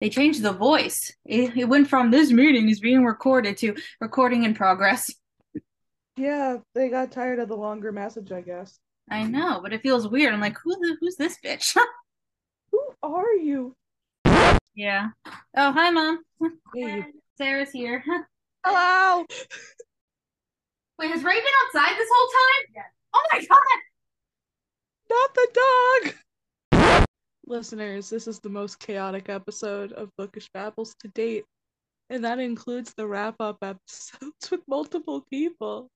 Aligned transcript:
they 0.00 0.08
changed 0.08 0.42
the 0.42 0.52
voice. 0.52 1.12
It, 1.24 1.56
it 1.56 1.64
went 1.64 1.88
from 1.88 2.10
this 2.10 2.30
meeting 2.30 2.68
is 2.68 2.80
being 2.80 3.04
recorded 3.04 3.56
to 3.58 3.74
recording 4.00 4.44
in 4.44 4.54
progress. 4.54 5.12
Yeah, 6.16 6.58
they 6.74 6.88
got 6.88 7.12
tired 7.12 7.38
of 7.38 7.48
the 7.48 7.56
longer 7.56 7.92
message, 7.92 8.32
I 8.32 8.40
guess. 8.40 8.78
I 9.10 9.24
know, 9.24 9.60
but 9.62 9.72
it 9.72 9.82
feels 9.82 10.08
weird. 10.08 10.34
I'm 10.34 10.40
like, 10.40 10.58
who 10.62 10.74
the, 10.74 10.96
who's 11.00 11.16
this 11.16 11.38
bitch? 11.44 11.76
Who 12.70 12.80
are 13.02 13.32
you? 13.32 13.74
yeah. 14.74 15.08
Oh, 15.56 15.72
hi, 15.72 15.90
mom. 15.90 16.22
Hey, 16.74 17.04
Sarah's 17.38 17.70
here. 17.70 18.04
Hello. 18.64 19.24
Wait, 20.98 21.10
has 21.10 21.24
Ray 21.24 21.34
been 21.34 21.44
outside 21.66 21.96
this 21.96 22.08
whole 22.12 22.28
time? 22.28 22.74
Yeah. 22.74 22.82
Oh 23.14 23.26
my 23.32 23.38
god! 23.38 23.58
Not 25.08 25.34
the 25.34 25.48
dog. 25.54 26.14
Listeners, 27.48 28.10
this 28.10 28.28
is 28.28 28.40
the 28.40 28.50
most 28.50 28.78
chaotic 28.78 29.30
episode 29.30 29.92
of 29.92 30.10
Bookish 30.18 30.50
Babbles 30.52 30.94
to 31.00 31.08
date, 31.08 31.46
and 32.10 32.22
that 32.22 32.38
includes 32.38 32.92
the 32.92 33.06
wrap-up 33.06 33.56
episodes 33.62 34.50
with 34.50 34.60
multiple 34.68 35.24
people. 35.30 35.88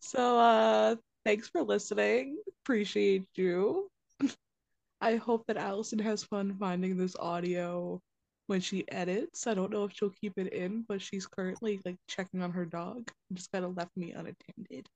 So, 0.00 0.38
uh, 0.38 0.94
thanks 1.24 1.48
for 1.48 1.64
listening. 1.64 2.38
Appreciate 2.62 3.24
you. 3.34 3.90
I 5.00 5.16
hope 5.16 5.42
that 5.48 5.56
Alyson 5.56 6.00
has 6.00 6.22
fun 6.22 6.56
finding 6.60 6.96
this 6.96 7.16
audio 7.18 8.00
when 8.46 8.60
she 8.60 8.88
edits. 8.88 9.48
I 9.48 9.54
don't 9.54 9.72
know 9.72 9.82
if 9.82 9.92
she'll 9.94 10.10
keep 10.10 10.34
it 10.36 10.52
in, 10.52 10.84
but 10.88 11.02
she's 11.02 11.26
currently 11.26 11.80
like 11.84 11.96
checking 12.06 12.40
on 12.40 12.52
her 12.52 12.64
dog. 12.64 13.10
Just 13.32 13.50
kind 13.50 13.64
of 13.64 13.76
left 13.76 13.96
me 13.96 14.12
unattended. 14.12 14.86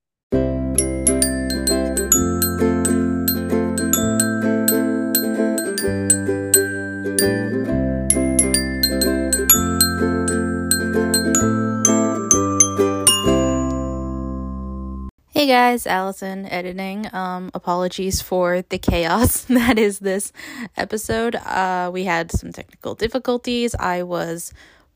Hey 15.43 15.49
guys, 15.49 15.87
Alyson 15.87 16.47
editing. 16.53 17.13
Um, 17.13 17.51
apologies 17.53 18.23
for 18.23 18.63
the 18.63 18.79
chaos 18.79 19.43
that 19.49 19.77
is 19.77 19.99
this 19.99 20.33
episode. 20.77 21.35
Uh, 21.35 21.91
we 21.93 22.05
had 22.05 22.31
some 22.31 22.53
technical 22.53 22.95
difficulties. 22.95 23.75
I 23.75 24.05
was 24.05 24.55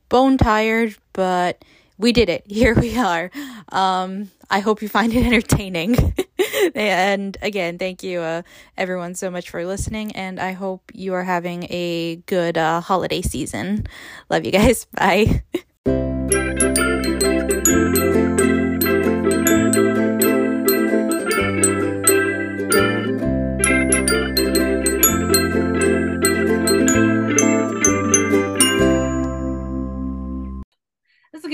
bone 0.08 0.38
tired, 0.38 0.94
but 1.14 1.64
we 1.98 2.12
did 2.12 2.28
it. 2.28 2.44
Here 2.48 2.76
we 2.76 2.96
are. 2.96 3.28
Um, 3.70 4.30
I 4.48 4.60
hope 4.60 4.82
you 4.82 4.88
find 4.88 5.12
it 5.12 5.26
entertaining. 5.26 6.14
and 6.76 7.36
again, 7.42 7.76
thank 7.76 8.04
you, 8.04 8.20
uh, 8.20 8.42
everyone, 8.78 9.16
so 9.16 9.32
much 9.32 9.50
for 9.50 9.66
listening. 9.66 10.12
And 10.12 10.38
I 10.38 10.52
hope 10.52 10.92
you 10.94 11.14
are 11.14 11.24
having 11.24 11.64
a 11.70 12.22
good 12.26 12.56
uh, 12.56 12.80
holiday 12.82 13.20
season. 13.20 13.88
Love 14.30 14.44
you 14.44 14.52
guys. 14.52 14.84
Bye. 14.94 15.42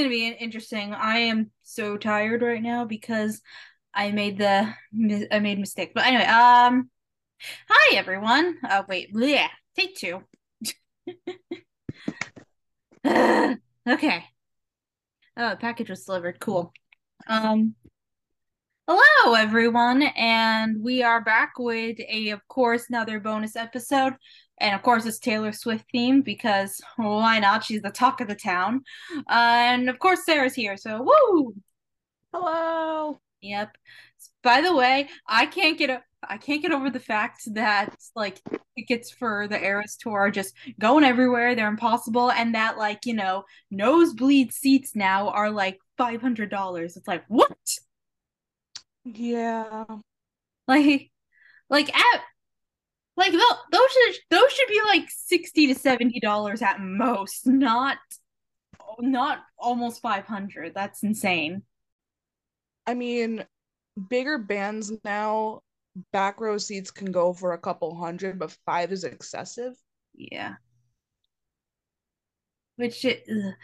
Is 0.03 0.07
gonna 0.07 0.17
be 0.17 0.37
interesting. 0.45 0.93
I 0.95 1.19
am 1.19 1.53
so 1.63 1.97
tired 1.97 2.43
right 2.43 2.61
now 2.61 2.85
because 2.85 3.41
I 3.95 4.11
made 4.11 4.37
the 4.37 4.75
I 5.31 5.39
made 5.39 5.61
mistake. 5.61 5.93
But 5.95 6.07
anyway, 6.07 6.25
um, 6.25 6.91
hi 7.69 7.95
everyone. 7.95 8.59
Uh, 8.69 8.83
wait, 8.89 9.11
yeah, 9.15 9.47
take 9.79 9.95
two. 9.95 10.25
okay. 13.89 14.25
Oh, 15.37 15.57
package 15.61 15.91
was 15.91 16.05
delivered. 16.05 16.41
Cool. 16.41 16.73
Um, 17.29 17.77
hello 18.89 19.35
everyone, 19.35 20.03
and 20.03 20.83
we 20.83 21.05
are 21.05 21.21
back 21.21 21.53
with 21.61 22.01
a, 22.01 22.31
of 22.31 22.41
course, 22.49 22.89
another 22.89 23.21
bonus 23.21 23.55
episode. 23.55 24.15
And 24.63 24.75
of 24.75 24.83
course, 24.83 25.05
it's 25.05 25.19
Taylor 25.19 25.53
Swift 25.53 25.85
themed 25.95 26.25
because 26.25 26.81
why 26.97 27.41
not? 27.41 27.65
She's 27.65 27.83
the 27.83 27.91
talk 27.91 28.21
of 28.21 28.29
the 28.29 28.35
town. 28.37 28.85
Uh, 29.17 29.23
and 29.29 29.91
of 29.91 29.99
course, 29.99 30.25
Sarah's 30.25 30.55
here. 30.55 30.77
So, 30.77 31.03
woo! 31.03 31.55
Hello. 32.33 33.21
Yep. 33.41 33.77
By 34.43 34.61
the 34.61 34.75
way, 34.75 35.09
I 35.27 35.47
can't 35.47 35.77
get 35.77 35.91
a 35.91 36.03
I 36.29 36.39
can't 36.39 36.63
get 36.63 36.73
over 36.73 36.89
the 36.89 37.01
fact 37.01 37.43
that 37.55 37.95
like 38.15 38.41
tickets 38.79 39.11
for 39.11 39.49
the 39.49 39.61
Eras 39.63 39.97
tour 39.97 40.21
are 40.21 40.31
just 40.31 40.55
going 40.79 41.05
everywhere. 41.05 41.55
They're 41.55 41.67
impossible, 41.69 42.31
and 42.31 42.55
that 42.55 42.79
like 42.79 43.05
you 43.05 43.15
know 43.15 43.45
nosebleed 43.71 44.53
seats 44.53 44.95
now 44.95 45.29
are 45.31 45.51
like 45.51 45.79
five 45.99 46.21
hundred 46.23 46.51
dollars. 46.51 46.97
It's 46.97 47.09
like 47.09 47.25
what? 47.29 47.57
Yeah. 49.05 49.85
Like, 50.69 51.11
like 51.69 51.95
at 51.95 52.21
like 53.17 53.33
tho- 53.33 53.59
those 53.71 53.91
should 53.91 54.15
those 54.31 54.53
should 54.53 54.69
be 54.69 54.81
like 54.87 55.09
sixty 55.09 55.67
to 55.69 55.75
seventy 55.75 56.21
dollars 56.21 56.63
at 56.63 56.81
most, 56.81 57.47
not 57.47 57.99
not 58.99 59.41
almost 59.59 60.01
five 60.03 60.27
hundred. 60.27 60.75
That's 60.75 61.03
insane. 61.03 61.63
I 62.87 62.95
mean, 62.95 63.45
bigger 64.09 64.39
bands 64.39 64.93
now, 65.05 65.61
back 66.13 66.41
row 66.41 66.59
seats 66.59 66.91
can 66.91 67.13
go 67.13 67.33
for 67.33 67.53
a 67.53 67.59
couple 67.59 67.95
hundred, 67.95 68.39
but 68.39 68.57
five 68.67 68.93
is 68.93 69.05
excessive. 69.05 69.75
Yeah. 70.15 70.55
Which 72.77 73.05
it, 73.05 73.25
ugh. 73.31 73.55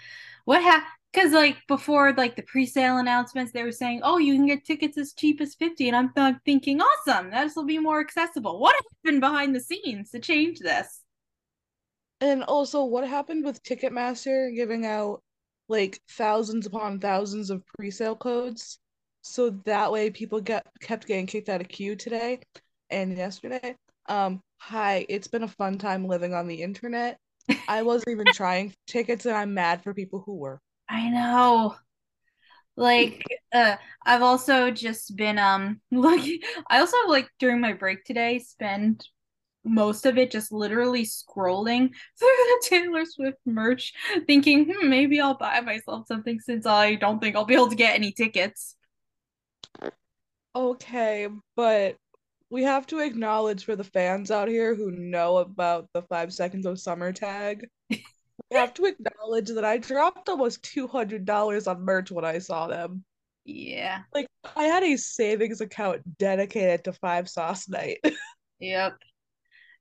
what 0.44 0.62
ha 0.62 0.86
because 1.12 1.32
like 1.32 1.56
before 1.68 2.12
like 2.14 2.36
the 2.36 2.42
pre-sale 2.42 2.98
announcements 2.98 3.52
they 3.52 3.62
were 3.62 3.72
saying 3.72 4.00
oh 4.02 4.18
you 4.18 4.34
can 4.34 4.46
get 4.46 4.64
tickets 4.64 4.98
as 4.98 5.12
cheap 5.14 5.40
as 5.40 5.54
50 5.54 5.88
and 5.88 5.96
I'm 5.96 6.12
th- 6.14 6.36
thinking 6.44 6.80
awesome 6.80 7.30
this 7.30 7.56
will 7.56 7.66
be 7.66 7.78
more 7.78 8.00
accessible 8.00 8.60
what 8.60 8.76
happened 9.04 9.20
behind 9.20 9.54
the 9.54 9.60
scenes 9.60 10.10
to 10.10 10.20
change 10.20 10.58
this 10.60 11.02
And 12.20 12.42
also, 12.44 12.84
what 12.84 13.06
happened 13.08 13.44
with 13.44 13.62
Ticketmaster 13.62 14.54
giving 14.54 14.86
out 14.86 15.22
like 15.68 16.00
thousands 16.10 16.66
upon 16.66 17.00
thousands 17.00 17.50
of 17.50 17.64
pre-sale 17.66 18.16
codes? 18.16 18.78
So 19.22 19.50
that 19.66 19.92
way 19.92 20.10
people 20.10 20.40
get 20.40 20.66
kept 20.80 21.06
getting 21.06 21.26
kicked 21.26 21.48
out 21.48 21.60
of 21.60 21.68
queue 21.68 21.96
today 21.96 22.40
and 22.90 23.16
yesterday. 23.16 23.76
Um, 24.08 24.40
hi, 24.58 25.06
it's 25.08 25.28
been 25.28 25.42
a 25.44 25.48
fun 25.48 25.78
time 25.78 26.06
living 26.06 26.34
on 26.34 26.46
the 26.48 26.62
internet. 26.62 27.18
I 27.68 27.82
wasn't 27.82 28.12
even 28.12 28.30
trying 28.32 28.74
tickets 28.86 29.26
and 29.26 29.36
I'm 29.36 29.54
mad 29.54 29.82
for 29.82 29.94
people 29.94 30.22
who 30.24 30.36
were. 30.36 30.60
I 30.88 31.08
know 31.10 31.76
like 32.76 33.24
uh 33.52 33.76
I've 34.06 34.22
also 34.22 34.70
just 34.70 35.16
been 35.16 35.38
um 35.38 35.80
looking 35.90 36.40
I 36.68 36.80
also 36.80 36.96
like 37.08 37.28
during 37.38 37.60
my 37.60 37.72
break 37.72 38.04
today 38.04 38.38
spend 38.38 39.06
most 39.64 40.06
of 40.06 40.18
it 40.18 40.30
just 40.30 40.52
literally 40.52 41.04
scrolling 41.04 41.90
through 42.18 42.28
the 42.28 42.62
Taylor 42.64 43.04
Swift 43.04 43.38
merch, 43.46 43.92
thinking, 44.26 44.72
hmm, 44.72 44.88
maybe 44.88 45.20
I'll 45.20 45.36
buy 45.36 45.60
myself 45.60 46.06
something 46.08 46.40
since 46.40 46.66
I 46.66 46.94
don't 46.94 47.20
think 47.20 47.36
I'll 47.36 47.44
be 47.44 47.54
able 47.54 47.68
to 47.68 47.76
get 47.76 47.94
any 47.94 48.12
tickets. 48.12 48.76
Okay, 50.54 51.28
but 51.56 51.96
we 52.50 52.62
have 52.64 52.86
to 52.88 53.00
acknowledge 53.00 53.64
for 53.64 53.76
the 53.76 53.84
fans 53.84 54.30
out 54.30 54.48
here 54.48 54.74
who 54.74 54.90
know 54.90 55.38
about 55.38 55.88
the 55.92 56.02
five 56.02 56.32
seconds 56.32 56.66
of 56.66 56.80
summer 56.80 57.12
tag. 57.12 57.68
Have 58.50 58.74
to 58.74 58.86
acknowledge 58.86 59.48
that 59.48 59.64
I 59.64 59.78
dropped 59.78 60.28
almost 60.28 60.62
$200 60.62 61.68
on 61.68 61.82
merch 61.82 62.10
when 62.10 62.24
I 62.24 62.38
saw 62.38 62.66
them. 62.66 63.04
Yeah. 63.44 64.02
Like, 64.14 64.26
I 64.56 64.64
had 64.64 64.82
a 64.82 64.96
savings 64.96 65.60
account 65.60 66.02
dedicated 66.18 66.84
to 66.84 66.92
Five 66.92 67.28
Sauce 67.28 67.68
Night. 67.68 67.98
Yep. 68.60 68.98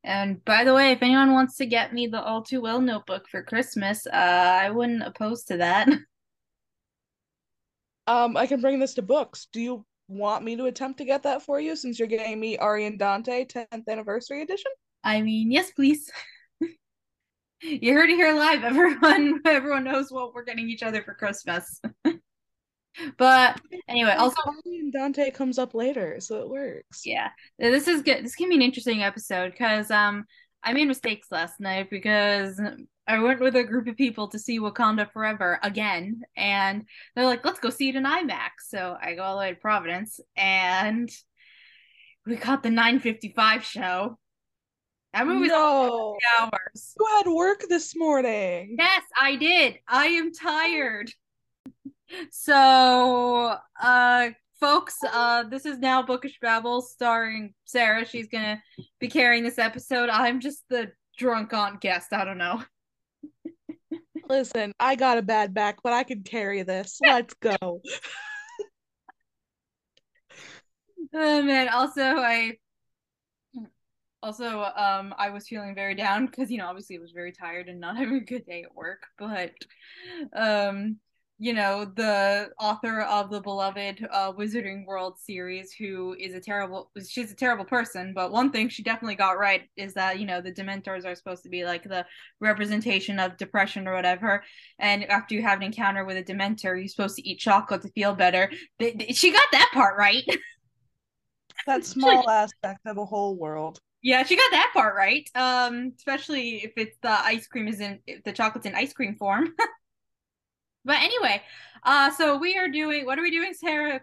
And 0.04 0.46
by 0.46 0.64
the 0.64 0.74
way, 0.76 0.92
if 0.92 1.02
anyone 1.02 1.34
wants 1.34 1.58
to 1.58 1.66
get 1.66 1.94
me 1.94 2.06
the 2.06 2.22
All 2.22 2.44
Too 2.44 2.62
Well 2.62 2.80
notebook 2.80 3.28
for 3.28 3.42
Christmas, 3.42 4.06
uh, 4.06 4.12
I 4.12 4.70
wouldn't 4.70 5.02
oppose 5.02 5.44
to 5.46 5.58
that. 5.58 5.90
Um, 8.08 8.38
I 8.38 8.48
can 8.48 8.62
bring 8.62 8.80
this 8.80 8.94
to 8.94 9.02
books. 9.02 9.48
Do 9.52 9.60
you 9.60 9.86
want 10.08 10.46
me 10.46 10.56
to 10.56 10.68
attempt 10.68 11.00
to 11.00 11.04
get 11.04 11.24
that 11.24 11.42
for 11.42 11.60
you 11.60 11.76
since 11.76 12.00
you're 12.00 12.08
getting 12.08 12.40
me 12.40 12.58
Ari 12.58 12.86
and 12.86 12.98
Dante 12.98 13.44
10th 13.44 13.86
anniversary 13.90 14.42
edition? 14.42 14.72
I 15.04 15.22
mean, 15.22 15.52
yes, 15.52 15.72
please. 15.72 16.10
you 17.62 17.94
heard 17.94 18.10
it 18.10 18.16
here 18.16 18.34
live, 18.34 18.64
everyone. 18.64 19.42
Everyone 19.46 19.84
knows 19.84 20.12
what 20.12 20.34
we're 20.34 20.44
getting 20.44 20.70
each 20.70 20.84
other 20.84 21.02
for 21.02 21.14
Christmas. 21.14 21.82
but 23.18 23.60
anyway, 23.88 24.16
also 24.18 24.42
Dante 24.92 25.32
comes 25.32 25.58
up 25.58 25.74
later, 25.74 26.20
so 26.20 26.42
it 26.42 26.50
works. 26.50 27.02
yeah, 27.06 27.30
this 27.58 27.88
is 27.88 28.02
good. 28.02 28.24
This 28.24 28.36
can 28.36 28.50
be 28.50 28.56
an 28.56 28.62
interesting 28.62 29.04
episode 29.04 29.52
because 29.52 29.92
um 29.92 30.26
I 30.64 30.74
made 30.74 30.88
mistakes 30.88 31.28
last 31.32 31.60
night 31.60 31.90
because 31.90 32.60
I 33.08 33.20
went 33.20 33.40
with 33.40 33.56
a 33.56 33.64
group 33.64 33.88
of 33.88 33.96
people 33.96 34.28
to 34.30 34.40
see 34.40 34.60
Wakanda 34.60 35.12
Forever 35.12 35.60
again, 35.64 36.22
and 36.36 36.86
they're 37.16 37.26
like, 37.26 37.46
"Let's 37.46 37.60
go 37.60 37.70
see 37.70 37.90
it 37.90 37.96
in 37.96 38.04
IMAX." 38.04 38.68
So 38.68 38.98
I 39.02 39.16
go 39.16 39.24
all 39.24 39.36
the 39.36 39.40
way 39.40 39.50
to 39.52 39.60
Providence, 39.60 40.20
and 40.36 41.10
we 42.26 42.36
caught 42.36 42.64
the 42.64 42.70
9:55 42.70 43.64
show. 43.64 44.20
That 45.14 45.26
movie's 45.26 45.50
No. 45.50 46.16
three 46.20 46.40
hours. 46.40 46.96
You 47.00 47.06
had 47.18 47.28
work 47.28 47.64
this 47.70 47.96
morning. 47.96 48.76
Yes, 48.78 49.04
I 49.20 49.36
did. 49.36 49.80
I 49.88 50.08
am 50.08 50.32
tired. 50.34 51.12
So, 52.32 53.58
uh, 53.82 54.30
folks, 54.60 54.96
uh, 55.12 55.44
this 55.44 55.66
is 55.66 55.80
now 55.80 56.02
Bookish 56.04 56.40
Babble 56.40 56.82
starring 56.82 57.54
Sarah. 57.66 58.06
She's 58.06 58.28
gonna 58.28 58.62
be 59.00 59.08
carrying 59.08 59.44
this 59.44 59.58
episode. 59.58 60.10
I'm 60.10 60.40
just 60.40 60.64
the 60.70 60.92
drunk 61.18 61.54
aunt 61.54 61.82
guest. 61.82 62.14
I 62.14 62.24
don't 62.24 62.38
know. 62.38 62.64
Listen, 64.30 64.74
I 64.80 64.96
got 64.96 65.18
a 65.18 65.22
bad 65.22 65.54
back, 65.54 65.78
but 65.84 65.94
I 65.94 66.04
can 66.04 66.22
carry 66.24 66.62
this. 66.64 67.00
Let's 67.06 67.34
go. 67.36 67.58
oh 71.14 71.42
man. 71.42 71.70
Also, 71.70 72.02
I 72.04 72.58
also 74.28 74.64
um 74.76 75.16
I 75.18 75.30
was 75.30 75.48
feeling 75.48 75.74
very 75.74 75.96
down 75.96 76.26
because 76.26 76.52
you 76.52 76.58
know 76.58 76.68
obviously 76.68 76.98
I 76.98 77.00
was 77.00 77.12
very 77.12 77.32
tired 77.32 77.70
and 77.70 77.80
not 77.80 77.98
having 78.02 78.18
a 78.18 78.20
good 78.20 78.46
day 78.46 78.64
at 78.64 78.76
work. 78.76 79.04
But 79.18 79.54
um 80.34 80.98
you 81.40 81.54
know 81.54 81.86
the 81.86 82.50
author 82.60 83.02
of 83.02 83.30
the 83.30 83.40
beloved 83.40 84.08
uh, 84.12 84.34
wizarding 84.34 84.86
world 84.88 85.20
series 85.20 85.72
who 85.72 86.16
is 86.20 86.34
a 86.34 86.40
terrible 86.40 86.90
she's 87.08 87.32
a 87.32 87.36
terrible 87.36 87.66
person 87.66 88.12
but 88.16 88.32
one 88.32 88.52
thing 88.52 88.68
she 88.68 88.82
definitely 88.82 89.16
got 89.16 89.38
right 89.38 89.70
is 89.76 89.94
that 89.94 90.20
you 90.20 90.26
know 90.26 90.42
the 90.42 90.52
dementors 90.52 91.06
are 91.06 91.14
supposed 91.14 91.44
to 91.44 91.50
be 91.50 91.64
like 91.64 91.84
the 91.84 92.04
representation 92.40 93.20
of 93.20 93.38
depression 93.38 93.88
or 93.88 93.94
whatever 93.94 94.44
and 94.80 95.04
after 95.12 95.36
you 95.36 95.44
have 95.44 95.60
an 95.60 95.64
encounter 95.64 96.06
with 96.06 96.18
a 96.18 96.24
dementor 96.24 96.76
you're 96.76 96.88
supposed 96.88 97.16
to 97.16 97.30
eat 97.30 97.38
chocolate 97.38 97.84
to 97.84 97.90
feel 97.90 98.16
better 98.16 98.50
she 99.12 99.32
got 99.32 99.48
that 99.52 99.70
part 99.74 99.96
right 99.96 100.26
that 101.68 101.86
small 101.86 102.28
aspect 102.28 102.80
of 102.88 102.98
a 102.98 103.06
whole 103.06 103.36
world 103.36 103.80
yeah, 104.02 104.24
she 104.24 104.36
got 104.36 104.52
that 104.52 104.72
part 104.74 104.96
right. 104.96 105.30
Um, 105.36 105.94
especially 105.98 106.64
if 106.64 106.74
it's 106.78 106.98
the 107.02 107.12
ice 107.12 107.48
cream 107.48 107.68
is 107.68 107.80
in 107.80 108.00
if 108.08 108.24
the 108.24 108.32
chocolate's 108.34 108.68
in 108.68 108.76
ice 108.76 108.94
cream 108.94 109.16
form. 109.16 109.54
But 110.88 111.02
anyway, 111.02 111.42
uh, 111.84 112.12
so 112.12 112.38
we 112.38 112.58
are 112.58 112.70
doing. 112.70 113.06
What 113.06 113.20
are 113.20 113.22
we 113.22 113.30
doing, 113.30 113.54
Sarah? 113.54 114.00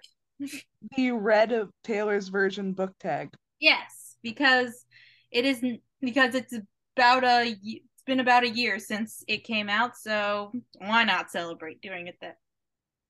the 0.96 1.12
Red 1.12 1.50
of 1.52 1.70
Taylor's 1.82 2.28
version 2.28 2.74
book 2.74 2.92
tag. 3.00 3.30
Yes, 3.58 4.16
because 4.22 4.84
it 5.30 5.46
isn't 5.46 5.80
because 6.02 6.34
it's 6.34 6.54
about 6.94 7.24
a. 7.24 7.56
It's 7.62 8.04
been 8.04 8.20
about 8.20 8.44
a 8.44 8.50
year 8.50 8.78
since 8.78 9.24
it 9.26 9.44
came 9.44 9.70
out, 9.70 9.96
so 9.96 10.52
why 10.76 11.04
not 11.04 11.30
celebrate 11.30 11.80
doing 11.80 12.06
it 12.06 12.16
that 12.20 12.36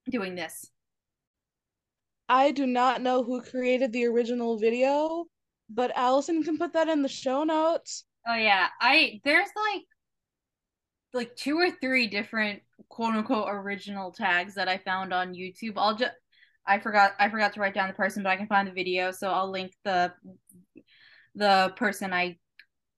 doing 0.08 0.36
this? 0.36 0.70
I 2.28 2.52
do 2.52 2.68
not 2.68 3.02
know 3.02 3.24
who 3.24 3.42
created 3.42 3.92
the 3.92 4.06
original 4.06 4.56
video, 4.56 5.24
but 5.68 5.94
Alyson 5.96 6.44
can 6.44 6.58
put 6.58 6.72
that 6.74 6.88
in 6.88 7.02
the 7.02 7.08
show 7.08 7.44
notes. 7.44 8.04
Oh 8.26 8.34
yeah, 8.34 8.68
I 8.80 9.20
there's 9.24 9.48
like 9.56 9.82
like 11.12 11.36
two 11.36 11.58
or 11.58 11.70
three 11.70 12.06
different 12.06 12.62
quote 12.88 13.14
unquote 13.14 13.48
original 13.48 14.10
tags 14.12 14.54
that 14.54 14.68
I 14.68 14.78
found 14.78 15.12
on 15.12 15.34
YouTube. 15.34 15.74
I'll 15.76 15.96
just 15.96 16.12
I 16.66 16.78
forgot 16.78 17.12
I 17.18 17.28
forgot 17.28 17.52
to 17.54 17.60
write 17.60 17.74
down 17.74 17.88
the 17.88 17.94
person, 17.94 18.22
but 18.22 18.30
I 18.30 18.36
can 18.36 18.46
find 18.46 18.66
the 18.66 18.72
video, 18.72 19.10
so 19.10 19.30
I'll 19.30 19.50
link 19.50 19.72
the 19.84 20.12
the 21.34 21.72
person 21.76 22.12
I 22.12 22.38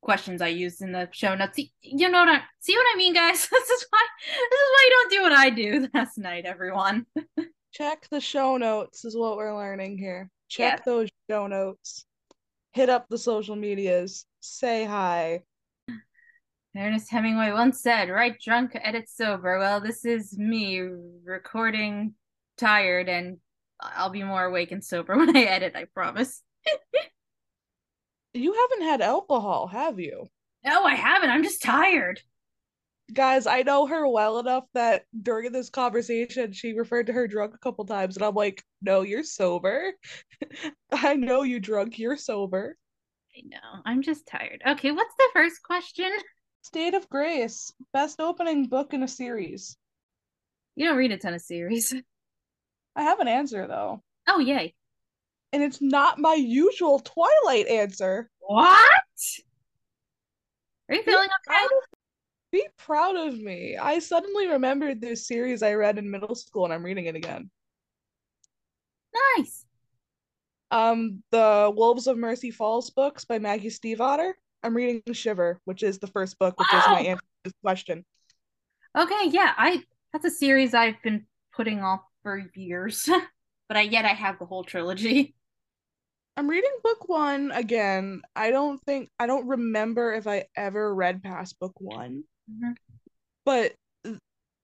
questions 0.02 0.40
I 0.40 0.48
used 0.48 0.82
in 0.82 0.92
the 0.92 1.08
show 1.12 1.34
notes. 1.34 1.56
See, 1.56 1.72
you 1.80 2.08
know 2.08 2.20
what 2.20 2.28
I 2.28 2.42
see 2.60 2.76
what 2.76 2.86
I 2.94 2.96
mean, 2.96 3.12
guys? 3.12 3.48
this 3.50 3.70
is 3.70 3.86
why 3.90 4.06
this 4.28 4.60
is 4.60 4.70
why 4.72 4.84
you 4.84 4.90
don't 4.90 5.10
do 5.10 5.22
what 5.22 5.32
I 5.32 5.50
do 5.50 5.88
last 5.94 6.18
night, 6.18 6.44
everyone. 6.44 7.06
Check 7.72 8.06
the 8.10 8.20
show 8.20 8.56
notes 8.56 9.04
is 9.04 9.16
what 9.16 9.36
we're 9.36 9.56
learning 9.56 9.98
here. 9.98 10.30
Check 10.48 10.78
yeah. 10.78 10.82
those 10.86 11.08
show 11.28 11.46
notes. 11.46 12.06
Hit 12.76 12.90
up 12.90 13.08
the 13.08 13.16
social 13.16 13.56
medias. 13.56 14.26
Say 14.40 14.84
hi. 14.84 15.40
Ernest 16.76 17.10
Hemingway 17.10 17.50
once 17.52 17.80
said, 17.80 18.10
"Write 18.10 18.38
drunk, 18.38 18.72
edit 18.74 19.08
sober." 19.08 19.58
Well, 19.58 19.80
this 19.80 20.04
is 20.04 20.36
me 20.36 20.82
recording 21.24 22.12
tired, 22.58 23.08
and 23.08 23.38
I'll 23.80 24.10
be 24.10 24.24
more 24.24 24.44
awake 24.44 24.72
and 24.72 24.84
sober 24.84 25.16
when 25.16 25.34
I 25.34 25.44
edit. 25.44 25.72
I 25.74 25.86
promise. 25.86 26.42
you 28.34 28.52
haven't 28.52 28.86
had 28.86 29.00
alcohol, 29.00 29.68
have 29.68 29.98
you? 29.98 30.28
No, 30.62 30.84
I 30.84 30.96
haven't. 30.96 31.30
I'm 31.30 31.44
just 31.44 31.62
tired. 31.62 32.20
Guys, 33.12 33.46
I 33.46 33.62
know 33.62 33.86
her 33.86 34.08
well 34.08 34.38
enough 34.40 34.64
that 34.74 35.04
during 35.22 35.52
this 35.52 35.70
conversation, 35.70 36.52
she 36.52 36.72
referred 36.72 37.06
to 37.06 37.12
her 37.12 37.28
drunk 37.28 37.54
a 37.54 37.58
couple 37.58 37.84
times, 37.84 38.16
and 38.16 38.24
I'm 38.24 38.34
like, 38.34 38.64
"No, 38.82 39.02
you're 39.02 39.22
sober. 39.22 39.92
I 40.92 41.14
know 41.14 41.42
you 41.42 41.60
drunk. 41.60 41.98
You're 41.98 42.16
sober." 42.16 42.76
I 43.36 43.42
know. 43.46 43.82
I'm 43.84 44.02
just 44.02 44.26
tired. 44.26 44.62
Okay, 44.66 44.90
what's 44.90 45.14
the 45.16 45.28
first 45.32 45.62
question? 45.62 46.10
State 46.62 46.94
of 46.94 47.08
Grace, 47.08 47.72
best 47.92 48.18
opening 48.18 48.66
book 48.66 48.92
in 48.92 49.04
a 49.04 49.08
series. 49.08 49.76
You 50.74 50.86
don't 50.86 50.96
read 50.96 51.12
a 51.12 51.16
ton 51.16 51.34
of 51.34 51.40
series. 51.40 51.94
I 52.96 53.02
have 53.02 53.20
an 53.20 53.28
answer 53.28 53.66
though. 53.66 54.02
Oh 54.26 54.40
yay. 54.40 54.74
And 55.52 55.62
it's 55.62 55.80
not 55.80 56.18
my 56.18 56.34
usual 56.34 56.98
Twilight 56.98 57.68
answer. 57.68 58.30
What? 58.40 58.80
Are 60.88 60.94
you 60.94 61.02
feeling 61.02 61.28
okay? 61.48 61.66
Be 62.56 62.66
proud 62.78 63.16
of 63.16 63.38
me. 63.38 63.76
I 63.76 63.98
suddenly 63.98 64.48
remembered 64.48 64.98
this 64.98 65.26
series 65.26 65.62
I 65.62 65.74
read 65.74 65.98
in 65.98 66.10
middle 66.10 66.34
school 66.34 66.64
and 66.64 66.72
I'm 66.72 66.82
reading 66.82 67.04
it 67.04 67.14
again. 67.14 67.50
Nice. 69.36 69.66
Um, 70.70 71.22
the 71.30 71.70
Wolves 71.76 72.06
of 72.06 72.16
Mercy 72.16 72.50
Falls 72.50 72.88
books 72.88 73.26
by 73.26 73.38
Maggie 73.38 73.68
Stiefvater. 73.68 74.32
I'm 74.62 74.74
reading 74.74 75.02
Shiver, 75.12 75.60
which 75.66 75.82
is 75.82 75.98
the 75.98 76.06
first 76.06 76.38
book, 76.38 76.58
which 76.58 76.68
wow. 76.72 76.78
is 76.78 76.86
my 76.86 77.00
answer 77.00 77.20
to 77.20 77.44
this 77.44 77.52
question. 77.60 78.06
Okay, 78.96 79.28
yeah, 79.28 79.52
I 79.58 79.82
that's 80.14 80.24
a 80.24 80.30
series 80.30 80.72
I've 80.72 81.02
been 81.02 81.26
putting 81.54 81.82
off 81.82 82.00
for 82.22 82.42
years, 82.54 83.06
but 83.68 83.76
I 83.76 83.82
yet 83.82 84.06
I 84.06 84.14
have 84.14 84.38
the 84.38 84.46
whole 84.46 84.64
trilogy. 84.64 85.34
I'm 86.38 86.48
reading 86.48 86.72
book 86.82 87.06
one 87.06 87.50
again. 87.52 88.22
I 88.34 88.50
don't 88.50 88.82
think 88.84 89.10
I 89.18 89.26
don't 89.26 89.46
remember 89.46 90.14
if 90.14 90.26
I 90.26 90.46
ever 90.56 90.94
read 90.94 91.22
past 91.22 91.60
book 91.60 91.74
one, 91.78 92.24
mm-hmm. 92.50 92.72
but 93.44 93.74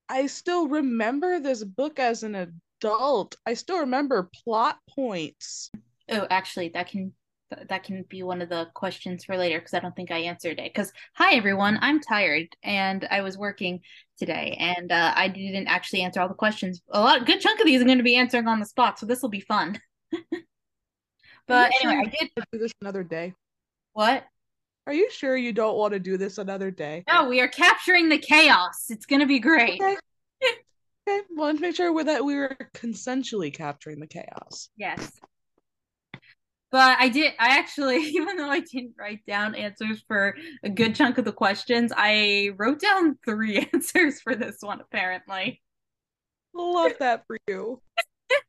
I 0.09 0.27
still 0.27 0.69
remember 0.69 1.41
this 1.41 1.65
book 1.65 1.99
as 1.99 2.23
an 2.23 2.35
adult. 2.35 3.35
I 3.47 3.55
still 3.55 3.79
remember 3.79 4.29
plot 4.45 4.79
points. 4.91 5.71
Oh, 6.11 6.27
actually, 6.29 6.69
that 6.71 6.89
can 6.89 7.15
that 7.69 7.83
can 7.85 8.03
be 8.09 8.23
one 8.23 8.43
of 8.43 8.49
the 8.49 8.67
questions 8.75 9.25
for 9.25 9.37
later 9.37 9.59
because 9.59 9.75
I 9.75 9.81
don't 9.81 9.95
think 9.97 10.11
I 10.11 10.19
answered 10.19 10.59
it. 10.59 10.73
Because 10.73 10.93
hi 11.15 11.35
everyone, 11.35 11.79
I'm 11.81 12.01
tired 12.01 12.49
and 12.63 13.07
I 13.11 13.23
was 13.23 13.39
working 13.39 13.81
today 14.19 14.57
and 14.59 14.91
uh, 14.91 15.13
I 15.17 15.29
didn't 15.29 15.67
actually 15.67 16.03
answer 16.03 16.21
all 16.21 16.29
the 16.29 16.35
questions. 16.35 16.83
A 16.91 17.01
lot, 17.01 17.27
good 17.27 17.41
chunk 17.41 17.61
of 17.61 17.67
these 17.67 17.81
I'm 17.81 17.87
going 17.87 17.99
to 17.99 18.05
be 18.05 18.17
answering 18.17 18.49
on 18.49 18.61
the 18.61 18.67
spot, 18.67 18.99
so 18.99 19.07
this 19.07 19.23
will 19.23 19.29
be 19.29 19.41
fun. 19.41 19.81
but 21.47 21.73
anyway, 21.83 22.05
I 22.07 22.11
did 22.11 22.31
do 22.53 22.59
this 22.59 22.73
another 22.81 23.03
day. 23.03 23.35
What? 23.93 24.25
Are 24.87 24.93
you 24.93 25.11
sure 25.11 25.37
you 25.37 25.53
don't 25.53 25.77
want 25.77 25.93
to 25.93 26.01
do 26.01 26.17
this 26.17 26.39
another 26.39 26.71
day? 26.71 27.05
No, 27.09 27.29
we 27.29 27.41
are 27.41 27.49
capturing 27.49 28.09
the 28.09 28.19
chaos. 28.19 28.87
It's 28.89 29.07
going 29.07 29.21
to 29.21 29.27
be 29.27 29.39
great. 29.39 29.81
Okay. 29.81 29.97
okay. 31.09 31.21
Well, 31.31 31.49
let's 31.49 31.61
make 31.61 31.77
sure 31.77 32.05
that 32.05 32.25
we 32.25 32.35
were 32.35 32.57
consensually 32.75 33.55
capturing 33.55 34.01
the 34.01 34.09
chaos. 34.09 34.69
Yes 34.77 35.21
but 36.73 36.97
I 36.99 37.11
did. 37.11 37.35
I 37.39 37.59
actually, 37.59 37.99
even 38.15 38.37
though 38.37 38.49
I 38.49 38.61
didn't 38.61 38.95
write 38.99 39.25
down 39.27 39.55
answers 39.55 40.03
for 40.09 40.35
a 40.65 40.71
good 40.71 40.97
chunk 40.97 41.19
of 41.19 41.25
the 41.25 41.33
questions, 41.33 41.93
I 41.95 42.51
wrote 42.57 42.81
down 42.81 43.19
three 43.25 43.59
answers 43.73 44.21
for 44.21 44.35
this 44.35 44.57
one. 44.61 44.81
Apparently, 44.81 45.63
love 46.55 46.95
that 46.99 47.25
for 47.27 47.39
you. 47.47 47.81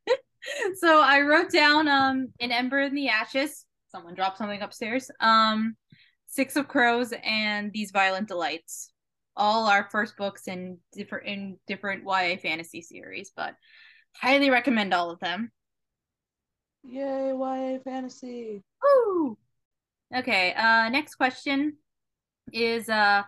so 0.75 1.01
I 1.01 1.21
wrote 1.21 1.51
down 1.51 1.87
um 1.87 2.29
an 2.39 2.51
ember 2.51 2.79
in 2.79 2.95
the 2.95 3.09
ashes. 3.09 3.65
Someone 3.89 4.15
dropped 4.15 4.39
something 4.39 4.61
upstairs. 4.61 5.11
Um, 5.19 5.75
Six 6.33 6.55
of 6.55 6.67
Crows 6.67 7.13
and 7.23 7.71
These 7.71 7.91
Violent 7.91 8.27
Delights. 8.27 8.91
All 9.35 9.67
our 9.67 9.87
first 9.91 10.17
books 10.17 10.47
in 10.47 10.79
different 10.91 11.27
in 11.27 11.57
different 11.67 12.05
YA 12.05 12.37
fantasy 12.41 12.81
series, 12.81 13.31
but 13.35 13.53
highly 14.15 14.49
recommend 14.49 14.95
all 14.95 15.11
of 15.11 15.19
them. 15.19 15.51
Yay, 16.83 17.33
YA 17.33 17.77
fantasy. 17.83 18.63
Woo! 18.81 19.37
Okay, 20.15 20.53
uh 20.53 20.89
next 20.89 21.15
question 21.15 21.77
is 22.51 22.89
uh 22.89 23.21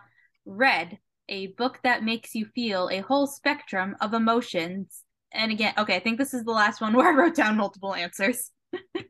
Red, 0.44 0.98
a 1.28 1.48
book 1.48 1.78
that 1.84 2.02
makes 2.02 2.34
you 2.34 2.46
feel 2.56 2.88
a 2.90 3.02
whole 3.02 3.28
spectrum 3.28 3.94
of 4.00 4.14
emotions. 4.14 5.02
And 5.32 5.52
again, 5.52 5.74
okay, 5.78 5.94
I 5.94 6.00
think 6.00 6.18
this 6.18 6.34
is 6.34 6.44
the 6.44 6.50
last 6.50 6.80
one 6.80 6.92
where 6.96 7.12
I 7.12 7.16
wrote 7.16 7.36
down 7.36 7.56
multiple 7.56 7.94
answers. 7.94 8.50
I 8.96 9.04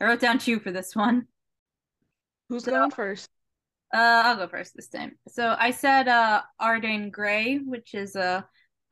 wrote 0.00 0.20
down 0.20 0.38
two 0.38 0.58
for 0.58 0.72
this 0.72 0.96
one. 0.96 1.28
Who's 2.48 2.64
so, 2.64 2.72
going 2.72 2.90
first? 2.90 3.28
Uh 3.92 4.22
I'll 4.24 4.36
go 4.36 4.48
first 4.48 4.74
this 4.74 4.88
time. 4.88 5.12
So 5.28 5.54
I 5.58 5.70
said 5.70 6.08
uh 6.08 6.42
Arden 6.58 7.10
Grey, 7.10 7.56
which 7.58 7.94
is 7.94 8.16
a 8.16 8.22
uh, 8.22 8.42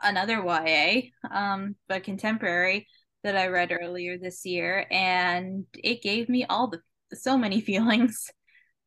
another 0.03 0.43
YA, 0.45 1.03
um, 1.31 1.77
but 1.89 2.03
contemporary 2.03 2.89
that 3.23 3.37
I 3.37 3.47
read 3.47 3.73
earlier 3.73 4.19
this 4.19 4.45
year, 4.45 4.87
and 4.91 5.65
it 5.83 6.03
gave 6.03 6.29
me 6.29 6.45
all 6.45 6.69
the 6.69 6.81
so 7.15 7.39
many 7.39 7.61
feelings. 7.71 8.31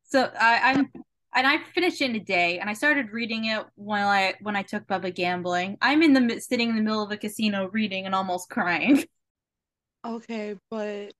So 0.04 0.30
I, 0.38 0.72
I'm 0.72 0.88
and 1.34 1.46
I 1.46 1.58
finished 1.74 2.00
in 2.00 2.14
a 2.14 2.20
day, 2.20 2.58
and 2.58 2.70
I 2.70 2.72
started 2.74 3.12
reading 3.12 3.46
it 3.46 3.64
when 3.74 4.02
I 4.02 4.34
when 4.40 4.56
I 4.56 4.62
took 4.62 4.86
Bubba 4.86 5.14
gambling. 5.14 5.76
I'm 5.80 6.02
in 6.02 6.12
the 6.12 6.40
sitting 6.40 6.70
in 6.70 6.76
the 6.76 6.82
middle 6.82 7.02
of 7.02 7.10
a 7.10 7.16
casino 7.16 7.68
reading 7.72 8.06
and 8.06 8.14
almost 8.14 8.48
crying. 8.50 9.04
Okay, 10.04 10.54
but 10.70 11.12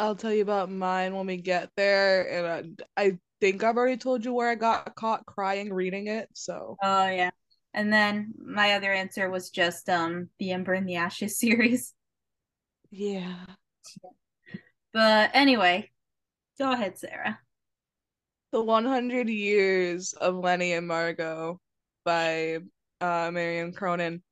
I'll 0.00 0.16
tell 0.16 0.32
you 0.32 0.40
about 0.40 0.70
mine 0.70 1.14
when 1.14 1.26
we 1.26 1.36
get 1.36 1.68
there, 1.76 2.56
and 2.56 2.78
I, 2.96 3.02
I 3.02 3.18
think 3.38 3.62
I've 3.62 3.76
already 3.76 3.98
told 3.98 4.24
you 4.24 4.32
where 4.32 4.48
I 4.48 4.54
got 4.54 4.94
caught 4.94 5.26
crying 5.26 5.74
reading 5.74 6.06
it. 6.06 6.30
So. 6.32 6.78
Oh 6.82 7.08
yeah, 7.08 7.30
and 7.74 7.92
then 7.92 8.32
my 8.42 8.72
other 8.72 8.94
answer 8.94 9.28
was 9.28 9.50
just 9.50 9.90
um 9.90 10.30
the 10.38 10.52
Ember 10.52 10.72
and 10.72 10.88
the 10.88 10.96
Ashes 10.96 11.38
series. 11.38 11.92
Yeah. 12.90 13.44
But 14.94 15.30
anyway, 15.34 15.90
go 16.58 16.72
ahead, 16.72 16.98
Sarah. 16.98 17.38
The 18.52 18.62
100 18.62 19.28
Years 19.28 20.14
of 20.14 20.34
Lenny 20.34 20.72
and 20.72 20.88
Margot 20.88 21.60
by 22.06 22.60
uh, 23.02 23.30
Marianne 23.30 23.74
Cronin. 23.74 24.22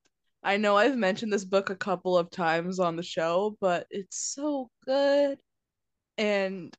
I 0.42 0.56
know 0.56 0.78
I've 0.78 0.96
mentioned 0.96 1.30
this 1.30 1.44
book 1.44 1.68
a 1.68 1.76
couple 1.76 2.16
of 2.16 2.30
times 2.30 2.80
on 2.80 2.96
the 2.96 3.02
show, 3.02 3.56
but 3.60 3.86
it's 3.90 4.34
so 4.34 4.70
good. 4.86 5.38
And 6.18 6.76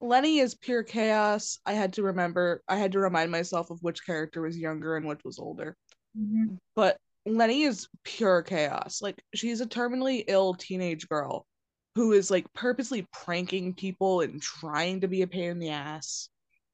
Lenny 0.00 0.38
is 0.38 0.54
pure 0.54 0.82
chaos. 0.82 1.58
I 1.66 1.72
had 1.72 1.94
to 1.94 2.04
remember, 2.04 2.62
I 2.68 2.76
had 2.76 2.92
to 2.92 3.00
remind 3.00 3.30
myself 3.30 3.70
of 3.70 3.82
which 3.82 4.06
character 4.06 4.42
was 4.42 4.56
younger 4.56 4.96
and 4.96 5.06
which 5.06 5.20
was 5.24 5.38
older. 5.38 5.76
Mm-hmm. 6.18 6.54
But 6.76 6.98
Lenny 7.26 7.64
is 7.64 7.88
pure 8.04 8.42
chaos. 8.42 9.00
Like, 9.02 9.22
she's 9.34 9.60
a 9.60 9.66
terminally 9.66 10.24
ill 10.28 10.54
teenage 10.54 11.08
girl 11.08 11.46
who 11.94 12.12
is 12.12 12.30
like 12.30 12.46
purposely 12.54 13.06
pranking 13.12 13.74
people 13.74 14.20
and 14.20 14.40
trying 14.40 15.00
to 15.00 15.08
be 15.08 15.22
a 15.22 15.26
pain 15.26 15.50
in 15.50 15.58
the 15.58 15.70
ass. 15.70 16.28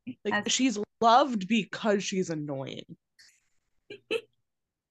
Like 0.06 0.34
That's- 0.34 0.52
she's 0.52 0.78
loved 1.00 1.46
because 1.48 2.02
she's 2.02 2.30
annoying. 2.30 2.96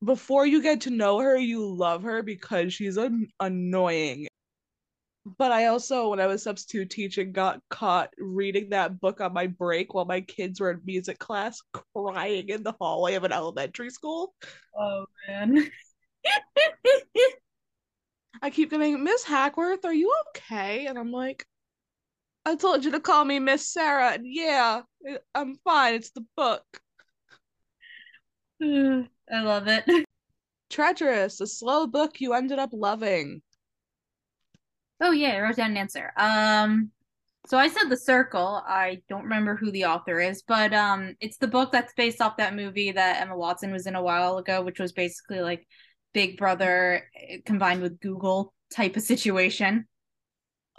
Before 0.03 0.45
you 0.45 0.61
get 0.61 0.81
to 0.81 0.91
know 0.91 1.19
her, 1.19 1.37
you 1.37 1.75
love 1.75 2.03
her 2.03 2.23
because 2.23 2.73
she's 2.73 2.95
an- 2.95 3.27
annoying. 3.39 4.27
But 5.37 5.51
I 5.51 5.65
also, 5.67 6.09
when 6.09 6.19
I 6.19 6.27
was 6.27 6.43
substitute 6.43 6.89
teaching, 6.89 7.31
got 7.31 7.61
caught 7.69 8.13
reading 8.17 8.69
that 8.69 8.99
book 8.99 9.21
on 9.21 9.33
my 9.33 9.47
break 9.47 9.93
while 9.93 10.05
my 10.05 10.21
kids 10.21 10.59
were 10.59 10.71
in 10.71 10.81
music 10.85 11.19
class, 11.19 11.61
crying 11.93 12.49
in 12.49 12.63
the 12.63 12.73
hallway 12.79 13.15
of 13.15 13.23
an 13.23 13.31
elementary 13.31 13.89
school. 13.89 14.33
Oh 14.77 15.05
man. 15.27 15.69
I 18.41 18.49
keep 18.49 18.71
getting, 18.71 19.03
Miss 19.03 19.23
Hackworth, 19.23 19.83
are 19.85 19.93
you 19.93 20.13
okay? 20.29 20.85
And 20.85 20.97
I'm 20.97 21.11
like, 21.11 21.45
I 22.45 22.55
told 22.55 22.85
you 22.85 22.91
to 22.91 22.99
call 22.99 23.25
me 23.25 23.39
Miss 23.39 23.67
Sarah. 23.67 24.13
And 24.13 24.23
yeah, 24.25 24.81
I'm 25.35 25.57
fine. 25.63 25.95
It's 25.95 26.11
the 26.11 26.25
book. 26.35 26.63
I 28.63 29.05
love 29.31 29.67
it. 29.67 29.85
Treacherous, 30.69 31.41
a 31.41 31.47
slow 31.47 31.87
book 31.87 32.21
you 32.21 32.33
ended 32.33 32.59
up 32.59 32.69
loving. 32.73 33.41
Oh 35.01 35.11
yeah, 35.11 35.29
I 35.29 35.39
wrote 35.41 35.55
down 35.55 35.71
an 35.71 35.77
answer. 35.77 36.11
Um 36.17 36.91
so 37.47 37.57
I 37.57 37.69
said 37.69 37.89
The 37.89 37.97
Circle. 37.97 38.61
I 38.67 39.01
don't 39.09 39.23
remember 39.23 39.55
who 39.55 39.71
the 39.71 39.85
author 39.85 40.19
is, 40.19 40.43
but 40.43 40.73
um 40.73 41.15
it's 41.19 41.37
the 41.37 41.47
book 41.47 41.71
that's 41.71 41.93
based 41.93 42.21
off 42.21 42.37
that 42.37 42.55
movie 42.55 42.91
that 42.91 43.21
Emma 43.21 43.37
Watson 43.37 43.71
was 43.71 43.87
in 43.87 43.95
a 43.95 44.03
while 44.03 44.37
ago, 44.37 44.61
which 44.61 44.79
was 44.79 44.91
basically 44.91 45.41
like 45.41 45.65
Big 46.13 46.37
Brother 46.37 47.09
eh, 47.15 47.37
combined 47.45 47.81
with 47.81 47.99
Google 47.99 48.53
type 48.73 48.95
of 48.97 49.03
situation. 49.03 49.87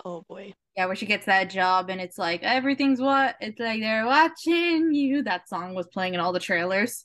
Oh 0.05 0.23
boy. 0.29 0.55
Yeah, 0.77 0.87
where 0.87 0.97
she 0.97 1.07
gets 1.07 1.27
that 1.27 1.51
job 1.51 1.91
and 1.91 2.01
it's 2.01 2.19
like 2.19 2.43
everything's 2.43 3.01
what 3.01 3.37
it's 3.41 3.59
like 3.59 3.81
they're 3.81 4.07
watching 4.07 4.93
you. 4.95 5.23
That 5.23 5.49
song 5.49 5.75
was 5.75 5.89
playing 5.89 6.15
in 6.15 6.21
all 6.21 6.33
the 6.33 6.41
trailers. 6.41 7.05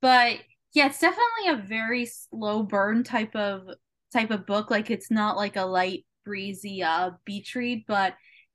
But 0.00 0.38
yeah, 0.74 0.86
it's 0.86 1.00
definitely 1.00 1.48
a 1.48 1.66
very 1.66 2.06
slow 2.06 2.62
burn 2.62 3.04
type 3.04 3.34
of 3.34 3.68
type 4.12 4.30
of 4.30 4.46
book. 4.46 4.70
Like 4.70 4.90
it's 4.90 5.10
not 5.10 5.36
like 5.36 5.56
a 5.56 5.64
light 5.64 6.04
breezy 6.24 6.82
uh 6.82 7.12
beach 7.24 7.54
read, 7.54 7.84
but 7.86 8.14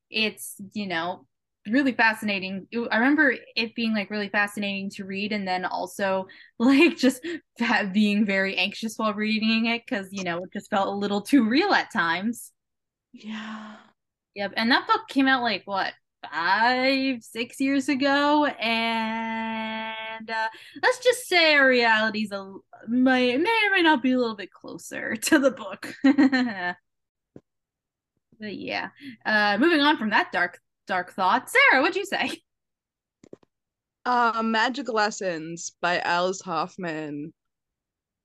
it's, 0.10 0.56
you 0.74 0.88
know, 0.88 1.26
really 1.68 1.94
fascinating. 1.94 2.68
I 2.92 2.98
remember 2.98 3.36
it 3.56 3.76
being 3.76 3.94
like 3.94 4.10
really 4.10 4.30
fascinating 4.30 4.90
to 4.92 5.06
read 5.06 5.32
and 5.32 5.48
then 5.48 5.66
also 5.66 6.28
like 6.60 6.98
just 6.98 7.26
being 7.94 8.26
very 8.26 8.58
anxious 8.58 8.98
while 8.98 9.14
reading 9.14 9.68
it 9.68 9.88
cuz 9.88 10.10
you 10.12 10.24
know, 10.24 10.44
it 10.44 10.54
just 10.54 10.70
felt 10.70 10.88
a 10.88 10.92
little 10.92 11.22
too 11.22 11.48
real 11.48 11.74
at 11.74 11.92
times. 11.92 12.52
Yeah. 13.14 13.78
Yep, 14.36 14.54
and 14.58 14.72
that 14.72 14.88
book 14.88 15.08
came 15.08 15.28
out 15.28 15.44
like 15.44 15.64
what 15.66 15.94
five, 16.32 17.22
six 17.24 17.60
years 17.60 17.90
ago, 17.90 18.46
and 18.46 19.96
uh, 20.30 20.48
let's 20.82 21.00
just 21.00 21.28
say 21.28 21.56
our 21.56 21.68
reality's 21.68 22.32
a 22.32 22.54
may 22.88 23.38
may 23.38 23.62
or 23.68 23.76
may 23.76 23.82
not 23.82 24.02
be 24.02 24.12
a 24.12 24.18
little 24.18 24.36
bit 24.36 24.52
closer 24.52 25.16
to 25.22 25.40
the 25.40 25.52
book. 25.52 25.94
but 26.04 26.76
yeah, 28.56 28.90
uh, 29.26 29.58
moving 29.60 29.82
on 29.82 29.98
from 29.98 30.12
that 30.12 30.32
dark 30.32 30.60
dark 30.88 31.14
thought, 31.14 31.50
Sarah, 31.50 31.82
what'd 31.82 31.96
you 31.96 32.06
say? 32.06 32.42
Uh, 34.06 34.42
Magic 34.44 34.92
Lessons 34.92 35.72
by 35.82 36.00
Alice 36.00 36.42
Hoffman, 36.42 37.34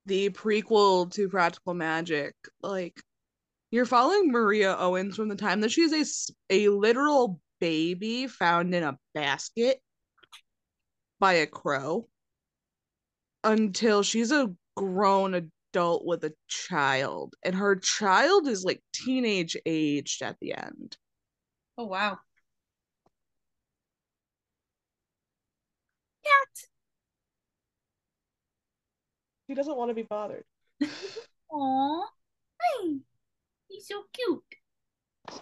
the 0.06 0.30
prequel 0.30 1.12
to 1.12 1.28
Practical 1.28 1.74
Magic. 1.74 2.34
Like, 2.62 3.00
you're 3.70 3.86
following 3.86 4.32
Maria 4.32 4.74
Owens 4.76 5.14
from 5.14 5.28
the 5.28 5.36
time 5.36 5.60
that 5.60 5.70
she's 5.70 6.30
a 6.50 6.68
literal 6.68 7.38
baby 7.60 8.26
found 8.26 8.74
in 8.74 8.82
a 8.82 8.98
basket 9.14 9.80
by 11.18 11.34
a 11.34 11.46
crow 11.46 12.08
until 13.44 14.02
she's 14.02 14.32
a 14.32 14.52
grown 14.76 15.34
adult 15.34 16.04
with 16.04 16.24
a 16.24 16.34
child. 16.48 17.34
And 17.42 17.54
her 17.54 17.76
child 17.76 18.48
is 18.48 18.64
like 18.64 18.82
teenage 18.92 19.56
aged 19.66 20.22
at 20.22 20.36
the 20.40 20.54
end. 20.54 20.96
Oh 21.76 21.86
wow, 21.86 22.18
He 29.48 29.54
doesn't 29.54 29.76
want 29.76 29.88
to 29.88 29.94
be 29.94 30.02
bothered. 30.02 30.44
Aw, 31.50 32.06
hi, 32.60 32.94
he's 33.68 33.88
so 33.88 34.04
cute. 34.12 35.40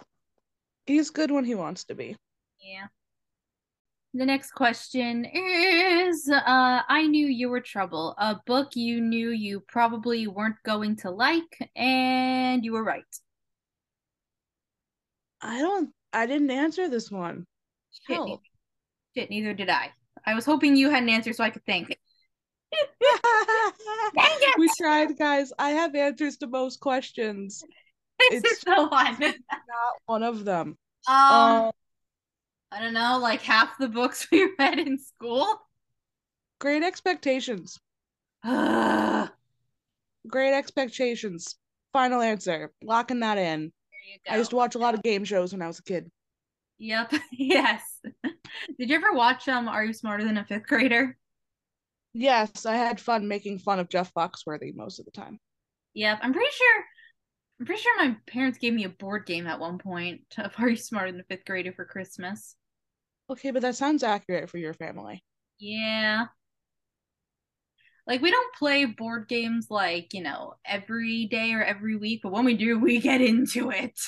He's 0.85 1.09
good 1.09 1.29
when 1.29 1.43
he 1.43 1.55
wants 1.55 1.83
to 1.85 1.95
be. 1.95 2.15
Yeah. 2.61 2.87
The 4.17 4.25
next 4.25 4.53
question 4.53 5.25
is 5.25 6.27
uh 6.27 6.81
I 6.89 7.05
knew 7.05 7.27
you 7.27 7.49
were 7.49 7.61
trouble. 7.61 8.15
A 8.17 8.37
book 8.47 8.75
you 8.75 8.99
knew 8.99 9.29
you 9.29 9.59
probably 9.59 10.25
weren't 10.25 10.55
going 10.65 10.95
to 11.03 11.11
like 11.11 11.69
and 11.75 12.65
you 12.65 12.71
were 12.71 12.83
right. 12.83 13.03
I 15.39 15.61
don't 15.61 15.91
I 16.11 16.25
didn't 16.25 16.49
answer 16.49 16.89
this 16.89 17.11
one. 17.11 17.45
Shit, 18.07 18.19
neither, 18.19 18.41
shit, 19.15 19.29
neither 19.29 19.53
did 19.53 19.69
I. 19.69 19.91
I 20.25 20.33
was 20.33 20.45
hoping 20.45 20.75
you 20.75 20.89
had 20.89 21.03
an 21.03 21.09
answer 21.09 21.31
so 21.31 21.43
I 21.43 21.51
could 21.51 21.65
think. 21.65 21.95
we 24.57 24.67
tried, 24.79 25.15
guys. 25.19 25.53
I 25.59 25.69
have 25.71 25.93
answers 25.93 26.37
to 26.37 26.47
most 26.47 26.79
questions. 26.79 27.63
This 28.31 28.41
It's 28.43 28.51
is 28.53 28.59
the 28.61 28.87
one. 28.87 29.19
not 29.19 29.93
one 30.07 30.23
of 30.23 30.43
them. 30.43 30.75
Um, 31.07 31.15
Um, 31.15 31.71
I 32.71 32.81
don't 32.81 32.93
know, 32.93 33.19
like 33.21 33.41
half 33.41 33.77
the 33.77 33.87
books 33.87 34.27
we 34.31 34.49
read 34.59 34.79
in 34.79 34.97
school. 34.99 35.61
great 36.59 36.83
expectations. 36.83 37.79
Great 40.27 40.53
expectations. 40.53 41.55
Final 41.93 42.21
answer. 42.21 42.71
Locking 42.83 43.21
that 43.21 43.37
in. 43.37 43.71
there 43.91 43.99
you 44.11 44.17
go. 44.27 44.33
I 44.33 44.37
used 44.37 44.49
to 44.49 44.55
watch 44.57 44.75
a 44.75 44.77
lot 44.77 44.93
of 44.93 45.01
game 45.03 45.23
shows 45.23 45.53
when 45.53 45.61
I 45.61 45.67
was 45.67 45.79
a 45.79 45.83
kid. 45.83 46.11
Yep. 46.79 47.13
Yes. 47.31 47.81
Did 48.77 48.89
you 48.89 48.95
ever 48.95 49.13
watch 49.13 49.47
um 49.47 49.67
Are 49.67 49.83
You 49.85 49.93
Smarter 49.93 50.23
Than 50.25 50.37
a 50.37 50.43
Fifth 50.45 50.67
Grader? 50.67 51.17
Yes, 52.13 52.65
I 52.65 52.75
had 52.75 52.99
fun 52.99 53.27
making 53.27 53.59
fun 53.59 53.79
of 53.79 53.89
Jeff 53.89 54.13
Foxworthy 54.13 54.75
most 54.75 54.99
of 54.99 55.05
the 55.05 55.11
time. 55.11 55.39
Yep. 55.93 56.19
I'm 56.21 56.33
pretty 56.33 56.51
sure 56.51 56.83
I'm 57.59 57.65
pretty 57.65 57.81
sure 57.81 57.97
my 57.97 58.15
parents 58.27 58.59
gave 58.59 58.73
me 58.73 58.83
a 58.83 58.89
board 58.89 59.25
game 59.25 59.47
at 59.47 59.59
one 59.59 59.77
point 59.79 60.21
of 60.37 60.51
Are 60.59 60.69
You 60.69 60.75
Smarter 60.75 61.11
Than 61.11 61.21
a 61.21 61.23
Fifth 61.23 61.45
Grader 61.45 61.73
for 61.73 61.85
Christmas. 61.85 62.55
Okay, 63.29 63.51
but 63.51 63.61
that 63.61 63.75
sounds 63.75 64.03
accurate 64.03 64.49
for 64.49 64.57
your 64.57 64.73
family. 64.73 65.23
Yeah. 65.59 66.27
Like 68.05 68.21
we 68.21 68.31
don't 68.31 68.55
play 68.55 68.85
board 68.85 69.27
games 69.27 69.67
like, 69.69 70.13
you 70.13 70.21
know, 70.21 70.53
every 70.65 71.25
day 71.25 71.53
or 71.53 71.63
every 71.63 71.97
week, 71.97 72.21
but 72.23 72.31
when 72.31 72.45
we 72.45 72.55
do, 72.55 72.79
we 72.79 72.99
get 72.99 73.21
into 73.21 73.71
it. 73.71 73.99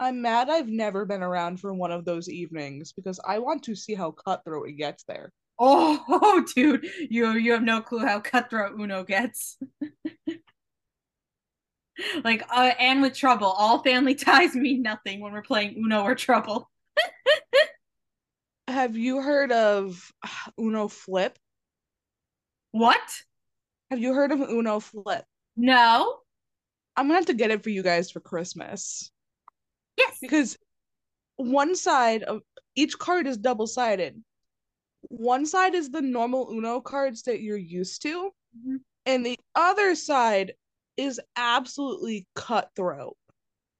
I'm 0.00 0.22
mad 0.22 0.48
I've 0.48 0.68
never 0.68 1.04
been 1.04 1.22
around 1.22 1.58
for 1.58 1.72
one 1.74 1.90
of 1.90 2.04
those 2.04 2.28
evenings 2.28 2.92
because 2.92 3.18
I 3.26 3.38
want 3.38 3.64
to 3.64 3.74
see 3.74 3.94
how 3.94 4.12
cutthroat 4.12 4.68
it 4.68 4.72
gets 4.72 5.04
there. 5.04 5.32
Oh, 5.60 6.44
dude, 6.54 6.86
you 7.10 7.32
you 7.32 7.50
have 7.50 7.64
no 7.64 7.80
clue 7.80 8.06
how 8.06 8.20
cutthroat 8.20 8.78
Uno 8.78 9.02
gets. 9.02 9.58
like, 12.24 12.44
uh, 12.50 12.72
and 12.78 13.02
with 13.02 13.14
Trouble, 13.14 13.46
all 13.46 13.82
family 13.82 14.14
ties 14.16 14.54
mean 14.54 14.82
nothing 14.82 15.20
when 15.20 15.32
we're 15.32 15.42
playing 15.42 15.74
Uno 15.76 16.02
or 16.02 16.14
Trouble. 16.14 16.70
have 18.68 18.96
you 18.96 19.20
heard 19.20 19.52
of 19.52 20.12
Uno 20.58 20.88
Flip? 20.88 21.38
What? 22.72 23.00
Have 23.90 24.00
you 24.00 24.12
heard 24.14 24.32
of 24.32 24.40
Uno 24.40 24.80
Flip? 24.80 25.24
No. 25.56 26.18
I'm 26.96 27.06
gonna 27.06 27.14
have 27.14 27.26
to 27.26 27.34
get 27.34 27.50
it 27.50 27.62
for 27.62 27.70
you 27.70 27.82
guys 27.82 28.10
for 28.10 28.20
Christmas 28.20 29.10
Yes. 29.96 30.18
because 30.20 30.58
one 31.36 31.74
side 31.76 32.24
of 32.24 32.42
each 32.74 32.98
card 32.98 33.26
is 33.26 33.36
double 33.36 33.66
sided. 33.66 34.22
One 35.02 35.46
side 35.46 35.74
is 35.74 35.90
the 35.90 36.02
normal 36.02 36.50
Uno 36.50 36.80
cards 36.80 37.22
that 37.22 37.40
you're 37.40 37.56
used 37.56 38.02
to, 38.02 38.32
Mhm. 38.56 38.80
and 39.06 39.24
the 39.24 39.38
other 39.54 39.94
side 39.94 40.54
is 40.98 41.20
absolutely 41.36 42.26
cutthroat. 42.34 43.16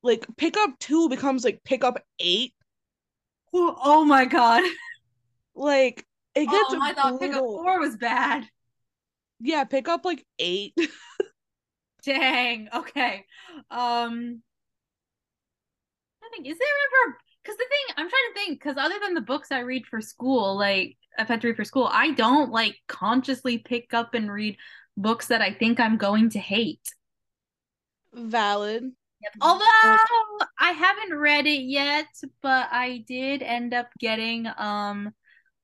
Like 0.02 0.26
pickup 0.36 0.78
two 0.78 1.08
becomes 1.08 1.44
like 1.44 1.60
pickup 1.64 2.02
eight. 2.20 2.54
Oh, 3.52 3.76
oh 3.82 4.04
my 4.04 4.24
god. 4.24 4.62
Like 5.54 6.06
it 6.34 6.46
gets 6.46 6.72
Oh, 6.72 6.78
I 6.80 6.94
thought 6.94 7.18
pickup 7.20 7.40
brutal. 7.40 7.62
four 7.62 7.80
was 7.80 7.96
bad. 7.96 8.44
Yeah, 9.40 9.64
pick 9.64 9.88
up 9.88 10.04
like 10.04 10.24
eight. 10.38 10.74
Dang. 12.04 12.68
Okay. 12.72 13.24
Um. 13.70 14.42
I 16.22 16.28
think 16.30 16.46
is 16.46 16.58
there 16.58 16.68
ever 17.08 17.18
because 17.42 17.56
the 17.56 17.64
thing 17.64 17.94
I'm 17.96 18.08
trying 18.08 18.10
to 18.10 18.34
think 18.34 18.60
because 18.60 18.76
other 18.76 18.96
than 19.02 19.14
the 19.14 19.20
books 19.20 19.50
I 19.50 19.60
read 19.60 19.86
for 19.86 20.00
school, 20.00 20.56
like 20.56 20.96
I've 21.18 21.26
had 21.28 21.40
to 21.40 21.48
read 21.48 21.56
for 21.56 21.64
school, 21.64 21.88
I 21.90 22.12
don't 22.12 22.52
like 22.52 22.76
consciously 22.86 23.58
pick 23.58 23.94
up 23.94 24.14
and 24.14 24.30
read 24.30 24.56
books 24.96 25.28
that 25.28 25.40
I 25.42 25.52
think 25.52 25.80
I'm 25.80 25.96
going 25.96 26.30
to 26.30 26.38
hate. 26.38 26.86
Valid. 28.12 28.90
Although 29.40 29.64
I 30.60 30.70
haven't 30.72 31.18
read 31.18 31.46
it 31.46 31.62
yet, 31.62 32.06
but 32.42 32.68
I 32.70 33.04
did 33.06 33.42
end 33.42 33.74
up 33.74 33.88
getting 33.98 34.46
um 34.56 35.12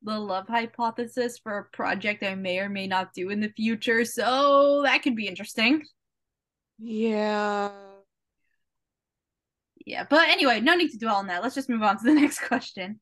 the 0.02 0.18
love 0.18 0.46
hypothesis 0.48 1.38
for 1.38 1.58
a 1.58 1.76
project 1.76 2.22
I 2.22 2.34
may 2.34 2.58
or 2.58 2.68
may 2.68 2.86
not 2.86 3.14
do 3.14 3.30
in 3.30 3.40
the 3.40 3.52
future, 3.56 4.04
so 4.04 4.82
that 4.82 5.02
could 5.02 5.16
be 5.16 5.28
interesting. 5.28 5.82
Yeah. 6.78 7.70
Yeah, 9.86 10.04
but 10.08 10.28
anyway, 10.28 10.60
no 10.60 10.74
need 10.74 10.90
to 10.90 10.98
dwell 10.98 11.16
on 11.16 11.26
that. 11.28 11.42
Let's 11.42 11.54
just 11.54 11.68
move 11.68 11.82
on 11.82 11.98
to 11.98 12.04
the 12.04 12.14
next 12.20 12.40
question. 12.40 13.00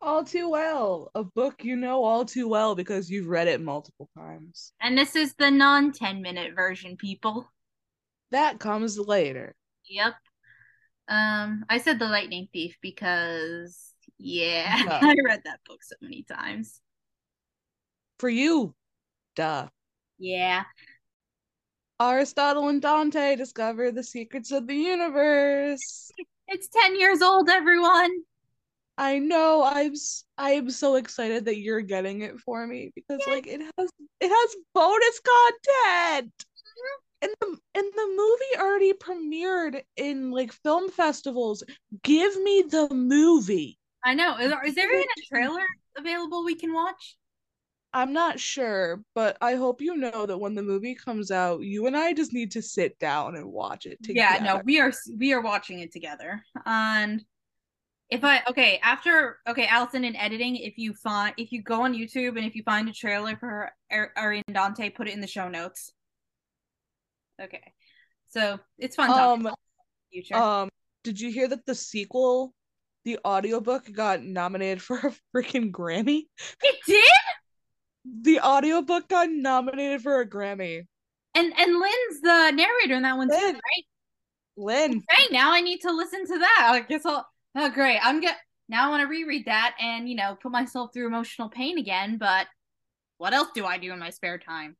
All 0.00 0.24
too 0.24 0.48
well. 0.50 1.10
A 1.14 1.22
book 1.22 1.62
you 1.64 1.76
know 1.76 2.02
all 2.02 2.24
too 2.24 2.48
well 2.48 2.74
because 2.74 3.08
you've 3.08 3.28
read 3.28 3.46
it 3.46 3.60
multiple 3.60 4.08
times. 4.16 4.72
And 4.80 4.98
this 4.98 5.14
is 5.14 5.34
the 5.34 5.50
non 5.50 5.92
10 5.92 6.20
minute 6.20 6.54
version, 6.56 6.96
people. 6.96 7.48
That 8.32 8.58
comes 8.58 8.98
later. 8.98 9.54
Yep. 9.88 10.14
Um, 11.08 11.64
I 11.68 11.78
said 11.78 11.98
The 11.98 12.06
Lightning 12.06 12.48
Thief 12.52 12.76
because, 12.80 13.92
yeah. 14.18 14.74
I 15.02 15.14
read 15.24 15.42
that 15.44 15.60
book 15.66 15.82
so 15.82 15.96
many 16.00 16.24
times. 16.24 16.80
For 18.18 18.28
you. 18.28 18.74
Duh. 19.36 19.68
Yeah. 20.18 20.64
Aristotle 22.00 22.68
and 22.68 22.82
Dante 22.82 23.36
discover 23.36 23.92
the 23.92 24.02
secrets 24.02 24.50
of 24.50 24.66
the 24.66 24.74
universe. 24.74 26.10
It's 26.48 26.68
10 26.68 26.98
years 26.98 27.22
old, 27.22 27.48
everyone. 27.48 28.10
I 28.98 29.18
know. 29.18 29.62
I'm 29.64 29.94
I 30.36 30.50
am 30.52 30.70
so 30.70 30.96
excited 30.96 31.46
that 31.46 31.58
you're 31.58 31.80
getting 31.80 32.20
it 32.20 32.38
for 32.40 32.66
me 32.66 32.92
because 32.94 33.20
like 33.26 33.46
it 33.46 33.60
has 33.60 33.90
it 34.20 34.28
has 34.28 34.56
bonus 34.74 35.20
content. 35.20 36.32
And 37.22 37.30
the 37.40 37.46
and 37.74 37.86
the 37.94 38.08
movie 38.16 38.62
already 38.62 38.92
premiered 38.92 39.82
in 39.96 40.30
like 40.30 40.52
film 40.52 40.90
festivals. 40.90 41.62
Give 42.02 42.36
me 42.42 42.62
the 42.62 42.88
movie. 42.92 43.78
I 44.04 44.14
know. 44.14 44.36
Is, 44.38 44.52
is 44.66 44.74
there 44.74 44.92
even 44.92 45.04
a 45.04 45.28
trailer 45.28 45.64
available 45.96 46.44
we 46.44 46.56
can 46.56 46.74
watch? 46.74 47.16
I'm 47.94 48.12
not 48.12 48.40
sure, 48.40 49.02
but 49.14 49.36
I 49.40 49.54
hope 49.54 49.82
you 49.82 49.96
know 49.96 50.24
that 50.24 50.38
when 50.38 50.54
the 50.54 50.62
movie 50.62 50.94
comes 50.94 51.30
out, 51.30 51.60
you 51.60 51.86
and 51.86 51.96
I 51.96 52.14
just 52.14 52.32
need 52.32 52.50
to 52.52 52.62
sit 52.62 52.98
down 52.98 53.36
and 53.36 53.52
watch 53.52 53.84
it 53.84 54.02
together. 54.02 54.36
Yeah, 54.36 54.42
no, 54.42 54.62
we 54.64 54.80
are 54.80 54.92
we 55.18 55.32
are 55.32 55.42
watching 55.42 55.80
it 55.80 55.92
together. 55.92 56.42
And 56.64 57.22
if 58.08 58.24
I 58.24 58.42
okay, 58.48 58.80
after 58.82 59.38
okay, 59.46 59.66
Alyson 59.66 60.04
in 60.04 60.16
editing, 60.16 60.56
if 60.56 60.78
you 60.78 60.94
find 60.94 61.34
if 61.36 61.52
you 61.52 61.62
go 61.62 61.82
on 61.82 61.94
YouTube 61.94 62.36
and 62.36 62.46
if 62.46 62.54
you 62.54 62.62
find 62.62 62.88
a 62.88 62.92
trailer 62.92 63.36
for 63.36 63.70
Ar- 63.90 64.12
Ari 64.16 64.42
and 64.46 64.54
Dante, 64.54 64.88
put 64.88 65.06
it 65.06 65.14
in 65.14 65.20
the 65.20 65.26
show 65.26 65.48
notes. 65.48 65.92
Okay. 67.40 67.72
So 68.28 68.58
it's 68.78 68.96
fun 68.96 69.10
Um 69.10 69.48
future. 70.10 70.36
um 70.36 70.68
did 71.04 71.20
you 71.20 71.30
hear 71.30 71.48
that 71.48 71.66
the 71.66 71.74
sequel, 71.74 72.54
the 73.04 73.18
audiobook 73.24 73.92
got 73.92 74.22
nominated 74.22 74.80
for 74.80 74.96
a 74.98 75.12
freaking 75.36 75.70
Grammy? 75.70 76.22
it 76.62 76.76
did? 76.86 77.04
The 78.22 78.40
audiobook 78.40 79.08
got 79.08 79.30
nominated 79.30 80.02
for 80.02 80.20
a 80.20 80.28
Grammy. 80.28 80.86
And 81.34 81.52
and 81.58 81.72
Lynn's 81.78 82.20
the 82.22 82.50
narrator 82.52 82.94
in 82.94 83.02
that 83.02 83.16
one 83.16 83.28
too, 83.28 83.34
Lynn. 83.34 83.54
right? 83.54 83.84
Lynn, 84.56 85.02
Hey, 85.10 85.24
now 85.30 85.52
I 85.52 85.60
need 85.60 85.80
to 85.80 85.92
listen 85.92 86.26
to 86.26 86.38
that. 86.38 86.68
I 86.70 86.80
guess 86.80 87.06
I'll 87.06 87.26
oh 87.56 87.70
great. 87.70 87.98
I'm 88.02 88.20
get 88.20 88.36
now 88.68 88.86
I 88.86 88.90
want 88.90 89.02
to 89.02 89.08
reread 89.08 89.46
that 89.46 89.74
and 89.80 90.08
you 90.08 90.14
know 90.14 90.36
put 90.40 90.52
myself 90.52 90.90
through 90.92 91.06
emotional 91.06 91.48
pain 91.48 91.78
again, 91.78 92.18
but 92.18 92.46
what 93.18 93.32
else 93.32 93.48
do 93.54 93.64
I 93.64 93.78
do 93.78 93.92
in 93.92 93.98
my 93.98 94.10
spare 94.10 94.38
time? 94.38 94.76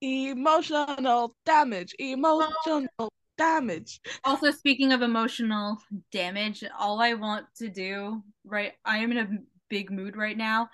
Emotional 0.00 1.34
damage, 1.44 1.94
emotional 1.98 3.12
damage. 3.36 4.00
Also, 4.24 4.50
speaking 4.50 4.92
of 4.92 5.02
emotional 5.02 5.78
damage, 6.12 6.64
all 6.78 7.00
I 7.00 7.14
want 7.14 7.46
to 7.58 7.68
do, 7.68 8.22
right? 8.44 8.72
I 8.84 8.98
am 8.98 9.12
in 9.12 9.18
a 9.18 9.28
big 9.68 9.90
mood 9.90 10.16
right 10.16 10.36
now. 10.36 10.68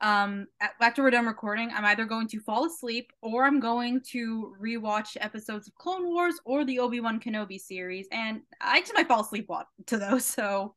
Um, 0.00 0.46
after 0.80 1.02
we're 1.02 1.10
done 1.10 1.26
recording, 1.26 1.70
I'm 1.74 1.84
either 1.84 2.04
going 2.04 2.28
to 2.28 2.40
fall 2.40 2.66
asleep 2.66 3.12
or 3.20 3.44
I'm 3.44 3.58
going 3.58 4.00
to 4.12 4.54
rewatch 4.62 5.16
episodes 5.20 5.66
of 5.66 5.74
Clone 5.74 6.06
Wars 6.06 6.36
or 6.44 6.64
the 6.64 6.78
Obi 6.78 7.00
Wan 7.00 7.18
Kenobi 7.18 7.58
series, 7.58 8.06
and 8.12 8.42
I 8.60 8.80
just 8.80 8.94
might 8.94 9.08
fall 9.08 9.22
asleep 9.22 9.48
to 9.86 9.98
those. 9.98 10.24
So 10.24 10.76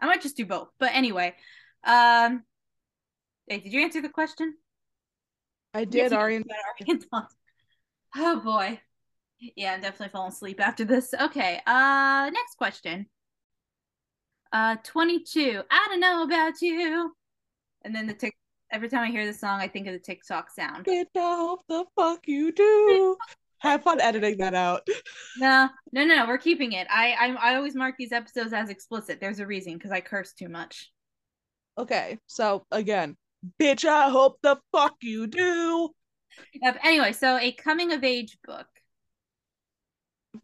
I 0.00 0.06
might 0.06 0.22
just 0.22 0.36
do 0.36 0.44
both. 0.44 0.68
But 0.78 0.90
anyway, 0.92 1.34
um, 1.84 2.42
hey, 3.46 3.60
did 3.60 3.72
you 3.72 3.82
answer 3.82 4.02
the 4.02 4.08
question? 4.10 4.54
I 5.72 5.84
did, 5.84 6.12
Arian. 6.12 6.44
Oh 8.16 8.40
boy. 8.40 8.80
Yeah, 9.56 9.72
I'm 9.72 9.80
definitely 9.80 10.08
falling 10.08 10.32
asleep 10.32 10.60
after 10.60 10.84
this. 10.84 11.14
Okay, 11.14 11.60
uh 11.66 12.30
next 12.32 12.56
question. 12.58 13.06
Uh 14.52 14.76
22. 14.82 15.62
I 15.70 15.86
don't 15.88 16.00
know 16.00 16.24
about 16.24 16.60
you. 16.60 17.14
And 17.82 17.94
then 17.94 18.06
the 18.06 18.14
tick 18.14 18.34
every 18.70 18.88
time 18.88 19.02
I 19.02 19.10
hear 19.10 19.26
the 19.26 19.32
song 19.32 19.60
I 19.60 19.68
think 19.68 19.86
of 19.86 19.92
the 19.92 20.00
TikTok 20.00 20.50
sound. 20.50 20.86
Bitch, 20.86 21.06
I 21.16 21.36
hope 21.36 21.60
the 21.68 21.84
fuck 21.96 22.26
you 22.26 22.52
do. 22.52 23.16
Have 23.58 23.82
fun 23.82 24.00
editing 24.00 24.38
that 24.38 24.54
out. 24.54 24.86
No, 25.38 25.68
no, 25.92 26.04
no, 26.04 26.26
we're 26.26 26.38
keeping 26.38 26.72
it. 26.72 26.86
I 26.90 27.12
I, 27.12 27.52
I 27.52 27.54
always 27.54 27.74
mark 27.74 27.94
these 27.98 28.12
episodes 28.12 28.52
as 28.52 28.70
explicit. 28.70 29.20
There's 29.20 29.38
a 29.38 29.46
reason 29.46 29.74
because 29.74 29.92
I 29.92 30.00
curse 30.00 30.32
too 30.32 30.48
much. 30.48 30.90
Okay, 31.78 32.18
so 32.26 32.66
again, 32.72 33.16
bitch, 33.60 33.84
I 33.84 34.10
hope 34.10 34.38
the 34.42 34.58
fuck 34.72 34.96
you 35.02 35.26
do. 35.26 35.90
Yep. 36.54 36.78
Anyway, 36.84 37.12
so 37.12 37.38
a 37.38 37.52
coming 37.52 37.92
of 37.92 38.04
age 38.04 38.38
book. 38.44 38.66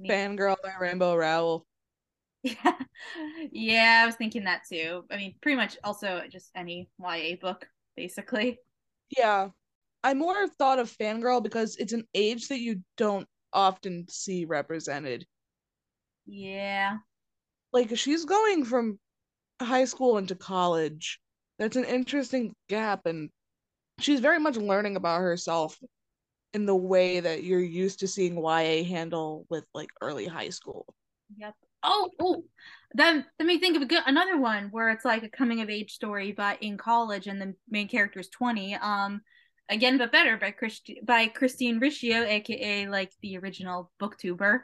Fangirl 0.02 0.56
by 0.62 0.72
Rainbow 0.80 1.14
Rowell. 1.14 1.66
Yeah. 2.42 2.72
Yeah, 3.52 4.00
I 4.02 4.06
was 4.06 4.14
thinking 4.16 4.44
that 4.44 4.62
too. 4.70 5.04
I 5.11 5.16
mean, 5.16 5.35
pretty 5.40 5.56
much 5.56 5.76
also 5.85 6.22
just 6.30 6.50
any 6.54 6.88
YA 6.98 7.37
book, 7.40 7.66
basically. 7.96 8.59
Yeah. 9.16 9.50
I 10.02 10.14
more 10.14 10.48
thought 10.48 10.78
of 10.78 10.90
Fangirl 10.90 11.42
because 11.42 11.76
it's 11.76 11.92
an 11.92 12.06
age 12.14 12.48
that 12.48 12.61
you 12.61 12.82
don't 12.96 13.28
often 13.52 14.06
see 14.09 14.44
represented. 14.44 15.26
Yeah. 16.26 16.98
Like 17.72 17.96
she's 17.96 18.24
going 18.24 18.64
from 18.64 18.98
high 19.61 19.85
school 19.85 20.18
into 20.18 20.35
college. 20.35 21.20
That's 21.59 21.77
an 21.77 21.85
interesting 21.85 22.55
gap 22.69 23.07
and 23.07 23.31
she's 24.01 24.21
very 24.21 24.38
much 24.38 24.57
learning 24.57 24.97
about 24.97 25.21
herself 25.21 25.79
in 26.53 26.66
the 26.66 26.77
way 26.77 27.21
that 27.21 27.45
you're 27.45 27.61
used 27.61 28.01
to 28.01 28.09
seeing 28.09 28.37
YA 28.37 28.85
handle 28.85 29.47
with 29.51 29.64
like 29.75 29.90
early 30.01 30.27
high 30.27 30.49
school. 30.49 30.87
Yep. 31.37 31.55
Oh, 31.83 32.11
oh. 32.21 32.45
That 32.95 33.27
that 33.38 33.47
me 33.47 33.59
think 33.59 33.77
of 33.77 33.83
a 33.83 33.87
good 33.87 34.03
another 34.07 34.38
one 34.38 34.69
where 34.71 34.90
it's 34.90 35.05
like 35.05 35.23
a 35.23 35.29
coming 35.29 35.61
of 35.61 35.69
age 35.69 35.92
story, 35.92 36.33
but 36.33 36.62
in 36.62 36.79
college, 36.79 37.27
and 37.27 37.40
the 37.40 37.55
main 37.69 37.88
character 37.88 38.21
is 38.21 38.29
twenty. 38.29 38.75
Um, 38.75 39.21
again, 39.69 39.99
but 39.99 40.12
better 40.12 40.37
by 40.37 40.53
Christi- 40.53 41.01
by 41.05 41.27
Christine 41.27 41.79
Riccio, 41.79 42.23
aka 42.23 42.88
like 42.88 43.12
the 43.21 43.37
original 43.38 43.90
booktuber. 44.01 44.61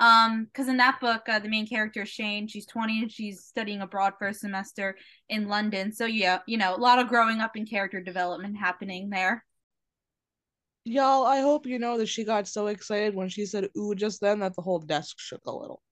Um, 0.00 0.44
because 0.44 0.68
in 0.68 0.76
that 0.76 1.00
book, 1.00 1.22
uh, 1.28 1.40
the 1.40 1.48
main 1.48 1.66
character 1.66 2.06
Shane. 2.06 2.46
She's 2.46 2.66
twenty 2.66 3.02
and 3.02 3.10
she's 3.10 3.44
studying 3.44 3.80
abroad 3.80 4.14
for 4.18 4.28
a 4.28 4.34
semester 4.34 4.96
in 5.28 5.48
London. 5.48 5.92
So 5.92 6.06
yeah, 6.06 6.38
you 6.46 6.56
know, 6.56 6.74
a 6.74 6.78
lot 6.78 6.98
of 6.98 7.08
growing 7.08 7.40
up 7.40 7.56
and 7.56 7.68
character 7.68 8.00
development 8.00 8.56
happening 8.56 9.10
there. 9.10 9.44
Y'all, 10.84 11.26
I 11.26 11.40
hope 11.40 11.66
you 11.66 11.78
know 11.78 11.98
that 11.98 12.08
she 12.08 12.24
got 12.24 12.48
so 12.48 12.68
excited 12.68 13.14
when 13.14 13.28
she 13.28 13.44
said 13.44 13.68
ooh 13.76 13.94
just 13.94 14.20
then 14.20 14.38
that 14.40 14.54
the 14.54 14.62
whole 14.62 14.78
desk 14.78 15.16
shook 15.18 15.42
a 15.46 15.52
little. 15.52 15.82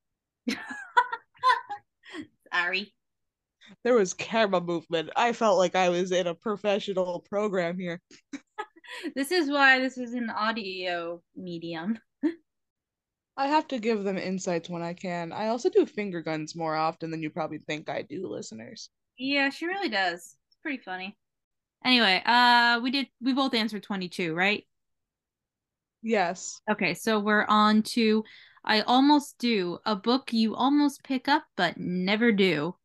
Sorry. 2.53 2.95
there 3.85 3.95
was 3.95 4.15
camera 4.15 4.61
movement. 4.61 5.11
I 5.17 5.33
felt 5.33 5.59
like 5.59 5.75
I 5.75 5.89
was 5.91 6.13
in 6.13 6.27
a 6.27 6.35
professional 6.35 7.21
program 7.29 7.79
here. 7.79 8.01
this 9.15 9.33
is 9.33 9.51
why 9.51 9.81
this 9.81 9.99
is 9.99 10.15
an 10.15 10.31
audio 10.31 11.21
medium. 11.35 11.99
I 13.37 13.49
have 13.49 13.69
to 13.69 13.79
give 13.79 14.03
them 14.03 14.17
insights 14.17 14.69
when 14.69 14.83
I 14.83 14.95
can. 14.95 15.33
I 15.33 15.49
also 15.49 15.69
do 15.69 15.85
finger 15.85 16.23
guns 16.23 16.57
more 16.57 16.75
often 16.75 17.11
than 17.11 17.23
you 17.23 17.31
probably 17.31 17.59
think 17.59 17.89
I 17.89 18.03
do, 18.03 18.27
listeners. 18.27 18.89
Yeah, 19.19 19.51
she 19.51 19.67
really 19.67 19.89
does. 19.89 20.37
It's 20.49 20.57
pretty 20.63 20.79
funny. 20.79 21.17
Anyway, 21.85 22.23
uh 22.25 22.81
we 22.83 22.91
did 22.91 23.09
we 23.21 23.33
both 23.33 23.55
answered 23.55 23.83
22, 23.83 24.35
right? 24.35 24.67
Yes. 26.03 26.61
Okay, 26.71 26.95
so 26.95 27.21
we're 27.21 27.45
on 27.49 27.83
to 27.95 28.25
I 28.65 28.81
almost 28.81 29.39
do 29.39 29.79
a 29.85 29.95
book 29.95 30.33
you 30.33 30.55
almost 30.55 31.05
pick 31.05 31.29
up 31.29 31.45
but 31.57 31.77
never 31.77 32.33
do. 32.33 32.77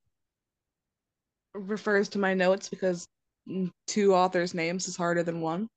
Refers 1.54 2.10
to 2.10 2.20
my 2.20 2.34
notes 2.34 2.68
because 2.70 3.08
two 3.88 4.14
authors' 4.14 4.54
names 4.54 4.88
is 4.88 4.96
harder 4.96 5.24
than 5.24 5.42
one. 5.42 5.68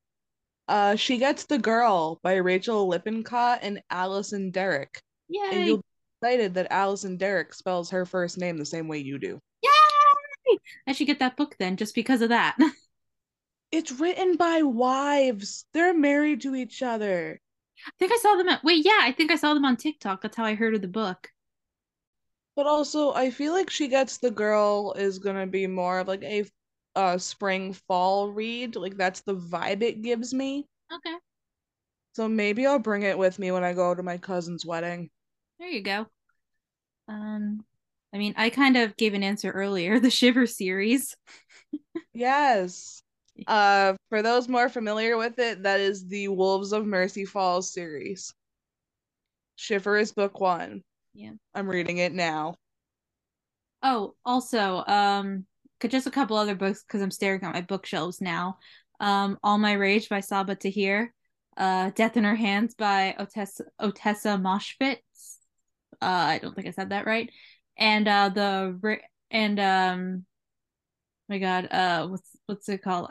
Uh, 0.69 0.97
She 0.97 1.19
Gets 1.19 1.45
the 1.45 1.59
Girl 1.59 2.19
by 2.23 2.35
Rachael 2.35 2.89
Lippincott 2.89 3.61
and 3.63 3.83
Alyson 3.91 4.51
Derrick. 4.51 5.01
Yay! 5.29 5.41
And 5.53 5.67
you'll 5.67 5.77
be 5.79 5.83
excited 6.23 6.55
that 6.55 6.71
Alyson 6.71 7.19
Derrick 7.19 7.53
spells 7.53 7.91
her 7.91 8.07
first 8.07 8.39
name 8.39 8.57
the 8.57 8.65
same 8.65 8.89
way 8.89 8.99
you 8.99 9.19
do. 9.19 9.41
Yay! 9.63 10.59
I 10.87 10.93
should 10.93 11.07
get 11.07 11.19
that 11.19 11.37
book 11.37 11.57
then, 11.59 11.77
just 11.77 11.95
because 11.95 12.23
of 12.23 12.31
that. 12.31 12.57
it's 13.73 13.93
written 13.93 14.37
by 14.37 14.63
wives. 14.63 15.67
They're 15.75 15.95
married 15.95 16.43
to 16.43 16.55
each 16.55 16.83
other. 16.83 17.41
I 17.87 17.91
think 17.99 18.13
I 18.13 18.17
saw 18.17 18.37
them 18.37 18.49
at 18.49 18.65
wait, 18.65 18.85
yeah, 18.85 19.01
I 19.01 19.13
think 19.13 19.31
I 19.31 19.37
saw 19.37 19.53
them 19.53 19.65
on 19.65 19.77
TikTok. 19.77 20.23
That's 20.23 20.37
how 20.37 20.45
I 20.45 20.55
heard 20.55 20.75
of 20.75 20.83
the 20.83 20.89
book. 20.89 21.29
But 22.57 22.67
also, 22.67 23.13
I 23.13 23.31
feel 23.31 23.53
like 23.53 23.69
She 23.69 23.89
Gets 23.89 24.19
the 24.19 24.31
Girl 24.31 24.95
is 24.97 25.19
gonna 25.19 25.47
be 25.47 25.67
more 25.67 25.99
of 25.99 26.09
like 26.09 26.23
a 26.23 26.45
uh 26.97 27.19
spring 27.19 27.73
fall 27.73 28.31
read. 28.31 28.77
Like 28.77 28.97
that's 28.97 29.21
the 29.23 29.37
vibe 29.37 29.83
it 29.83 30.03
gives 30.03 30.33
me. 30.35 30.67
Okay. 30.93 31.17
So 32.15 32.29
maybe 32.29 32.67
I'll 32.67 32.79
bring 32.79 33.03
it 33.03 33.19
with 33.19 33.39
me 33.39 33.51
when 33.51 33.65
I 33.65 33.73
go 33.73 33.95
to 33.95 34.03
my 34.03 34.19
cousin's 34.19 34.65
wedding. 34.65 35.11
There 35.59 35.69
you 35.69 35.83
go. 35.83 36.07
Um 37.09 37.65
I 38.13 38.19
mean, 38.19 38.35
I 38.37 38.51
kind 38.51 38.77
of 38.77 38.97
gave 38.97 39.15
an 39.15 39.25
answer 39.25 39.51
earlier, 39.51 39.99
the 40.01 40.11
Shiver 40.11 40.47
series. 40.47 41.17
yes. 42.15 43.03
Uh 43.47 43.95
for 44.09 44.23
those 44.23 44.49
more 44.49 44.69
familiar 44.69 45.17
with 45.17 45.39
it, 45.39 45.65
that 45.65 45.81
is 45.81 46.07
the 46.07 46.29
Wolves 46.29 46.73
of 46.73 46.87
Mercy 46.87 47.25
Falls 47.25 47.73
series. 47.73 48.33
Shiver 49.57 49.97
is 49.97 50.13
book 50.13 50.39
1. 50.41 50.85
Yeah. 51.13 51.33
I'm 51.55 51.69
reading 51.69 51.99
it 51.99 52.13
now. 52.13 52.55
Oh, 53.83 54.15
also, 54.25 54.85
um 54.87 55.47
just 55.89 56.07
a 56.07 56.11
couple 56.11 56.37
other 56.37 56.55
books 56.55 56.83
because 56.83 57.03
I'm 57.03 57.11
staring 57.11 57.43
at 57.43 57.55
my 57.55 57.61
bookshelves 57.61 58.21
now. 58.21 58.59
Um, 59.01 59.39
All 59.43 59.59
My 59.59 59.73
Rage 59.73 60.09
by 60.09 60.21
Sabaa 60.21 60.59
Tahir, 60.59 61.13
uh, 61.57 61.91
Death 61.95 62.17
in 62.17 62.25
Her 62.25 62.37
Hands 62.37 62.73
by 62.75 63.15
Otessa, 63.19 63.63
Ottessa 63.81 64.41
Moshfegh. 64.41 64.99
Uh, 66.01 66.05
I 66.05 66.39
don't 66.39 66.55
think 66.55 66.69
I 66.69 66.73
said 66.73 66.91
that 66.91 67.07
right. 67.07 67.31
And 67.77 68.07
uh, 68.07 68.29
the 68.29 68.99
and 69.31 69.61
um, 69.61 70.25
my 71.29 71.39
God, 71.39 71.69
uh, 71.71 72.07
what's 72.07 72.37
what's 72.47 72.69
it 72.69 72.83
called? 72.83 73.11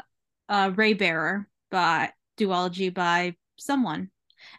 Uh, 0.49 0.71
Raybearer 0.75 1.47
by 1.71 2.11
duology 2.37 2.93
by 2.93 3.35
someone. 3.57 4.09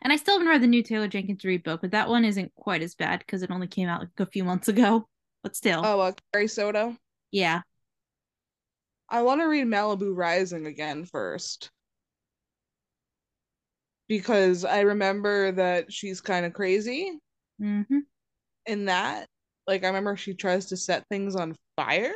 And 0.02 0.12
I 0.12 0.16
still 0.16 0.34
haven't 0.34 0.48
read 0.48 0.62
the 0.62 0.66
new 0.66 0.82
Taylor 0.82 1.08
Jenkins 1.08 1.44
Reid 1.44 1.62
book, 1.62 1.82
but 1.82 1.90
that 1.90 2.08
one 2.08 2.24
isn't 2.24 2.54
quite 2.54 2.82
as 2.82 2.94
bad 2.94 3.20
because 3.20 3.42
it 3.42 3.50
only 3.50 3.66
came 3.66 3.88
out 3.88 4.00
like 4.00 4.08
a 4.18 4.26
few 4.26 4.44
months 4.44 4.68
ago. 4.68 5.08
But 5.42 5.56
still. 5.56 5.82
Oh, 5.84 6.00
uh, 6.00 6.12
Carrie 6.32 6.48
Soto. 6.48 6.96
Yeah. 7.30 7.60
I 9.08 9.22
want 9.22 9.40
to 9.40 9.46
read 9.46 9.66
Malibu 9.66 10.16
Rising 10.16 10.66
again 10.66 11.04
first. 11.04 11.70
Because 14.08 14.64
I 14.64 14.80
remember 14.80 15.52
that 15.52 15.92
she's 15.92 16.20
kind 16.20 16.44
of 16.44 16.52
crazy. 16.52 17.18
Mm-hmm. 17.60 18.00
In 18.66 18.84
that, 18.86 19.26
like, 19.66 19.84
I 19.84 19.88
remember 19.88 20.16
she 20.16 20.34
tries 20.34 20.66
to 20.66 20.76
set 20.76 21.04
things 21.08 21.36
on 21.36 21.56
fire. 21.76 22.14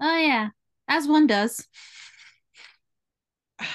Oh, 0.00 0.18
yeah. 0.18 0.48
As 0.88 1.06
one 1.06 1.26
does. 1.26 1.66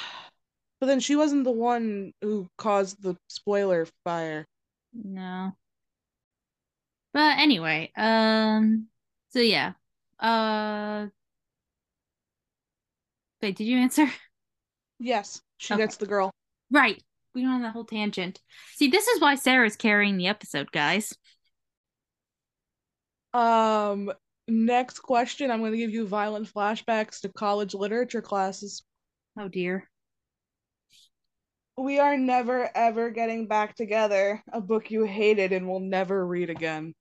But 0.79 0.87
then 0.87 0.99
she 0.99 1.15
wasn't 1.15 1.43
the 1.43 1.51
one 1.51 2.11
who 2.23 2.49
caused 2.57 3.03
the 3.03 3.15
spoiler 3.27 3.87
fire. 4.03 4.47
No. 4.93 5.51
But 7.13 7.37
anyway, 7.37 7.91
um, 7.95 8.87
so 9.29 9.41
yeah. 9.41 9.73
Uh, 10.19 11.07
Wait, 13.41 13.55
did 13.55 13.65
you 13.65 13.77
answer? 13.77 14.07
Yes, 14.99 15.41
she 15.57 15.73
okay. 15.73 15.81
gets 15.81 15.97
the 15.97 16.05
girl. 16.05 16.31
Right. 16.69 17.01
We 17.33 17.41
went 17.41 17.55
on 17.55 17.61
that 17.63 17.73
whole 17.73 17.85
tangent. 17.85 18.39
See, 18.75 18.89
this 18.89 19.07
is 19.07 19.19
why 19.19 19.35
Sarah's 19.35 19.75
carrying 19.75 20.17
the 20.17 20.27
episode, 20.27 20.71
guys. 20.71 21.13
Um, 23.33 24.11
next 24.47 24.99
question. 24.99 25.49
I'm 25.49 25.59
going 25.59 25.71
to 25.71 25.77
give 25.77 25.91
you 25.91 26.07
violent 26.07 26.53
flashbacks 26.53 27.21
to 27.21 27.29
college 27.29 27.73
literature 27.73 28.21
classes. 28.21 28.83
Oh 29.39 29.47
dear. 29.47 29.89
We 31.77 31.99
are 31.99 32.17
never 32.17 32.69
ever 32.75 33.09
getting 33.09 33.47
back 33.47 33.75
together. 33.75 34.43
A 34.51 34.59
book 34.59 34.91
you 34.91 35.05
hated 35.05 35.53
and 35.53 35.67
will 35.67 35.79
never 35.79 36.25
read 36.27 36.49
again. 36.49 36.93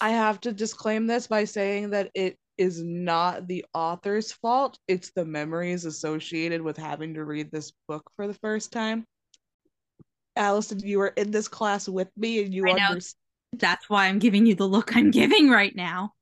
I 0.00 0.10
have 0.10 0.40
to 0.42 0.52
disclaim 0.52 1.06
this 1.06 1.26
by 1.26 1.44
saying 1.44 1.90
that 1.90 2.10
it 2.14 2.38
is 2.58 2.82
not 2.82 3.46
the 3.46 3.64
author's 3.74 4.32
fault. 4.32 4.78
It's 4.88 5.10
the 5.14 5.24
memories 5.24 5.84
associated 5.84 6.62
with 6.62 6.76
having 6.76 7.14
to 7.14 7.24
read 7.24 7.50
this 7.50 7.72
book 7.88 8.10
for 8.16 8.26
the 8.26 8.34
first 8.34 8.72
time. 8.72 9.04
Alyson, 10.36 10.80
you 10.84 10.98
were 10.98 11.08
in 11.08 11.30
this 11.30 11.48
class 11.48 11.88
with 11.88 12.08
me 12.16 12.42
and 12.42 12.52
you 12.52 12.68
understand. 12.68 13.14
That's 13.58 13.88
why 13.88 14.06
I'm 14.06 14.18
giving 14.18 14.46
you 14.46 14.54
the 14.54 14.66
look 14.66 14.96
I'm 14.96 15.10
giving 15.10 15.48
right 15.48 15.74
now. 15.74 16.12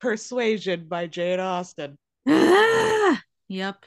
Persuasion 0.00 0.86
by 0.88 1.06
Jane 1.06 1.40
Austen. 1.40 1.96
Ah, 2.28 3.20
yep. 3.48 3.84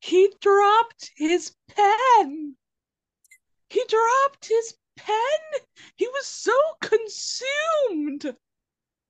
He 0.00 0.32
dropped 0.40 1.10
his 1.16 1.52
pen. 1.74 2.56
He 3.70 3.84
dropped 3.88 4.46
his 4.46 4.74
pen. 4.96 5.60
He 5.96 6.06
was 6.06 6.26
so 6.26 6.52
consumed 6.80 8.01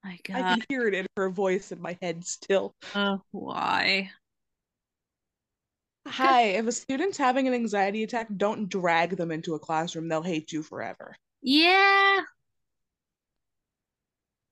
my 0.05 0.19
God. 0.27 0.37
I 0.37 0.55
can 0.55 0.65
hear 0.69 0.87
it 0.87 0.95
in 0.95 1.07
her 1.17 1.31
voice 1.31 1.73
in 1.73 1.81
my 1.81 1.97
head 2.01 2.25
still. 2.25 2.75
Uh, 2.95 3.19
why? 3.31 4.11
Hi, 6.07 6.43
if 6.43 6.67
a 6.67 6.73
student's 6.73 7.17
having 7.17 7.47
an 7.47 7.55
anxiety 7.55 8.03
attack, 8.03 8.27
don't 8.37 8.69
drag 8.69 9.17
them 9.17 9.31
into 9.31 9.55
a 9.55 9.59
classroom. 9.59 10.09
They'll 10.09 10.23
hate 10.23 10.53
you 10.53 10.62
forever. 10.62 11.15
Yeah. 11.43 12.21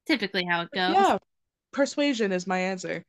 Typically 0.07 0.45
how 0.45 0.63
it 0.63 0.71
goes. 0.73 0.95
Yeah. 0.95 1.19
Persuasion 1.73 2.33
is 2.33 2.47
my 2.47 2.59
answer. 2.59 3.05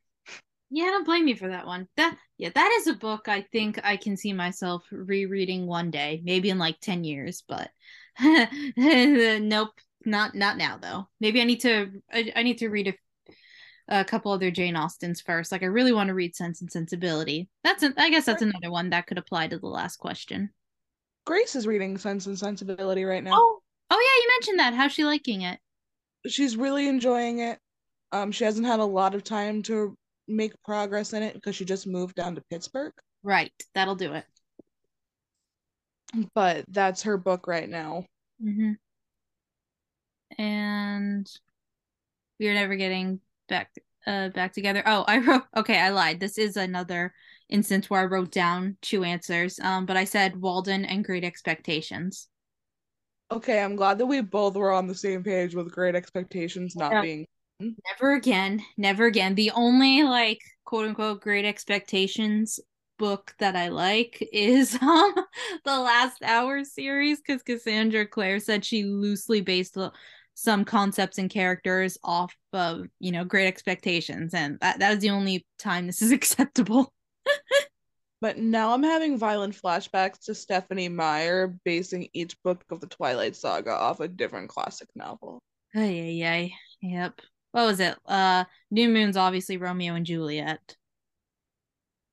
Yeah, 0.70 0.84
I 0.84 0.90
don't 0.90 1.04
blame 1.04 1.28
you 1.28 1.36
for 1.36 1.48
that 1.48 1.66
one. 1.66 1.86
That 1.96 2.16
yeah, 2.38 2.48
that 2.54 2.76
is 2.80 2.86
a 2.86 2.94
book 2.94 3.28
I 3.28 3.42
think 3.52 3.78
I 3.84 3.96
can 3.96 4.16
see 4.16 4.32
myself 4.32 4.84
rereading 4.90 5.66
one 5.66 5.90
day, 5.90 6.22
maybe 6.24 6.48
in 6.48 6.58
like 6.58 6.80
10 6.80 7.04
years, 7.04 7.44
but 7.46 7.70
nope, 8.76 9.72
not 10.04 10.34
not 10.34 10.56
now 10.56 10.78
though. 10.80 11.08
Maybe 11.20 11.40
I 11.40 11.44
need 11.44 11.60
to 11.60 11.90
I, 12.12 12.32
I 12.36 12.42
need 12.42 12.58
to 12.58 12.68
read 12.68 12.94
a, 13.88 14.00
a 14.00 14.04
couple 14.04 14.32
other 14.32 14.50
Jane 14.50 14.76
Austens 14.76 15.20
first. 15.20 15.52
Like 15.52 15.62
I 15.62 15.66
really 15.66 15.92
want 15.92 16.08
to 16.08 16.14
read 16.14 16.36
Sense 16.36 16.60
and 16.60 16.70
Sensibility. 16.70 17.48
That's 17.64 17.82
an, 17.82 17.94
I 17.96 18.10
guess 18.10 18.24
that's 18.24 18.42
another 18.42 18.70
one 18.70 18.90
that 18.90 19.06
could 19.06 19.18
apply 19.18 19.48
to 19.48 19.58
the 19.58 19.66
last 19.66 19.96
question. 19.96 20.50
Grace 21.24 21.54
is 21.54 21.66
reading 21.66 21.98
Sense 21.98 22.26
and 22.26 22.38
Sensibility 22.38 23.04
right 23.04 23.22
now. 23.22 23.32
Oh, 23.34 23.60
oh 23.90 24.00
yeah, 24.00 24.22
you 24.22 24.30
mentioned 24.34 24.58
that. 24.58 24.74
How's 24.74 24.92
she 24.92 25.04
liking 25.04 25.42
it? 25.42 25.58
She's 26.26 26.56
really 26.56 26.88
enjoying 26.88 27.40
it. 27.40 27.58
Um, 28.10 28.32
she 28.32 28.44
hasn't 28.44 28.66
had 28.66 28.80
a 28.80 28.84
lot 28.84 29.14
of 29.14 29.24
time 29.24 29.62
to 29.64 29.96
make 30.28 30.52
progress 30.64 31.12
in 31.12 31.22
it 31.22 31.34
because 31.34 31.56
she 31.56 31.64
just 31.64 31.86
moved 31.86 32.16
down 32.16 32.34
to 32.34 32.42
Pittsburgh. 32.50 32.92
Right, 33.22 33.52
that'll 33.74 33.94
do 33.94 34.14
it. 34.14 34.24
But 36.34 36.64
that's 36.68 37.02
her 37.02 37.16
book 37.16 37.46
right 37.46 37.68
now. 37.68 38.04
Mm-hmm 38.42 38.72
and 40.38 41.28
we 42.38 42.48
are 42.48 42.54
never 42.54 42.76
getting 42.76 43.20
back 43.48 43.74
uh 44.06 44.28
back 44.30 44.52
together. 44.52 44.82
Oh, 44.86 45.04
I 45.06 45.18
wrote 45.18 45.44
okay, 45.56 45.78
I 45.78 45.90
lied. 45.90 46.20
This 46.20 46.38
is 46.38 46.56
another 46.56 47.12
instance 47.48 47.88
where 47.88 48.00
I 48.00 48.06
wrote 48.06 48.32
down 48.32 48.76
two 48.82 49.04
answers. 49.04 49.58
Um, 49.60 49.86
but 49.86 49.96
I 49.96 50.04
said 50.04 50.40
Walden 50.40 50.84
and 50.84 51.04
Great 51.04 51.24
Expectations. 51.24 52.28
Okay, 53.30 53.62
I'm 53.62 53.76
glad 53.76 53.98
that 53.98 54.06
we 54.06 54.20
both 54.20 54.56
were 54.56 54.72
on 54.72 54.86
the 54.86 54.94
same 54.94 55.22
page 55.22 55.54
with 55.54 55.72
Great 55.72 55.94
Expectations 55.94 56.76
not 56.76 56.92
yeah. 56.92 57.02
being 57.02 57.26
never 57.60 58.14
again, 58.14 58.60
never 58.76 59.06
again. 59.06 59.34
The 59.34 59.52
only 59.52 60.02
like 60.02 60.40
quote 60.64 60.86
unquote 60.88 61.20
Great 61.20 61.44
Expectations 61.44 62.60
book 62.98 63.34
that 63.38 63.56
I 63.56 63.68
like 63.68 64.26
is 64.32 64.74
um 64.82 65.14
the 65.64 65.78
Last 65.78 66.22
Hour 66.22 66.64
series 66.64 67.20
because 67.20 67.42
Cassandra 67.42 68.06
Clare 68.06 68.40
said 68.40 68.64
she 68.64 68.84
loosely 68.84 69.40
based 69.40 69.74
the 69.74 69.92
some 70.34 70.64
concepts 70.64 71.18
and 71.18 71.30
characters 71.30 71.98
off 72.02 72.34
of 72.52 72.86
you 73.00 73.12
know 73.12 73.24
great 73.24 73.46
expectations 73.46 74.34
and 74.34 74.58
that 74.60 74.78
that 74.78 74.92
is 74.94 74.98
the 75.00 75.10
only 75.10 75.46
time 75.58 75.86
this 75.86 76.02
is 76.02 76.10
acceptable 76.12 76.92
But 78.22 78.38
now 78.38 78.72
I'm 78.72 78.84
having 78.84 79.18
violent 79.18 79.60
flashbacks 79.60 80.26
to 80.26 80.34
Stephenie 80.36 80.88
Meyer 80.88 81.58
basing 81.64 82.08
each 82.12 82.40
book 82.44 82.64
of 82.70 82.78
the 82.80 82.86
Twilight 82.86 83.34
Saga 83.34 83.72
off 83.72 83.98
a 83.98 84.06
different 84.06 84.48
classic 84.48 84.88
novel. 84.94 85.40
Ay, 85.74 86.22
ay. 86.24 86.52
Yep. 86.80 87.20
What 87.50 87.66
was 87.66 87.80
it? 87.80 87.96
Uh, 88.06 88.44
New 88.70 88.88
Moon's 88.90 89.16
obviously 89.16 89.56
Romeo 89.56 89.94
and 89.94 90.06
Juliet, 90.06 90.76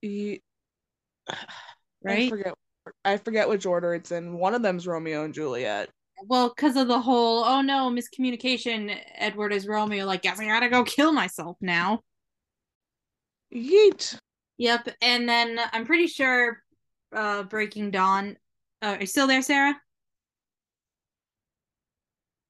I 1.30 1.38
right? 2.02 2.30
forget. 2.30 2.54
I 3.06 3.18
forget 3.18 3.48
which 3.48 3.68
order 3.68 3.94
it's 3.94 4.12
in. 4.12 4.34
One 4.34 4.56
of 4.56 4.64
them's 4.64 4.88
Romeo 4.88 5.24
and 5.26 5.34
Juliet. 5.34 5.90
Well, 6.28 6.50
because 6.50 6.76
of 6.76 6.88
the 6.88 7.00
whole, 7.00 7.44
oh 7.44 7.62
no, 7.62 7.90
miscommunication. 7.90 9.00
Edward 9.16 9.54
is 9.54 9.68
Romeo. 9.68 10.06
Like, 10.06 10.22
guess 10.24 10.40
I 10.40 10.46
gotta 10.46 10.70
go 10.70 10.84
kill 10.84 11.12
myself 11.12 11.58
now. 11.62 12.02
Yeet. 13.54 14.20
Yep. 14.58 14.90
And 15.02 15.28
then 15.28 15.60
I'm 15.72 15.86
pretty 15.86 16.08
sure, 16.08 16.62
uh, 17.14 17.44
Breaking 17.44 17.92
Dawn. 17.92 18.38
Uh, 18.82 18.96
are 18.96 19.00
you 19.02 19.06
still 19.08 19.28
there, 19.28 19.42
Sarah? 19.42 19.80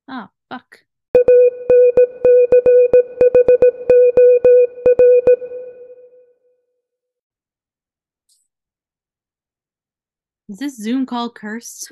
Oh 0.07 0.27
fuck. 0.49 0.79
Is 10.49 10.57
this 10.57 10.77
Zoom 10.77 11.05
call 11.05 11.29
cursed? 11.29 11.91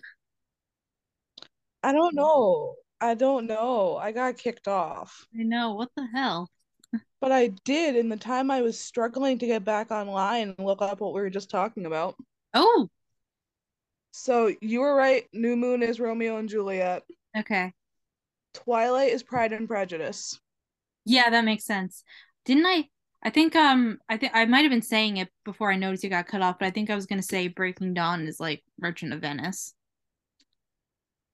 I 1.83 1.91
don't 1.91 2.15
know. 2.15 2.75
I 3.01 3.13
don't 3.15 3.47
know. 3.47 3.97
I 3.97 4.11
got 4.11 4.37
kicked 4.37 4.67
off. 4.67 5.25
I 5.33 5.43
know. 5.43 5.73
What 5.75 5.89
the 5.95 6.05
hell? 6.13 6.49
But 7.21 7.31
I 7.31 7.49
did 7.63 7.95
in 7.95 8.09
the 8.09 8.17
time 8.17 8.49
I 8.49 8.61
was 8.61 8.79
struggling 8.79 9.37
to 9.39 9.45
get 9.47 9.63
back 9.63 9.91
online 9.91 10.55
and 10.57 10.65
look 10.67 10.81
up 10.81 10.99
what 10.99 11.13
we 11.13 11.21
were 11.21 11.29
just 11.29 11.49
talking 11.49 11.85
about. 11.85 12.15
Oh, 12.53 12.89
So 14.11 14.53
you 14.61 14.81
were 14.81 14.95
right. 14.95 15.25
New 15.33 15.55
Moon 15.55 15.81
is 15.83 15.99
Romeo 15.99 16.37
and 16.37 16.49
Juliet. 16.49 17.03
okay. 17.37 17.73
Twilight 18.53 19.13
is 19.13 19.23
Pride 19.23 19.53
and 19.53 19.69
Prejudice. 19.69 20.37
Yeah, 21.05 21.29
that 21.29 21.45
makes 21.45 21.65
sense. 21.65 22.03
Didn't 22.45 22.65
I? 22.65 22.89
I 23.23 23.29
think 23.29 23.55
um 23.55 23.99
I 24.07 24.17
think 24.17 24.33
I 24.35 24.45
might 24.45 24.61
have 24.61 24.69
been 24.71 24.81
saying 24.81 25.17
it 25.17 25.29
before 25.43 25.71
I 25.71 25.75
noticed 25.75 26.03
you 26.03 26.09
got 26.09 26.27
cut 26.27 26.41
off, 26.41 26.59
but 26.59 26.67
I 26.67 26.71
think 26.71 26.89
I 26.89 26.95
was 26.95 27.05
gonna 27.07 27.21
say 27.23 27.47
Breaking 27.47 27.93
Dawn 27.93 28.27
is 28.27 28.39
like 28.39 28.63
Merchant 28.79 29.13
of 29.13 29.21
Venice. 29.21 29.73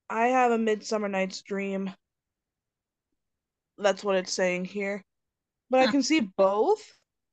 I 0.10 0.28
have 0.28 0.52
a 0.52 0.58
Midsummer 0.58 1.08
Night's 1.10 1.42
Dream. 1.42 1.92
That's 3.78 4.04
what 4.04 4.16
it's 4.16 4.32
saying 4.34 4.66
here. 4.66 5.04
But 5.70 5.88
I 5.88 5.92
can 5.92 6.04
see 6.04 6.20
both. 6.20 6.82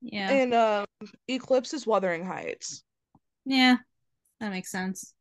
Yeah. 0.01 0.31
And 0.31 0.55
um 0.55 0.87
Eclipse 1.29 1.75
is 1.75 1.87
Wuthering 1.87 2.25
Heights. 2.25 2.83
Yeah. 3.45 3.77
That 4.41 4.51
makes 4.51 4.71
sense. 4.71 5.13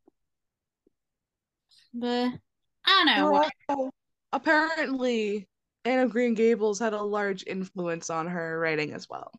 But 1.93 2.31
I 2.85 3.03
don't 3.03 3.05
know. 3.05 3.49
Also- 3.69 3.91
apparently 4.31 5.47
Anne 5.85 5.99
of 5.99 6.11
Green 6.11 6.33
Gables 6.33 6.79
had 6.79 6.93
a 6.93 7.01
large 7.01 7.43
influence 7.45 8.09
on 8.09 8.27
her 8.27 8.59
writing 8.59 8.93
as 8.93 9.07
well. 9.09 9.31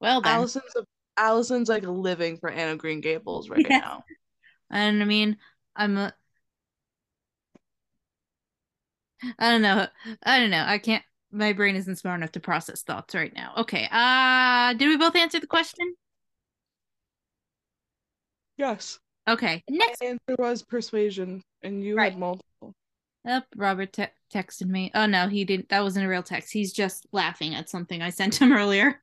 Well 0.00 0.20
then. 0.22 0.34
Alyson's 0.36 0.74
a, 0.76 0.84
Alyson's 1.18 1.68
like 1.68 1.84
living 1.84 2.38
for 2.38 2.50
Anne 2.50 2.70
of 2.70 2.78
Green 2.78 3.00
Gables 3.00 3.48
right 3.48 3.64
Yeah. 3.68 3.78
now. 3.78 4.04
And 4.70 5.02
I 5.02 5.04
mean, 5.04 5.36
I'm 5.76 5.96
a 5.98 6.12
I 9.38 9.50
don't 9.50 9.62
know. 9.62 9.86
I 10.22 10.38
don't 10.38 10.50
know. 10.50 10.64
I 10.66 10.78
can't 10.78 11.04
my 11.32 11.52
brain 11.52 11.76
isn't 11.76 11.96
smart 11.96 12.18
enough 12.18 12.32
to 12.32 12.40
process 12.40 12.82
thoughts 12.82 13.14
right 13.14 13.32
now. 13.34 13.52
Okay. 13.58 13.88
Uh 13.90 14.72
did 14.74 14.88
we 14.88 14.96
both 14.96 15.16
answer 15.16 15.40
the 15.40 15.46
question? 15.46 15.94
Yes. 18.56 18.98
Okay. 19.28 19.62
Next 19.68 20.00
My 20.02 20.08
answer 20.08 20.36
was 20.38 20.62
persuasion, 20.62 21.42
and 21.62 21.82
you 21.84 21.96
Right. 21.96 22.12
had 22.12 22.18
multiple. 22.20 22.74
Up, 23.28 23.44
Robert 23.54 23.92
te- 23.92 24.06
texted 24.32 24.66
me. 24.66 24.90
Oh 24.94 25.06
no, 25.06 25.28
he 25.28 25.44
didn't. 25.44 25.68
That 25.68 25.82
wasn't 25.82 26.06
a 26.06 26.08
real 26.08 26.22
text. 26.22 26.52
He's 26.52 26.72
just 26.72 27.06
laughing 27.12 27.54
at 27.54 27.68
something 27.68 28.00
I 28.02 28.10
sent 28.10 28.40
him 28.40 28.52
earlier. 28.52 29.02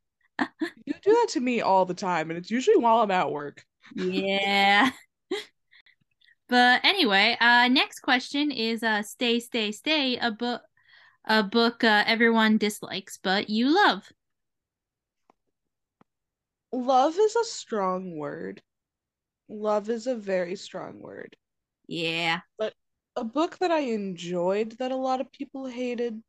You 0.86 0.94
do 1.02 1.12
that 1.12 1.28
to 1.32 1.40
me 1.40 1.62
all 1.62 1.86
the 1.86 1.94
time, 1.94 2.30
and 2.30 2.38
it's 2.38 2.52
usually 2.52 2.78
while 2.78 3.00
I'm 3.00 3.12
at 3.12 3.32
work. 3.32 3.64
Yeah. 3.96 4.92
But 6.58 6.84
anyway, 6.84 7.38
uh, 7.40 7.68
next 7.68 8.00
question 8.00 8.50
is 8.50 8.82
uh, 8.82 9.04
"Stay, 9.04 9.40
Stay, 9.40 9.72
Stay," 9.72 10.18
a 10.18 10.32
book, 10.32 10.64
a 11.24 11.44
book 11.44 11.84
uh, 11.84 12.04
everyone 12.08 12.58
dislikes 12.58 13.20
but 13.22 13.48
you 13.48 13.70
love. 13.70 14.12
Love 16.72 17.16
is 17.20 17.36
a 17.36 17.44
strong 17.44 18.18
word. 18.18 18.64
Love 19.48 19.92
is 19.92 20.08
a 20.08 20.16
very 20.16 20.56
strong 20.56 21.00
word. 21.00 21.38
Yeah. 21.88 22.40
But 22.58 22.74
a 23.16 23.24
book 23.24 23.60
that 23.60 23.70
I 23.70 23.82
enjoyed 23.94 24.72
that 24.80 24.92
a 24.92 24.96
lot 24.96 25.22
of 25.22 25.32
people 25.32 25.68
hated, 25.68 26.20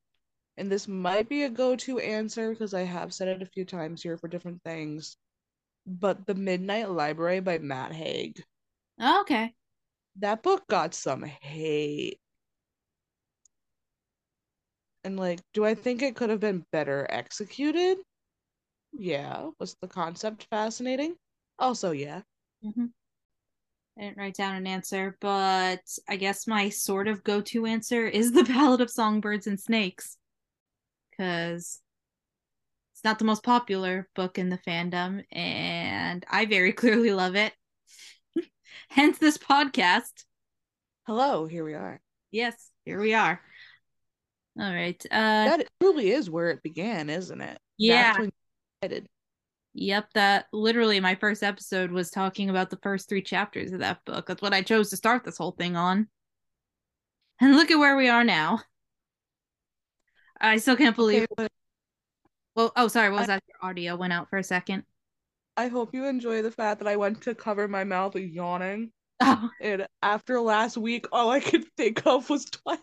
and 0.58 0.70
this 0.70 0.86
might 0.86 1.30
be 1.30 1.44
a 1.44 1.50
go-to 1.50 2.00
answer 2.00 2.50
because 2.50 2.74
I 2.74 2.82
have 2.82 3.14
said 3.14 3.28
it 3.28 3.40
a 3.40 3.46
few 3.46 3.64
times 3.64 4.02
here 4.02 4.18
for 4.18 4.28
different 4.28 4.62
things, 4.62 5.16
but 5.86 6.26
The 6.26 6.34
Midnight 6.34 6.90
Library 6.90 7.40
by 7.40 7.56
Matt 7.56 7.92
Haig. 7.92 8.44
Oh, 9.00 9.22
okay. 9.22 9.54
That 10.18 10.42
book 10.42 10.66
got 10.66 10.92
some 10.92 11.22
hate. 11.22 12.20
And 15.04 15.16
like, 15.18 15.40
do 15.54 15.64
I 15.64 15.74
think 15.74 16.02
it 16.02 16.16
could 16.16 16.30
have 16.30 16.40
been 16.40 16.64
better 16.72 17.06
executed? 17.10 17.98
Yeah. 18.92 19.50
Was 19.58 19.76
the 19.80 19.88
concept 19.88 20.46
fascinating? 20.50 21.16
Also, 21.58 21.92
yeah. 21.92 22.22
hmm 22.62 22.86
I 23.98 24.02
didn't 24.02 24.18
write 24.18 24.34
down 24.34 24.54
an 24.54 24.66
answer, 24.66 25.16
but 25.20 25.80
I 26.08 26.16
guess 26.16 26.46
my 26.46 26.68
sort 26.68 27.08
of 27.08 27.24
go-to 27.24 27.66
answer 27.66 28.06
is 28.06 28.30
the 28.32 28.44
Ballad 28.44 28.80
of 28.80 28.90
Songbirds 28.90 29.48
and 29.48 29.58
Snakes, 29.58 30.16
because 31.10 31.80
it's 32.94 33.04
not 33.04 33.18
the 33.18 33.24
most 33.24 33.42
popular 33.42 34.08
book 34.14 34.38
in 34.38 34.50
the 34.50 34.58
fandom, 34.58 35.24
and 35.32 36.24
I 36.30 36.46
very 36.46 36.72
clearly 36.74 37.12
love 37.12 37.34
it. 37.36 37.52
Hence 38.88 39.18
this 39.18 39.38
podcast. 39.38 40.24
Hello, 41.06 41.46
here 41.46 41.64
we 41.64 41.74
are. 41.74 42.00
Yes, 42.30 42.70
here 42.84 43.00
we 43.00 43.14
are. 43.14 43.40
All 44.58 44.72
right. 44.74 45.02
Uh, 45.10 45.44
That 45.56 45.68
truly 45.80 46.10
is 46.10 46.28
where 46.28 46.50
it 46.50 46.62
began, 46.62 47.08
isn't 47.10 47.40
it? 47.40 47.58
yeah. 47.76 48.12
That's 48.14 48.18
when 48.18 48.30
you. 48.90 49.02
Yep, 49.74 50.08
that 50.14 50.46
literally 50.52 50.98
my 50.98 51.14
first 51.14 51.42
episode 51.44 51.92
was 51.92 52.10
talking 52.10 52.50
about 52.50 52.70
the 52.70 52.78
first 52.82 53.08
three 53.08 53.22
chapters 53.22 53.70
of 53.72 53.80
that 53.80 54.04
book. 54.04 54.26
That's 54.26 54.42
what 54.42 54.52
I 54.54 54.62
chose 54.62 54.90
to 54.90 54.96
start 54.96 55.24
this 55.24 55.38
whole 55.38 55.52
thing 55.52 55.76
on. 55.76 56.08
And 57.40 57.54
look 57.54 57.70
at 57.70 57.78
where 57.78 57.96
we 57.96 58.08
are 58.08 58.24
now. 58.24 58.60
I 60.40 60.56
still 60.56 60.74
can't 60.76 60.96
believe. 60.96 61.26
Okay, 61.38 61.46
Well, 62.56 62.72
oh, 62.74 62.88
sorry. 62.88 63.10
What 63.10 63.20
was 63.20 63.28
I- 63.28 63.36
that? 63.36 63.44
Your 63.46 63.70
audio 63.70 63.94
went 63.96 64.12
out 64.12 64.28
for 64.30 64.38
a 64.38 64.42
second. 64.44 64.82
I 65.58 65.66
hope 65.66 65.92
you 65.92 66.06
enjoy 66.06 66.40
the 66.42 66.52
fact 66.52 66.78
that 66.78 66.88
I 66.88 66.94
went 66.94 67.20
to 67.22 67.34
cover 67.34 67.66
my 67.66 67.82
mouth 67.82 68.14
yawning, 68.14 68.92
Oh, 69.20 69.50
and 69.60 69.86
after 70.02 70.40
last 70.40 70.76
week, 70.76 71.06
all 71.10 71.30
I 71.30 71.40
could 71.40 71.64
think 71.76 72.06
of 72.06 72.30
was 72.30 72.44
Twilight. 72.44 72.82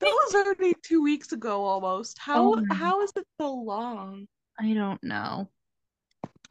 That 0.00 0.06
was 0.06 0.34
already 0.34 0.74
two 0.82 1.02
weeks 1.02 1.32
ago 1.32 1.64
almost. 1.64 2.18
How 2.18 2.54
Oh 2.54 2.64
how 2.72 3.02
is 3.02 3.12
it 3.16 3.26
so 3.40 3.54
long? 3.54 4.26
I 4.58 4.72
don't 4.72 5.02
know. 5.04 5.48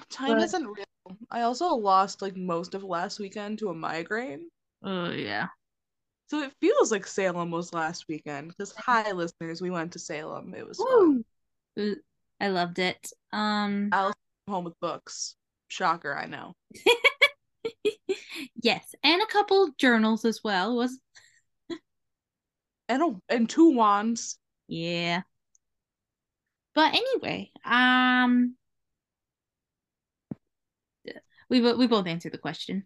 Time 0.09 0.35
But- 0.37 0.43
isn't 0.43 0.67
real. 0.67 0.85
I 1.29 1.41
also 1.41 1.65
lost 1.75 2.21
like 2.21 2.37
most 2.37 2.75
of 2.75 2.83
last 2.83 3.19
weekend 3.19 3.59
to 3.59 3.69
a 3.69 3.73
migraine. 3.73 4.49
Oh 4.83 5.09
yeah. 5.09 5.47
So 6.27 6.41
it 6.43 6.53
feels 6.61 6.91
like 6.91 7.05
Salem 7.05 7.51
was 7.51 7.73
last 7.73 8.05
weekend. 8.07 8.49
Because 8.49 8.71
hi 8.77 9.11
listeners, 9.11 9.61
we 9.61 9.71
went 9.71 9.91
to 9.93 9.99
Salem. 9.99 10.53
It 10.53 10.65
was. 10.65 10.79
I 12.39 12.47
loved 12.47 12.79
it. 12.79 13.11
Um. 13.33 13.89
Home 14.47 14.65
with 14.65 14.79
books. 14.79 15.35
Shocker, 15.67 16.15
I 16.15 16.25
know. 16.25 16.55
yes, 18.61 18.93
and 19.03 19.21
a 19.21 19.27
couple 19.27 19.69
journals 19.77 20.25
as 20.25 20.41
well. 20.43 20.75
Was 20.75 20.99
And 22.89 23.01
a, 23.01 23.33
and 23.33 23.49
two 23.49 23.69
wands. 23.69 24.37
yeah. 24.67 25.21
But 26.73 26.93
anyway, 26.93 27.51
um, 27.65 28.55
we 31.49 31.59
we 31.61 31.87
both 31.87 32.07
answered 32.07 32.31
the 32.33 32.37
question. 32.37 32.85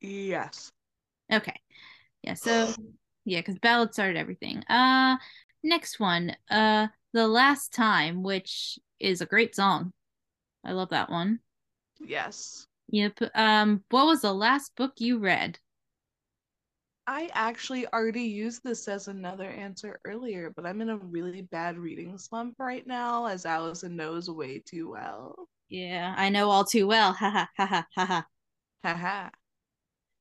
Yes. 0.00 0.70
Okay. 1.32 1.58
Yeah, 2.22 2.34
so 2.34 2.74
yeah, 3.24 3.40
because 3.40 3.58
ballad 3.58 3.94
started 3.94 4.16
everything. 4.16 4.62
Uh 4.64 5.16
next 5.62 5.98
one. 5.98 6.36
Uh 6.50 6.88
The 7.12 7.26
Last 7.26 7.72
Time, 7.72 8.22
which 8.22 8.78
is 9.02 9.20
a 9.20 9.26
great 9.26 9.54
song. 9.54 9.92
I 10.64 10.72
love 10.72 10.90
that 10.90 11.10
one. 11.10 11.40
Yes. 12.00 12.66
Yep. 12.88 13.18
Um, 13.34 13.82
what 13.90 14.06
was 14.06 14.22
the 14.22 14.32
last 14.32 14.74
book 14.76 14.92
you 14.98 15.18
read? 15.18 15.58
I 17.06 17.28
actually 17.32 17.86
already 17.88 18.22
used 18.22 18.62
this 18.62 18.86
as 18.86 19.08
another 19.08 19.48
answer 19.48 19.98
earlier, 20.04 20.52
but 20.54 20.64
I'm 20.64 20.80
in 20.80 20.88
a 20.88 20.96
really 20.96 21.42
bad 21.42 21.76
reading 21.76 22.16
slump 22.16 22.54
right 22.58 22.86
now, 22.86 23.26
as 23.26 23.44
Alyson 23.44 23.96
knows 23.96 24.30
way 24.30 24.62
too 24.64 24.90
well. 24.90 25.34
Yeah, 25.68 26.14
I 26.16 26.28
know 26.28 26.50
all 26.50 26.64
too 26.64 26.86
well. 26.86 27.12
Ha 27.12 27.30
ha 27.30 27.48
ha 27.56 27.66
ha 27.66 27.86
ha 27.96 28.06
ha. 28.06 28.26
Haha. 28.84 29.30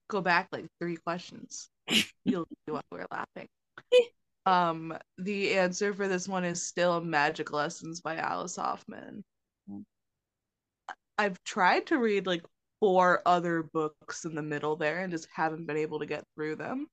Go 0.08 0.22
back 0.22 0.50
like 0.52 0.68
three 0.80 0.98
questions. 0.98 1.70
You'll 2.26 2.46
see 2.46 2.72
why 2.72 2.82
we're 2.92 3.08
laughing. 3.12 3.48
Um, 4.46 4.98
the 5.18 5.54
answer 5.58 5.94
for 5.94 6.08
this 6.08 6.28
one 6.28 6.44
is 6.44 6.64
still 6.64 7.02
Magic 7.02 7.52
Lessons 7.52 8.02
by 8.02 8.18
Alice 8.18 8.56
Hoffman. 8.56 9.24
Mm. 9.70 9.84
I've 11.18 11.44
tried 11.44 11.88
to 11.88 12.00
read 12.00 12.26
like 12.26 12.44
four 12.80 13.22
other 13.26 13.64
books 13.64 14.26
in 14.26 14.34
the 14.34 14.42
middle 14.42 14.76
there 14.76 15.00
and 15.00 15.12
just 15.12 15.28
haven't 15.34 15.68
been 15.68 15.78
able 15.78 16.00
to 16.00 16.06
get 16.06 16.26
through 16.36 16.56
them. 16.56 16.88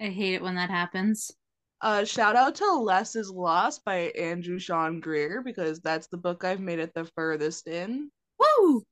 I 0.00 0.06
hate 0.06 0.34
it 0.34 0.42
when 0.42 0.54
that 0.54 0.70
happens. 0.70 1.32
Uh, 1.80 2.04
shout 2.04 2.36
out 2.36 2.56
to 2.56 2.72
Less 2.72 3.16
is 3.16 3.30
Lost 3.30 3.84
by 3.84 4.12
Andrew 4.18 4.58
Sean 4.58 5.00
Greer 5.00 5.42
because 5.42 5.80
that's 5.80 6.08
the 6.08 6.16
book 6.16 6.44
I've 6.44 6.60
made 6.60 6.78
it 6.78 6.92
the 6.94 7.04
furthest 7.16 7.68
in. 7.68 8.10
Woo! 8.38 8.82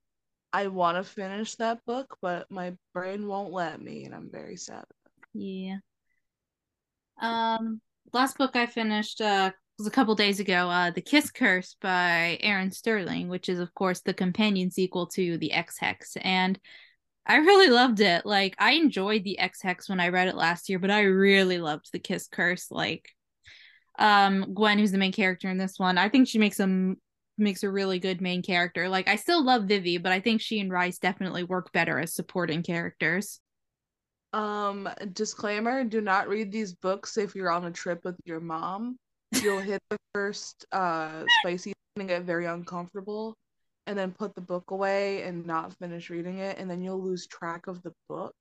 I 0.52 0.68
want 0.68 0.96
to 0.96 1.04
finish 1.04 1.54
that 1.56 1.84
book, 1.84 2.16
but 2.22 2.50
my 2.50 2.74
brain 2.94 3.26
won't 3.26 3.52
let 3.52 3.80
me, 3.80 4.04
and 4.04 4.14
I'm 4.14 4.30
very 4.30 4.56
sad. 4.56 4.84
Yeah. 5.34 5.78
Um, 7.20 7.80
last 8.12 8.38
book 8.38 8.56
I 8.56 8.66
finished 8.66 9.20
uh 9.20 9.50
was 9.78 9.86
a 9.86 9.90
couple 9.90 10.14
days 10.14 10.40
ago. 10.40 10.70
Uh, 10.70 10.90
The 10.90 11.02
Kiss 11.02 11.30
Curse 11.30 11.76
by 11.80 12.38
Erin 12.40 12.70
Sterling, 12.70 13.28
which 13.28 13.48
is 13.48 13.58
of 13.58 13.74
course 13.74 14.00
the 14.00 14.14
companion 14.14 14.70
sequel 14.70 15.06
to 15.08 15.36
the 15.38 15.52
Ex 15.52 15.78
Hex, 15.78 16.16
and 16.22 16.58
I 17.26 17.36
really 17.36 17.68
loved 17.68 18.00
it. 18.00 18.24
Like 18.24 18.54
I 18.58 18.72
enjoyed 18.72 19.24
the 19.24 19.38
Ex 19.38 19.60
Hex 19.60 19.88
when 19.88 20.00
I 20.00 20.08
read 20.08 20.28
it 20.28 20.36
last 20.36 20.68
year, 20.68 20.78
but 20.78 20.90
I 20.90 21.02
really 21.02 21.58
loved 21.58 21.90
The 21.92 21.98
Kiss 21.98 22.28
Curse. 22.28 22.70
Like, 22.70 23.10
um, 23.98 24.54
Gwen, 24.54 24.78
who's 24.78 24.92
the 24.92 24.98
main 24.98 25.12
character 25.12 25.50
in 25.50 25.58
this 25.58 25.78
one, 25.78 25.98
I 25.98 26.08
think 26.08 26.28
she 26.28 26.38
makes 26.38 26.60
a 26.60 26.94
makes 27.38 27.62
a 27.62 27.70
really 27.70 27.98
good 27.98 28.22
main 28.22 28.42
character. 28.42 28.88
Like 28.88 29.08
I 29.08 29.16
still 29.16 29.44
love 29.44 29.64
Vivi, 29.64 29.98
but 29.98 30.12
I 30.12 30.20
think 30.20 30.40
she 30.40 30.60
and 30.60 30.70
Rice 30.72 30.98
definitely 30.98 31.44
work 31.44 31.72
better 31.72 31.98
as 31.98 32.14
supporting 32.14 32.62
characters. 32.62 33.40
Um, 34.36 34.86
disclaimer, 35.14 35.82
do 35.82 36.02
not 36.02 36.28
read 36.28 36.52
these 36.52 36.74
books 36.74 37.16
if 37.16 37.34
you're 37.34 37.50
on 37.50 37.64
a 37.64 37.70
trip 37.70 38.04
with 38.04 38.16
your 38.26 38.38
mom. 38.40 38.98
You'll 39.42 39.60
hit 39.60 39.80
the 39.88 39.96
first 40.14 40.66
uh 40.72 41.24
spicy 41.40 41.72
and 41.96 42.06
get 42.06 42.24
very 42.24 42.44
uncomfortable 42.44 43.34
and 43.86 43.98
then 43.98 44.12
put 44.12 44.34
the 44.34 44.42
book 44.42 44.70
away 44.70 45.22
and 45.22 45.46
not 45.46 45.72
finish 45.78 46.10
reading 46.10 46.38
it 46.38 46.58
and 46.58 46.70
then 46.70 46.82
you'll 46.82 47.02
lose 47.02 47.26
track 47.26 47.66
of 47.66 47.82
the 47.82 47.92
book 48.10 48.34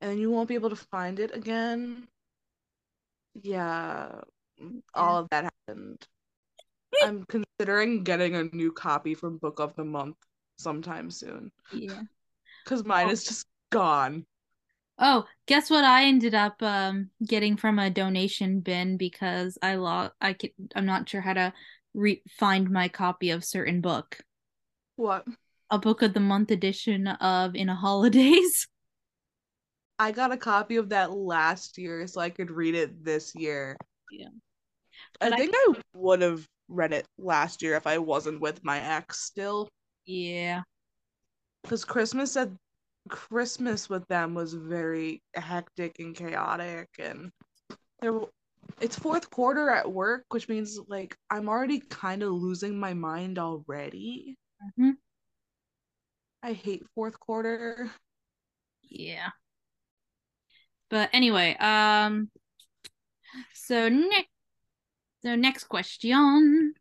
and 0.00 0.10
then 0.10 0.18
you 0.18 0.30
won't 0.32 0.48
be 0.48 0.56
able 0.56 0.70
to 0.70 0.76
find 0.90 1.20
it 1.20 1.32
again. 1.32 2.08
Yeah, 3.40 4.20
all 4.94 5.18
of 5.18 5.28
that 5.30 5.52
happened. 5.68 6.04
I'm 7.04 7.24
considering 7.24 8.02
getting 8.02 8.34
a 8.34 8.44
new 8.44 8.72
copy 8.72 9.14
from 9.14 9.38
Book 9.38 9.60
of 9.60 9.76
the 9.76 9.84
Month 9.84 10.16
sometime 10.58 11.10
soon. 11.10 11.52
Yeah. 11.72 12.02
Cuz 12.64 12.84
mine 12.84 13.06
Oh. 13.06 13.10
is 13.10 13.22
just 13.22 13.46
gone. 13.70 14.26
Oh, 14.98 15.24
guess 15.46 15.68
what 15.68 15.84
I 15.84 16.04
ended 16.04 16.34
up 16.34 16.62
um 16.62 17.10
getting 17.24 17.56
from 17.56 17.78
a 17.78 17.90
donation 17.90 18.60
bin 18.60 18.96
because 18.96 19.58
I 19.62 19.74
lost 19.76 20.12
I 20.20 20.32
can 20.32 20.50
I'm 20.74 20.86
not 20.86 21.08
sure 21.08 21.20
how 21.20 21.34
to 21.34 21.52
re- 21.94 22.22
find 22.38 22.70
my 22.70 22.88
copy 22.88 23.30
of 23.30 23.44
certain 23.44 23.80
book. 23.80 24.18
What? 24.96 25.26
A 25.70 25.78
book 25.78 26.02
of 26.02 26.14
the 26.14 26.20
month 26.20 26.50
edition 26.50 27.06
of 27.08 27.54
In 27.54 27.68
a 27.68 27.74
Holidaze. 27.76 28.66
I 29.98 30.12
got 30.12 30.32
a 30.32 30.36
copy 30.36 30.76
of 30.76 30.90
that 30.90 31.10
last 31.12 31.78
year 31.78 32.06
so 32.06 32.20
I 32.20 32.30
could 32.30 32.50
read 32.50 32.74
it 32.74 33.04
this 33.04 33.34
year. 33.34 33.76
Yeah. 34.10 34.28
I 35.20 35.28
I- 35.28 35.36
think 35.36 35.52
I 35.54 35.74
would 35.94 36.22
have 36.22 36.46
read 36.68 36.92
it 36.92 37.06
last 37.18 37.62
year 37.62 37.76
if 37.76 37.86
I 37.86 37.98
wasn't 37.98 38.40
with 38.40 38.64
my 38.64 38.80
ex 38.80 39.20
still. 39.20 39.68
Yeah. 40.04 40.62
Because 41.62 41.84
Christmas 41.84 42.36
at 42.36 42.50
Christmas 43.08 43.88
with 43.88 44.06
them 44.08 44.34
was 44.34 44.54
very 44.54 45.22
hectic 45.34 45.98
and 45.98 46.14
chaotic 46.14 46.88
and 46.98 47.30
there 48.00 48.20
it's 48.80 48.98
fourth 48.98 49.30
quarter 49.30 49.70
at 49.70 49.90
work, 49.90 50.24
which 50.30 50.48
means 50.48 50.78
like 50.88 51.16
I'm 51.30 51.48
already 51.48 51.80
kind 51.80 52.22
of 52.22 52.32
losing 52.32 52.78
my 52.78 52.94
mind 52.94 53.38
already. 53.38 54.36
Mhm. 54.78 54.96
I 56.42 56.52
hate 56.54 56.86
fourth 56.94 57.20
quarter. 57.20 57.90
Yeah. 58.82 59.30
But 60.88 61.10
anyway, 61.12 61.56
um 61.58 62.30
so 63.54 63.88
next 63.88 64.28
so 65.22 65.36
next 65.36 65.64
question. 65.64 66.74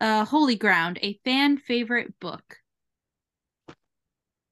Uh 0.00 0.24
Holy 0.24 0.54
Ground, 0.56 0.98
a 1.02 1.14
fan 1.24 1.56
favorite 1.58 2.18
book. 2.20 2.58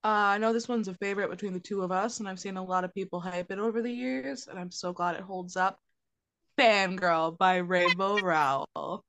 Uh, 0.05 0.35
I 0.35 0.39
know 0.39 0.53
this 0.53 0.69
one's 0.69 0.89
a 0.89 0.95
favorite 0.95 1.31
between 1.31 1.53
the 1.53 1.61
two 1.61 1.83
of 1.83 1.93
us, 1.93 2.19
and 2.19 2.29
I've 2.29 2.41
seen 2.41 2.57
a 2.57 2.65
lot 2.65 2.85
of 2.85 2.93
people 2.93 3.21
hype 3.21 3.53
it 3.53 3.59
over 3.59 3.83
the 3.83 3.93
years, 3.93 4.49
and 4.49 4.59
I'm 4.59 4.73
so 4.73 4.93
glad 4.93 5.15
it 5.15 5.23
holds 5.23 5.57
up. 5.57 5.79
Fangirl 6.59 7.39
by 7.39 7.57
Rainbow 7.57 8.19
Rowell. 8.21 9.05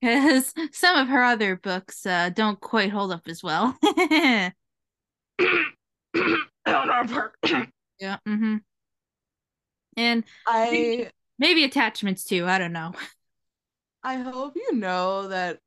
Because 0.00 0.52
some 0.72 0.96
of 0.96 1.08
her 1.08 1.22
other 1.22 1.56
books 1.56 2.04
uh, 2.06 2.30
don't 2.30 2.60
quite 2.60 2.90
hold 2.90 3.12
up 3.12 3.28
as 3.28 3.42
well. 3.42 3.76
Yeah. 8.00 8.18
Mm-hmm. 8.28 8.56
And 9.96 10.24
I 10.46 11.10
maybe 11.38 11.64
attachments 11.64 12.24
too. 12.24 12.46
I 12.46 12.58
don't 12.58 12.72
know. 12.72 12.92
I 14.02 14.16
hope 14.16 14.54
you 14.54 14.76
know 14.76 15.28
that 15.28 15.58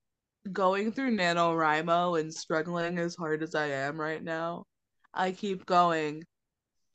going 0.52 0.92
through 0.92 1.16
NaNoWriMo 1.18 2.20
and 2.20 2.34
struggling 2.34 2.98
as 2.98 3.16
hard 3.16 3.44
as 3.44 3.56
I 3.56 3.68
am 3.68 4.00
right 4.00 4.24
now, 4.24 4.66
I 5.14 5.32
keep 5.32 5.66
going. 5.66 6.24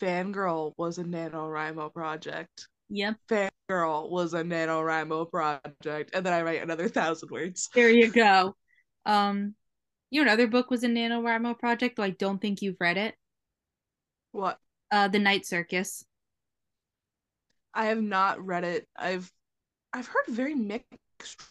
Fangirl 0.00 0.72
was 0.76 0.98
a 0.98 1.04
NaNoWriMo 1.04 1.92
project. 1.92 2.68
Yep. 2.88 3.16
Fangirl 3.28 4.10
was 4.10 4.34
a 4.34 4.42
NaNoWriMo 4.42 5.30
project. 5.30 6.10
And 6.14 6.24
then 6.24 6.32
I 6.32 6.42
write 6.42 6.62
another 6.62 6.88
thousand 6.88 7.30
words. 7.30 7.68
There 7.74 7.90
you 7.90 8.10
go. 8.10 8.54
Um, 9.06 9.54
you 10.10 10.24
know, 10.24 10.32
another 10.32 10.48
book 10.48 10.68
was 10.68 10.82
a 10.82 10.88
NaNoWriMo 10.88 11.60
project, 11.60 11.94
though 11.94 12.02
I 12.02 12.10
don't 12.10 12.40
think 12.40 12.60
you've 12.60 12.80
read 12.80 12.96
it. 12.96 13.14
What? 14.32 14.58
Uh, 14.90 15.06
The 15.06 15.20
Night 15.20 15.46
Circus. 15.46 16.04
I 17.72 17.84
have 17.86 18.02
not 18.02 18.44
read 18.44 18.64
it. 18.64 18.88
I've 18.96 19.30
I've 19.92 20.08
heard 20.08 20.24
very 20.28 20.56
mixed 20.56 20.98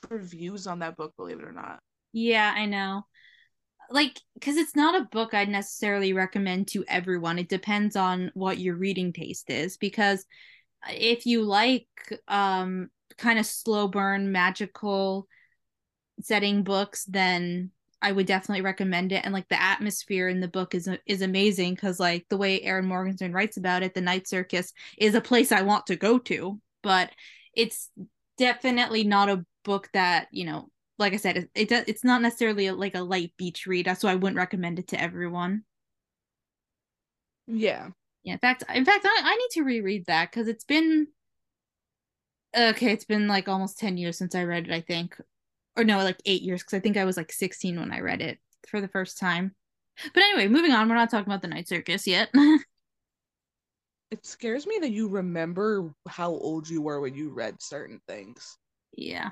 reviews 0.10 0.68
on 0.68 0.80
that 0.80 0.98
book, 0.98 1.14
believe 1.18 1.40
it 1.40 1.46
or 1.46 1.52
not. 1.52 1.80
Yeah, 2.14 2.54
I 2.56 2.66
know. 2.66 3.06
Like, 3.90 4.20
because 4.34 4.58
it's 4.58 4.76
not 4.76 5.00
a 5.00 5.08
book 5.12 5.34
I'd 5.34 5.50
necessarily 5.50 6.14
recommend 6.14 6.68
to 6.70 6.84
everyone. 6.88 7.38
It 7.38 7.50
depends 7.50 7.96
on 7.96 8.32
what 8.34 8.58
your 8.58 8.76
reading 8.76 9.14
taste 9.14 9.50
is. 9.50 9.78
Because 9.78 10.26
if 10.90 11.26
you 11.26 11.44
like 11.44 11.88
um 12.28 12.90
kind 13.18 13.40
of 13.40 13.46
slow 13.46 13.88
burn, 13.88 14.32
magical 14.32 15.28
setting 16.22 16.64
books, 16.64 17.06
then 17.06 17.72
I 18.02 18.12
would 18.12 18.28
definitely 18.28 18.62
recommend 18.62 19.12
it. 19.12 19.24
And 19.24 19.34
like 19.34 19.48
the 19.50 19.62
atmosphere 19.62 20.28
in 20.28 20.40
the 20.40 20.48
book 20.48 20.76
is 20.76 20.90
is 21.06 21.22
amazing 21.22 21.76
because 21.76 22.00
like 22.00 22.26
the 22.30 22.38
way 22.38 22.62
Erin 22.62 22.86
Morgenstern 22.86 23.34
writes 23.34 23.58
about 23.58 23.84
it, 23.84 23.94
the 23.94 24.02
Night 24.02 24.28
Circus 24.28 24.74
is 24.98 25.16
a 25.16 25.22
place 25.22 25.52
I 25.52 25.62
want 25.62 25.88
to 25.88 25.96
go 25.96 26.20
to. 26.20 26.60
But 26.84 27.12
it's 27.56 27.90
definitely 28.38 29.04
not 29.04 29.30
a 29.30 29.46
book 29.64 29.90
that 29.94 30.28
you 30.32 30.46
know 30.46 30.70
like 30.98 31.14
I 31.14 31.18
said, 31.18 31.38
it, 31.38 31.50
it 31.56 31.70
does, 31.70 31.84
it's 31.88 32.04
not 32.04 32.22
necessarily 32.22 32.68
a, 32.68 32.74
like 32.74 32.96
a 32.96 33.02
light 33.02 33.34
beach 33.38 33.68
read, 33.68 33.94
so 33.98 34.08
I 34.08 34.16
wouldn't 34.16 34.38
recommend 34.38 34.80
it 34.80 34.88
to 34.90 35.02
everyone. 35.02 35.64
Yeah. 37.48 37.90
Yeah, 38.24 38.34
in 38.34 38.40
fact, 38.40 38.64
in 38.74 38.86
fact, 38.86 39.06
I, 39.06 39.22
I 39.24 39.36
need 39.36 39.50
to 39.52 39.64
reread 39.64 40.08
that 40.08 40.32
because 40.32 40.48
it's 40.48 40.64
been 40.64 41.08
okay. 42.58 42.92
It's 42.92 43.06
been 43.06 43.28
like 43.28 43.48
almost 43.48 43.78
ten 43.78 43.98
years 43.98 44.18
since 44.18 44.34
I 44.34 44.44
read 44.46 44.66
it. 44.66 44.74
I 44.74 44.82
think, 44.82 45.16
or 45.78 45.84
no, 45.84 46.00
like 46.00 46.20
eight 46.26 46.42
years 46.42 46.64
because 46.64 46.74
I 46.76 46.80
think 46.80 46.98
I 46.98 47.06
was 47.06 47.18
like 47.18 47.32
sixteen 47.32 47.80
when 47.80 47.92
I 47.92 48.00
read 48.00 48.22
it 48.22 48.40
for 48.68 48.82
the 48.82 48.88
first 48.88 49.20
time. 49.20 49.54
But 50.16 50.24
anyway, 50.24 50.48
moving 50.48 50.72
on. 50.72 50.90
We're 50.90 50.96
not 50.96 51.12
talking 51.12 51.32
about 51.32 51.44
the 51.44 51.50
Night 51.50 51.68
Circus 51.68 52.08
yet. 52.08 52.30
It 54.16 54.26
scares 54.26 54.66
me 54.66 54.78
that 54.80 54.92
you 54.92 55.10
remember 55.10 55.94
how 56.08 56.32
old 56.32 56.70
you 56.70 56.82
were 56.82 57.02
when 57.02 57.16
you 57.16 57.34
read 57.34 57.62
certain 57.62 58.00
things. 58.08 58.58
yeah, 58.94 59.32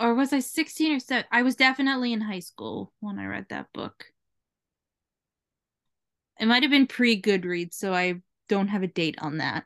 or 0.00 0.14
was 0.14 0.32
I 0.32 0.40
sixteen 0.40 0.92
or 0.92 1.00
so? 1.00 1.22
I 1.30 1.42
was 1.42 1.56
definitely 1.56 2.12
in 2.12 2.20
high 2.20 2.40
school 2.40 2.92
when 3.00 3.18
I 3.18 3.26
read 3.26 3.46
that 3.50 3.72
book. 3.72 4.06
It 6.38 6.46
might 6.46 6.62
have 6.62 6.70
been 6.70 6.86
pre 6.86 7.20
Goodreads, 7.20 7.74
so 7.74 7.94
I 7.94 8.20
don't 8.48 8.68
have 8.68 8.82
a 8.82 8.88
date 8.88 9.16
on 9.20 9.38
that. 9.38 9.64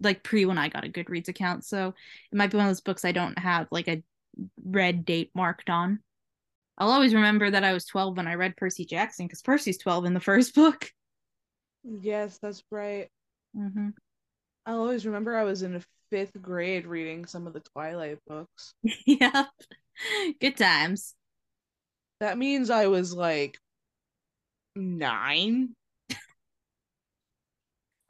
Like 0.00 0.22
pre 0.22 0.44
when 0.44 0.58
I 0.58 0.68
got 0.68 0.84
a 0.84 0.88
Goodreads 0.88 1.28
account, 1.28 1.64
so 1.64 1.94
it 2.32 2.36
might 2.36 2.50
be 2.50 2.56
one 2.56 2.66
of 2.66 2.70
those 2.70 2.80
books 2.80 3.04
I 3.04 3.12
don't 3.12 3.38
have 3.38 3.68
like 3.70 3.88
a 3.88 4.02
red 4.64 5.04
date 5.04 5.30
marked 5.34 5.70
on. 5.70 6.00
I'll 6.78 6.90
always 6.92 7.14
remember 7.14 7.50
that 7.50 7.64
I 7.64 7.72
was 7.72 7.86
12 7.86 8.16
when 8.16 8.28
I 8.28 8.34
read 8.34 8.56
Percy 8.56 8.84
Jackson 8.84 9.26
because 9.26 9.42
Percy's 9.42 9.78
12 9.78 10.04
in 10.06 10.14
the 10.14 10.20
first 10.20 10.54
book. 10.54 10.92
Yes, 11.84 12.38
that's 12.38 12.62
right. 12.70 13.10
Mm-hmm. 13.56 13.90
I 14.66 14.72
always 14.72 15.06
remember 15.06 15.36
I 15.36 15.44
was 15.44 15.62
in 15.62 15.82
fifth 16.10 16.40
grade 16.40 16.86
reading 16.86 17.26
some 17.26 17.46
of 17.46 17.52
the 17.52 17.60
Twilight 17.60 18.18
books. 18.26 18.74
yep. 19.06 19.48
Good 20.40 20.56
times. 20.56 21.14
That 22.20 22.38
means 22.38 22.70
I 22.70 22.86
was 22.86 23.14
like 23.14 23.58
nine. 24.76 25.74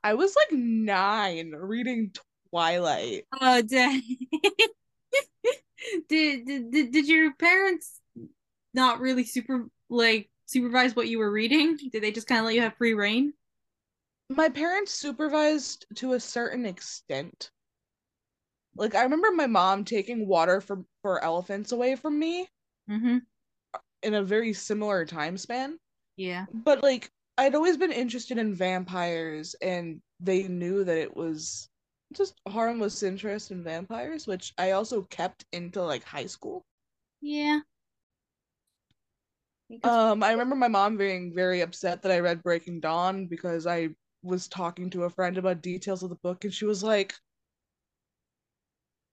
I 0.02 0.14
was 0.14 0.36
like 0.36 0.52
nine 0.52 1.50
reading 1.52 2.12
Twilight. 2.50 3.24
Oh, 3.40 3.62
dang. 3.62 4.02
did, 6.08 6.46
did 6.46 6.70
did 6.70 6.92
did 6.92 7.08
your 7.08 7.32
parents 7.34 8.00
not 8.74 9.00
really 9.00 9.24
super 9.24 9.68
like 9.88 10.30
supervise 10.46 10.94
what 10.96 11.08
you 11.08 11.18
were 11.18 11.30
reading? 11.30 11.78
Did 11.92 12.02
they 12.02 12.12
just 12.12 12.26
kind 12.26 12.40
of 12.40 12.46
let 12.46 12.54
you 12.54 12.62
have 12.62 12.76
free 12.76 12.94
reign? 12.94 13.32
My 14.28 14.48
parents 14.48 14.92
supervised 14.92 15.86
to 15.96 16.12
a 16.12 16.20
certain 16.20 16.66
extent. 16.66 17.50
Like 18.76 18.94
I 18.94 19.02
remember 19.02 19.30
my 19.32 19.46
mom 19.46 19.84
taking 19.84 20.26
water 20.28 20.60
for 20.60 20.84
for 21.02 21.22
elephants 21.22 21.72
away 21.72 21.96
from 21.96 22.18
me 22.18 22.48
Mm-hmm. 22.90 23.18
in 24.02 24.14
a 24.14 24.22
very 24.22 24.52
similar 24.52 25.04
time 25.04 25.36
span. 25.36 25.78
Yeah. 26.16 26.46
But 26.52 26.82
like 26.82 27.10
I'd 27.38 27.54
always 27.54 27.76
been 27.76 27.92
interested 27.92 28.38
in 28.38 28.54
vampires 28.54 29.54
and 29.62 30.00
they 30.20 30.48
knew 30.48 30.84
that 30.84 30.98
it 30.98 31.16
was 31.16 31.68
just 32.12 32.40
harmless 32.48 33.02
interest 33.02 33.50
in 33.50 33.62
vampires, 33.64 34.26
which 34.26 34.52
I 34.58 34.72
also 34.72 35.02
kept 35.04 35.44
into 35.52 35.82
like 35.82 36.04
high 36.04 36.26
school. 36.26 36.64
Yeah. 37.20 37.60
Um, 39.82 40.22
I 40.22 40.30
remember 40.32 40.56
my 40.56 40.68
mom 40.68 40.96
being 40.96 41.32
very 41.34 41.60
upset 41.60 42.02
that 42.02 42.12
I 42.12 42.20
read 42.20 42.42
Breaking 42.42 42.80
Dawn 42.80 43.26
because 43.26 43.66
I 43.66 43.90
was 44.24 44.48
talking 44.48 44.90
to 44.90 45.04
a 45.04 45.10
friend 45.10 45.38
about 45.38 45.62
details 45.62 46.02
of 46.02 46.08
the 46.10 46.16
book, 46.16 46.44
and 46.44 46.52
she 46.52 46.64
was 46.64 46.82
like, 46.82 47.14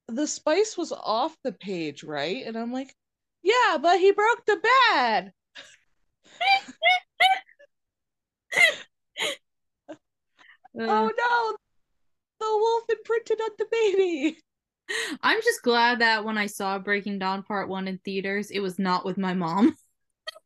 "The 0.07 0.27
spice 0.27 0.77
was 0.77 0.91
off 0.91 1.35
the 1.41 1.51
page, 1.51 2.03
right?" 2.03 2.45
And 2.45 2.55
I'm 2.55 2.71
like, 2.71 2.95
"Yeah, 3.41 3.77
but 3.81 3.99
he 3.99 4.11
broke 4.11 4.45
the 4.45 4.57
bed." 4.57 5.33
Uh, 10.79 10.83
Oh 10.87 11.11
no, 11.17 11.57
the 12.39 12.57
wolf 12.57 12.83
imprinted 12.89 13.41
on 13.41 13.49
the 13.57 13.65
baby. 13.71 14.39
I'm 15.21 15.41
just 15.41 15.63
glad 15.63 15.99
that 15.99 16.25
when 16.25 16.37
I 16.37 16.47
saw 16.47 16.79
Breaking 16.79 17.19
Dawn 17.19 17.43
Part 17.43 17.69
One 17.69 17.87
in 17.87 17.97
theaters, 17.99 18.51
it 18.51 18.59
was 18.59 18.79
not 18.79 19.05
with 19.05 19.17
my 19.17 19.33
mom. 19.33 19.75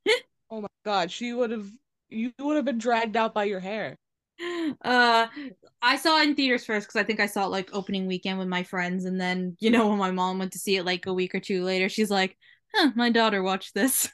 Oh 0.50 0.62
my 0.62 0.68
god, 0.86 1.12
she 1.12 1.34
would 1.34 1.52
have, 1.52 1.68
you 2.10 2.32
would 2.40 2.56
have 2.56 2.66
been 2.66 2.78
dragged 2.78 3.18
out 3.18 3.34
by 3.34 3.46
your 3.46 3.60
hair. 3.60 3.98
Uh, 4.84 5.28
I 5.82 5.98
saw 5.98 6.20
it 6.20 6.30
in 6.30 6.36
theaters 6.36 6.66
first 6.66 6.88
because 6.88 7.00
I 7.00 7.04
think 7.06 7.20
I 7.20 7.26
saw 7.26 7.46
it 7.46 7.50
like 7.50 7.70
opening 7.74 8.08
weekend 8.08 8.38
with 8.40 8.48
my 8.48 8.64
friends, 8.64 9.06
and 9.06 9.20
then 9.20 9.56
you 9.60 9.70
know 9.72 9.88
when 9.90 9.98
my 9.98 10.12
mom 10.12 10.40
went 10.40 10.52
to 10.54 10.60
see 10.60 10.76
it 10.78 10.86
like 10.86 11.06
a 11.06 11.14
week 11.14 11.34
or 11.36 11.40
two 11.40 11.64
later, 11.64 11.90
she's 11.90 12.12
like, 12.12 12.38
"Huh, 12.74 12.92
my 12.96 13.10
daughter 13.10 13.42
watched 13.44 13.74
this." 13.74 14.10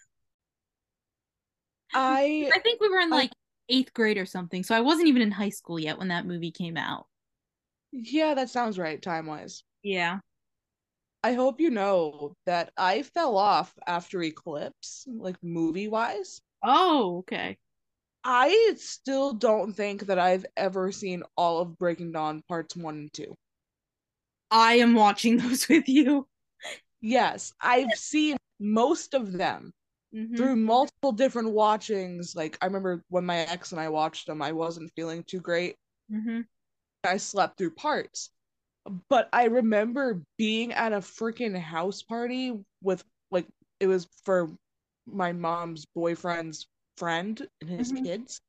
I 1.94 2.50
I 2.56 2.60
think 2.60 2.82
we 2.82 2.90
were 2.90 3.00
in 3.00 3.12
I- 3.12 3.16
like 3.16 3.32
eighth 3.70 3.94
grade 3.94 4.18
or 4.18 4.26
something, 4.26 4.64
so 4.64 4.76
I 4.76 4.82
wasn't 4.82 5.08
even 5.08 5.22
in 5.22 5.32
high 5.32 5.50
school 5.50 5.80
yet 5.80 5.98
when 5.98 6.10
that 6.10 6.26
movie 6.26 6.52
came 6.52 6.78
out. 6.78 7.08
yeah, 7.92 8.34
that 8.34 8.50
sounds 8.50 8.78
right, 8.80 9.02
time 9.02 9.26
wise. 9.26 9.64
Yeah. 9.84 10.20
I 11.24 11.34
hope 11.34 11.60
you 11.60 11.72
know 11.72 12.36
that 12.46 12.74
I 12.78 13.02
fell 13.02 13.36
off 13.36 13.74
after 13.88 14.22
Eclipse, 14.22 15.08
like 15.08 15.42
movie 15.44 15.88
wise. 15.88 16.42
Oh, 16.64 17.20
okay. 17.20 17.58
I 18.24 18.74
still 18.80 19.34
don't 19.34 19.74
think 19.74 20.08
that 20.08 20.18
I've 20.18 20.48
ever 20.58 20.92
seen 20.92 21.22
all 21.38 21.60
of 21.60 21.78
Breaking 21.78 22.12
Dawn 22.12 22.42
parts 22.48 22.76
one 22.76 22.96
and 22.98 23.14
two. 23.14 23.36
I 24.52 24.76
am 24.76 24.94
watching 24.94 25.38
those 25.38 25.68
with 25.68 25.88
you. 25.90 26.28
Yes, 27.02 27.54
I've 27.62 27.96
seen 27.96 28.38
most 28.60 29.14
of 29.14 29.32
them 29.34 29.74
Mhm. 30.12 30.36
through 30.38 30.58
multiple 30.58 31.12
different 31.14 31.52
watchings. 31.52 32.36
Like, 32.36 32.58
I 32.62 32.68
remember 32.68 33.04
when 33.10 33.26
my 33.26 33.40
ex 33.40 33.72
and 33.72 33.82
I 33.82 33.90
watched 33.90 34.28
them, 34.28 34.42
I 34.42 34.54
wasn't 34.54 34.94
feeling 34.96 35.24
too 35.26 35.42
great. 35.42 35.78
Mhm. 36.10 36.44
I 37.04 37.18
slept 37.18 37.58
through 37.58 37.72
parts. 37.76 38.30
But 39.10 39.30
I 39.34 39.46
remember 39.46 40.24
being 40.38 40.74
at 40.74 40.94
a 40.94 40.98
freaking 41.00 41.58
house 41.60 42.04
party 42.04 42.54
with, 42.82 43.04
like, 43.32 43.48
it 43.80 43.88
was 43.88 44.08
for 44.26 44.52
my 45.06 45.34
mom's 45.34 45.86
boyfriend's 45.96 46.68
friend 47.02 47.42
and 47.62 47.70
his 47.72 47.92
Mhm. 47.92 48.04
kids. 48.06 48.42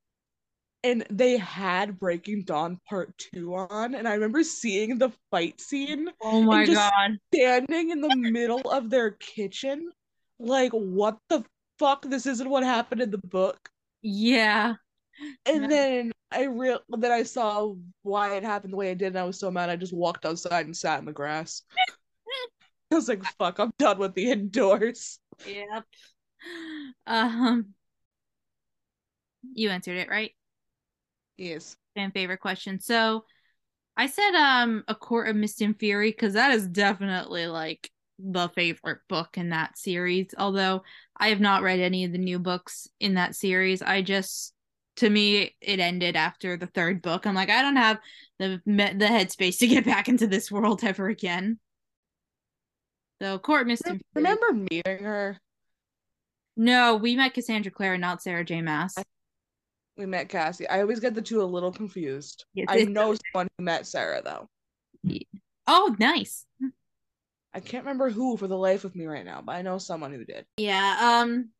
And 0.85 1.07
they 1.09 1.39
had 1.39 1.99
Breaking 1.99 2.45
Dawn 2.45 2.79
Part 2.87 3.17
2 3.17 3.55
on. 3.55 3.95
And 3.95 4.07
I 4.07 4.13
remember 4.15 4.45
seeing 4.45 4.99
the 4.99 5.11
fight 5.31 5.59
scene 5.61 6.11
Oh 6.21 6.43
my 6.43 6.67
god. 6.67 7.17
standing 7.33 7.91
in 7.91 8.03
the 8.03 8.11
middle 8.11 8.61
of 8.71 8.91
their 8.91 9.13
kitchen. 9.13 9.91
Like, 10.39 10.73
what 10.73 11.19
the 11.31 11.45
fuck? 11.79 12.03
This 12.03 12.27
isn't 12.27 12.51
what 12.51 12.63
happened 12.63 13.01
in 13.01 13.11
the 13.11 13.19
book. 13.19 13.71
Yeah. 14.03 14.75
And 15.47 15.63
Yeah. 15.63 15.69
then 15.69 16.13
I 16.31 16.45
real 16.45 16.81
then 16.91 17.13
I 17.13 17.23
saw 17.23 17.75
why 18.03 18.37
it 18.37 18.43
happened 18.43 18.73
the 18.73 18.77
way 18.77 18.91
it 18.91 18.99
did, 18.99 19.09
and 19.09 19.19
I 19.19 19.25
was 19.25 19.39
so 19.39 19.51
mad 19.51 19.71
I 19.71 19.77
just 19.77 19.95
walked 19.95 20.27
outside 20.27 20.67
and 20.67 20.77
sat 20.77 20.99
in 20.99 21.05
the 21.07 21.13
grass. 21.13 21.63
I 22.91 22.95
was 22.97 23.09
like, 23.09 23.25
fuck, 23.39 23.59
I'm 23.59 23.73
done 23.79 23.99
with 23.99 24.15
the 24.15 24.31
indoors. 24.31 25.19
Yep. 25.47 25.85
Um 27.07 27.75
you 29.55 29.71
answered 29.71 29.99
it, 29.99 30.09
right? 30.09 30.33
Yes. 31.37 31.77
Fan 31.95 32.11
favorite 32.13 32.41
question. 32.41 32.81
So 32.81 33.25
I 33.97 34.07
said 34.07 34.35
um 34.35 34.85
A 34.89 34.95
Court 34.95 35.29
of 35.29 35.37
Mist 35.37 35.61
and 35.61 35.79
Fury 35.79 36.11
because 36.11 36.35
that 36.35 36.53
is 36.53 36.67
definitely 36.67 37.47
like 37.47 37.91
the 38.19 38.49
favorite 38.49 39.01
book 39.09 39.37
in 39.37 39.51
that 39.51 39.77
series. 39.77 40.35
Although 40.39 40.83
I 41.17 41.29
have 41.29 41.41
not 41.41 41.63
read 41.63 41.81
any 41.81 42.05
of 42.05 42.13
the 42.13 42.19
new 42.19 42.39
books 42.39 42.89
in 43.01 43.15
that 43.15 43.35
series. 43.35 43.83
I 43.83 44.03
just 44.03 44.55
to 44.97 45.09
me 45.09 45.57
it 45.61 45.81
ended 45.81 46.17
after 46.17 46.57
the 46.57 46.67
third 46.67 47.03
book. 47.03 47.27
I'm 47.27 47.35
like 47.35 47.51
I 47.51 47.63
don't 47.63 47.77
have 47.77 47.99
the 48.39 48.61
the 48.65 49.07
headspace 49.07 49.59
to 49.59 49.67
get 49.67 49.85
back 49.85 50.09
into 50.09 50.27
this 50.27 50.51
world 50.51 50.85
ever 50.85 51.09
again. 51.09 51.59
So 53.21 53.39
Court 53.39 53.63
of 53.63 53.67
Mist 53.69 53.83
and 53.87 54.01
Fury. 54.15 54.25
Remember 54.25 54.53
meeting 54.53 55.05
her? 55.05 55.39
No, 56.57 56.97
we 56.97 57.17
met 57.17 57.35
Cassandra 57.35 57.73
Clare 57.73 57.97
not 57.97 58.23
Sarah 58.23 58.45
J. 58.45 58.61
Maas. 58.61 58.95
We 59.97 60.07
met 60.07 60.29
Cassie. 60.29 60.69
I 60.69 60.81
always 60.81 61.01
get 61.01 61.15
the 61.15 61.23
two 61.23 61.43
a 61.43 61.45
little 61.45 61.73
confused. 61.73 62.45
Yes, 62.55 62.67
I 62.69 62.85
know 62.85 63.15
someone 63.33 63.49
who 63.59 63.65
met 63.65 63.87
Sarah 63.87 64.23
though. 64.25 64.49
Oh, 65.67 65.95
nice. 65.99 66.47
I 67.55 67.61
can't 67.61 67.85
remember 67.85 68.09
who 68.09 68.37
for 68.37 68.47
the 68.47 68.57
life 68.57 68.85
of 68.85 68.95
me 68.97 69.07
right 69.07 69.25
now, 69.25 69.43
but 69.45 69.55
I 69.55 69.63
know 69.63 69.79
someone 69.79 70.13
who 70.13 70.25
did. 70.25 70.47
Yeah, 70.57 71.21
um 71.21 71.51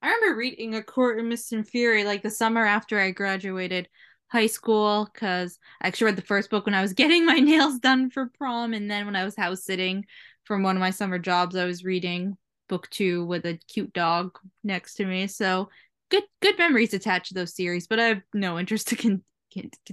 I 0.00 0.08
remember 0.08 0.36
reading 0.36 0.74
A 0.74 0.82
Court 0.82 1.18
of 1.20 1.26
Mist 1.26 1.52
and 1.52 1.68
Fury 1.68 2.04
like 2.04 2.22
the 2.22 2.30
summer 2.30 2.64
after 2.64 2.98
I 2.98 3.10
graduated 3.10 3.88
high 4.28 4.46
school 4.46 5.08
because 5.12 5.58
I 5.80 5.88
actually 5.88 6.06
read 6.06 6.16
the 6.16 6.22
first 6.22 6.48
book 6.48 6.64
when 6.64 6.74
I 6.74 6.82
was 6.82 6.92
getting 6.94 7.26
my 7.26 7.38
nails 7.38 7.78
done 7.78 8.10
for 8.10 8.30
prom 8.38 8.72
and 8.72 8.90
then 8.90 9.04
when 9.04 9.16
I 9.16 9.24
was 9.24 9.36
house 9.36 9.64
sitting 9.64 10.06
from 10.44 10.62
one 10.62 10.76
of 10.76 10.80
my 10.80 10.90
summer 10.90 11.18
jobs 11.18 11.54
I 11.54 11.66
was 11.66 11.84
reading 11.84 12.36
book 12.68 12.88
2 12.88 13.26
with 13.26 13.44
a 13.44 13.58
cute 13.68 13.92
dog 13.92 14.38
next 14.64 14.94
to 14.94 15.04
me. 15.04 15.26
So 15.26 15.68
good 16.12 16.24
good 16.42 16.58
memories 16.58 16.94
attached 16.94 17.28
to 17.28 17.34
those 17.34 17.56
series, 17.56 17.86
but 17.88 17.98
I 17.98 18.04
have 18.04 18.22
no 18.34 18.58
interest 18.58 18.88
to 18.88 18.96
con- 18.96 19.24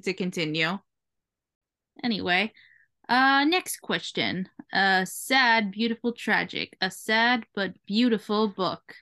to 0.03 0.13
continue. 0.13 0.77
Anyway, 2.03 2.51
uh 3.07 3.45
next 3.45 3.77
question. 3.81 4.47
A 4.73 5.05
sad, 5.07 5.71
beautiful, 5.71 6.11
tragic. 6.11 6.77
A 6.81 6.91
sad 6.91 7.45
but 7.55 7.73
beautiful 7.87 8.49
book. 8.49 8.95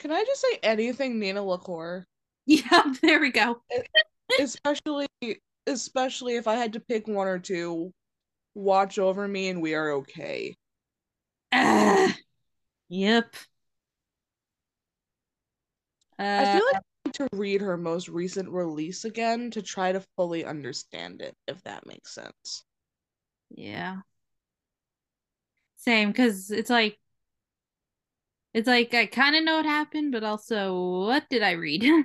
Can 0.00 0.10
I 0.10 0.24
just 0.24 0.40
say 0.40 0.58
anything 0.64 1.20
Nina 1.20 1.44
LaCour? 1.44 2.06
Yeah, 2.44 2.82
there 3.02 3.20
we 3.20 3.30
go. 3.30 3.62
especially 4.40 5.06
especially 5.68 6.34
if 6.34 6.48
I 6.48 6.56
had 6.56 6.72
to 6.72 6.80
pick 6.80 7.06
one 7.06 7.28
or 7.28 7.38
two, 7.38 7.94
Watch 8.56 8.98
Over 8.98 9.28
Me 9.28 9.48
and 9.48 9.62
We 9.62 9.74
Are 9.74 9.92
Okay. 9.92 10.56
Ah, 11.52 12.12
yep. 12.88 13.36
Uh, 16.22 16.24
I 16.36 16.44
feel 16.46 16.62
like 16.66 16.76
I 16.76 17.08
need 17.08 17.14
to 17.14 17.28
read 17.32 17.60
her 17.62 17.76
most 17.78 18.08
recent 18.08 18.50
release 18.50 19.04
again 19.04 19.50
to 19.52 19.62
try 19.62 19.92
to 19.92 20.04
fully 20.16 20.44
understand 20.44 21.22
it, 21.22 21.36
if 21.48 21.62
that 21.64 21.86
makes 21.86 22.14
sense. 22.14 22.64
yeah. 23.50 24.02
Same, 25.76 26.10
because 26.12 26.50
it's 26.50 26.70
like, 26.70 26.98
it's 28.54 28.66
like 28.68 28.92
I 28.94 29.06
kind 29.06 29.36
of 29.36 29.44
know 29.44 29.56
what 29.56 29.64
happened, 29.66 30.12
but 30.12 30.24
also, 30.24 31.00
what 31.06 31.28
did 31.30 31.42
I 31.42 31.52
read? 31.52 31.84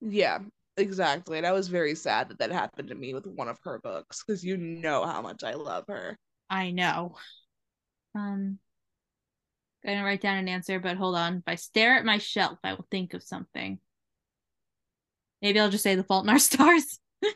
Yeah, 0.00 0.40
exactly. 0.76 1.38
And 1.38 1.46
I 1.46 1.52
was 1.52 1.68
very 1.68 1.94
sad 1.94 2.28
that 2.28 2.38
that 2.38 2.50
happened 2.52 2.88
to 2.88 2.94
me 2.96 3.14
with 3.14 3.26
one 3.26 3.48
of 3.48 3.58
her 3.64 3.78
books 3.78 4.22
because 4.24 4.44
you 4.44 4.56
know 4.56 5.04
how 5.06 5.22
much 5.22 5.44
I 5.44 5.54
love 5.54 5.84
her. 5.88 6.16
I 6.50 6.70
know. 6.70 7.16
Um, 8.14 8.58
gonna 9.94 10.04
write 10.04 10.20
down 10.20 10.38
an 10.38 10.48
answer, 10.48 10.80
but 10.80 10.96
hold 10.96 11.16
on. 11.16 11.38
If 11.38 11.42
I 11.46 11.54
stare 11.54 11.96
at 11.96 12.04
my 12.04 12.18
shelf, 12.18 12.58
I 12.64 12.74
will 12.74 12.86
think 12.90 13.14
of 13.14 13.22
something. 13.22 13.78
Maybe 15.40 15.60
I'll 15.60 15.70
just 15.70 15.84
say 15.84 15.94
The 15.94 16.04
Fault 16.04 16.24
in 16.24 16.30
Our 16.30 16.38
Stars. 16.40 16.98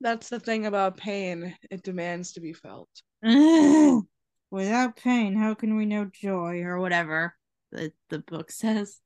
That's 0.00 0.28
the 0.28 0.40
thing 0.40 0.66
about 0.66 0.96
pain. 0.96 1.56
It 1.70 1.82
demands 1.82 2.32
to 2.32 2.40
be 2.40 2.52
felt. 2.52 2.90
Without 4.50 4.96
pain, 4.96 5.36
how 5.36 5.54
can 5.54 5.76
we 5.76 5.86
know 5.86 6.10
joy 6.12 6.62
or 6.62 6.78
whatever 6.78 7.34
the, 7.72 7.92
the 8.08 8.20
book 8.20 8.50
says? 8.50 9.00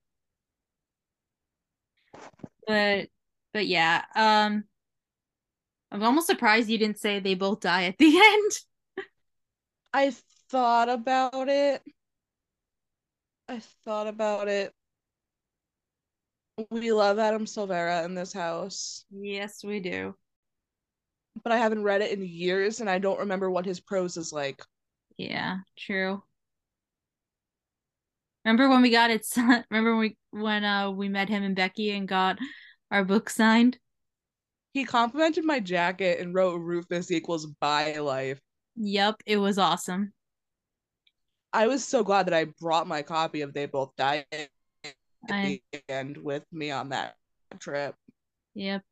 But 2.67 3.09
but 3.53 3.67
yeah, 3.67 4.05
um 4.15 4.65
I'm 5.91 6.03
almost 6.03 6.27
surprised 6.27 6.69
you 6.69 6.79
didn't 6.79 7.01
say 7.01 7.21
they 7.21 7.35
both 7.35 7.61
die 7.61 7.85
at 7.85 7.99
the 7.99 8.17
end. 8.17 8.53
I 9.93 10.15
thought 10.53 10.89
about 10.89 11.49
it. 11.49 11.83
I 13.49 13.59
thought 13.85 14.07
about 14.07 14.49
it. 14.49 14.75
We 16.71 16.93
love 16.93 17.19
Adam 17.19 17.47
Silvera 17.47 18.05
in 18.05 18.15
this 18.15 18.33
house, 18.33 19.05
yes, 19.11 19.65
we 19.65 19.81
do. 19.81 20.15
but 21.43 21.53
I 21.53 21.57
haven't 21.57 21.83
read 21.83 22.03
it 22.03 22.13
in 22.13 22.25
years 22.25 22.81
and 22.81 22.89
I 22.89 22.99
don't 22.99 23.21
remember 23.21 23.51
what 23.51 23.65
his 23.65 23.81
prose 23.81 24.17
is 24.17 24.33
like. 24.33 24.63
Yeah, 25.17 25.59
true. 25.77 26.23
Remember 28.45 28.69
when 28.69 28.83
we 28.83 28.91
got 28.91 29.11
it 29.11 29.25
signed? 29.25 29.65
Remember 29.71 29.93
when 29.97 30.01
we 30.01 30.17
when 30.31 30.65
uh 30.65 30.91
we 30.91 31.09
met 31.09 31.29
him 31.29 31.43
and 31.43 31.57
Becky 31.57 31.91
and 31.91 32.07
got 32.07 32.39
our 32.91 33.05
book 33.05 33.31
signed? 33.31 33.79
He 34.73 34.85
complimented 34.85 35.45
my 35.45 35.61
jacket 35.61 36.21
and 36.21 36.35
wrote 36.35 36.59
Rufus 36.59 37.11
equals 37.11 37.47
by 37.47 37.99
life. 37.99 38.41
Yep, 38.77 39.17
it 39.27 39.37
was 39.37 39.59
awesome. 39.59 40.13
I 41.53 41.67
was 41.67 41.85
so 41.85 42.03
glad 42.03 42.27
that 42.27 42.35
I 42.35 42.47
brought 42.61 42.87
my 42.87 43.03
copy 43.03 43.43
of 43.43 43.53
They 43.53 43.67
Both 43.67 43.95
Die 43.97 44.25
at 44.33 44.49
the 45.29 45.63
end 45.89 46.17
with 46.17 46.45
me 46.53 46.71
on 46.71 46.89
that 46.91 47.17
trip. 47.59 47.95
yep. 48.55 48.83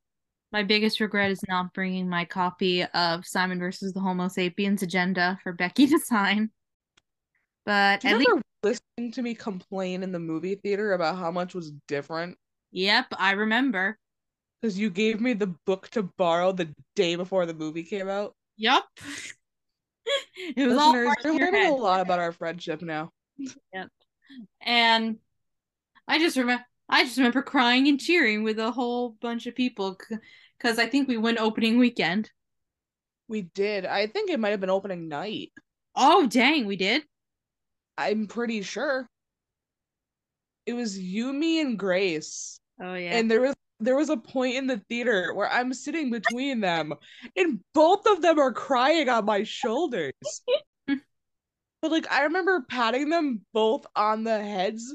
My 0.52 0.64
biggest 0.64 0.98
regret 0.98 1.30
is 1.30 1.40
not 1.48 1.72
bringing 1.72 2.08
my 2.08 2.24
copy 2.24 2.84
of 2.84 3.24
Simon 3.24 3.60
versus 3.60 3.92
the 3.92 4.00
Homo 4.00 4.26
sapiens 4.26 4.82
agenda 4.82 5.38
for 5.42 5.52
Becky 5.52 5.86
to 5.86 5.98
sign. 5.98 6.50
But 7.64 8.04
at 8.04 8.10
you 8.10 8.18
least 8.18 8.42
listening 8.62 9.12
to 9.12 9.22
me 9.22 9.34
complain 9.34 10.02
in 10.02 10.12
the 10.12 10.18
movie 10.18 10.56
theater 10.56 10.92
about 10.94 11.18
how 11.18 11.30
much 11.30 11.54
was 11.54 11.72
different? 11.86 12.36
Yep, 12.72 13.06
I 13.16 13.32
remember. 13.32 13.96
Because 14.60 14.78
you 14.78 14.90
gave 14.90 15.20
me 15.20 15.32
the 15.32 15.54
book 15.66 15.88
to 15.90 16.02
borrow 16.18 16.52
the 16.52 16.68
day 16.96 17.14
before 17.14 17.46
the 17.46 17.54
movie 17.54 17.84
came 17.84 18.08
out. 18.08 18.34
Yep. 18.56 18.82
it 20.56 20.66
was 20.66 20.78
all 20.78 20.94
you're 20.94 21.14
learning 21.24 21.54
head. 21.54 21.72
a 21.72 21.74
lot 21.74 22.00
about 22.00 22.18
our 22.18 22.32
friendship 22.32 22.82
now. 22.82 23.10
And 24.60 25.16
I 26.06 26.18
just 26.18 26.36
remember 26.36 26.64
I 26.88 27.04
just 27.04 27.16
remember 27.18 27.42
crying 27.42 27.86
and 27.88 28.00
cheering 28.00 28.42
with 28.42 28.58
a 28.58 28.72
whole 28.72 29.10
bunch 29.20 29.46
of 29.46 29.54
people 29.54 29.96
because 30.58 30.78
I 30.78 30.86
think 30.86 31.08
we 31.08 31.16
went 31.16 31.38
opening 31.38 31.78
weekend. 31.78 32.30
We 33.28 33.42
did. 33.42 33.86
I 33.86 34.08
think 34.08 34.28
it 34.28 34.40
might 34.40 34.50
have 34.50 34.60
been 34.60 34.70
opening 34.70 35.08
night. 35.08 35.52
Oh, 35.94 36.26
dang, 36.26 36.66
we 36.66 36.74
did. 36.74 37.04
I'm 37.96 38.26
pretty 38.26 38.62
sure. 38.62 39.08
It 40.66 40.72
was 40.72 40.98
you, 40.98 41.32
me, 41.32 41.60
and 41.60 41.78
Grace. 41.78 42.58
Oh 42.82 42.94
yeah. 42.94 43.16
And 43.16 43.30
there 43.30 43.40
was 43.40 43.54
there 43.80 43.96
was 43.96 44.10
a 44.10 44.16
point 44.16 44.56
in 44.56 44.66
the 44.66 44.78
theater 44.88 45.32
where 45.34 45.50
I'm 45.50 45.72
sitting 45.74 46.10
between 46.10 46.60
them, 46.60 46.92
and 47.36 47.60
both 47.74 48.06
of 48.06 48.22
them 48.22 48.38
are 48.38 48.52
crying 48.52 49.08
on 49.08 49.24
my 49.24 49.42
shoulders. 49.44 50.12
but 50.86 51.90
like 51.90 52.10
I 52.10 52.24
remember 52.24 52.64
patting 52.68 53.08
them 53.08 53.44
both 53.52 53.86
on 53.96 54.24
the 54.24 54.42
heads, 54.42 54.94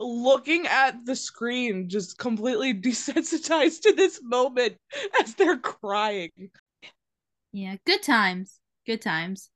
looking 0.00 0.66
at 0.66 1.04
the 1.04 1.16
screen, 1.16 1.88
just 1.88 2.18
completely 2.18 2.74
desensitized 2.80 3.82
to 3.82 3.92
this 3.92 4.20
moment 4.22 4.76
as 5.20 5.34
they're 5.34 5.58
crying. 5.58 6.50
yeah, 7.52 7.76
good 7.86 8.02
times. 8.02 8.58
Good 8.86 9.02
times. 9.02 9.50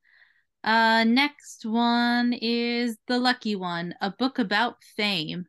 Uh 0.64 1.04
next 1.04 1.64
one 1.64 2.32
is 2.34 2.98
The 3.06 3.18
Lucky 3.18 3.56
One, 3.56 3.94
a 4.00 4.10
book 4.10 4.38
about 4.38 4.76
fame. 4.96 5.46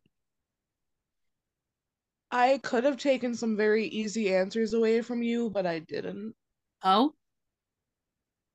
I 2.31 2.57
could 2.59 2.83
have 2.85 2.97
taken 2.97 3.35
some 3.35 3.55
very 3.55 3.85
easy 3.85 4.33
answers 4.33 4.73
away 4.73 5.01
from 5.01 5.21
you, 5.21 5.49
but 5.51 5.65
I 5.67 5.79
didn't. 5.79 6.35
Oh, 6.83 7.13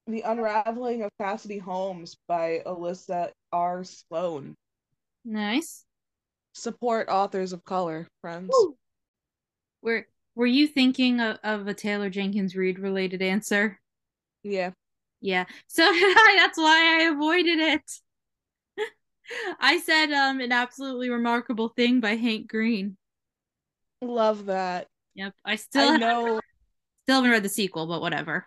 The 0.09 0.23
Unraveling 0.23 1.03
of 1.03 1.11
Cassidy 1.19 1.59
Holmes 1.59 2.17
by 2.27 2.61
Elissa 2.67 3.33
R. 3.53 3.85
Sloan. 3.85 4.57
nice. 5.25 5.85
Support 6.55 7.09
authors 7.09 7.53
of 7.53 7.65
color, 7.65 8.09
friends. 8.21 8.69
Were 9.83 10.07
were 10.35 10.47
you 10.47 10.67
thinking 10.67 11.21
of, 11.21 11.39
of 11.43 11.67
a 11.67 11.75
Taylor 11.75 12.11
Jenkins 12.11 12.55
Reid 12.57 12.79
related 12.79 13.23
answer? 13.23 13.81
Yeah. 14.43 14.73
Yeah. 15.21 15.45
So. 15.67 15.83
That's 16.37 16.59
why 16.59 17.01
I 17.01 17.11
avoided 17.13 17.59
it. 17.59 17.93
I 19.61 19.79
said 19.81 20.13
um 20.13 20.41
an 20.41 20.53
absolutely 20.53 21.11
remarkable 21.11 21.69
thing 21.71 22.01
by 22.01 22.17
Hank 22.17 22.49
Green. 22.49 22.97
Love 24.03 24.47
that. 24.47 24.89
Yep. 25.15 25.35
I 25.45 25.57
still 25.57 25.83
I 25.83 25.85
haven't- 25.87 26.01
know 26.01 26.41
still 27.05 27.17
haven't 27.17 27.31
read 27.31 27.43
the 27.43 27.49
sequel, 27.49 27.87
but 27.87 28.01
whatever. 28.01 28.47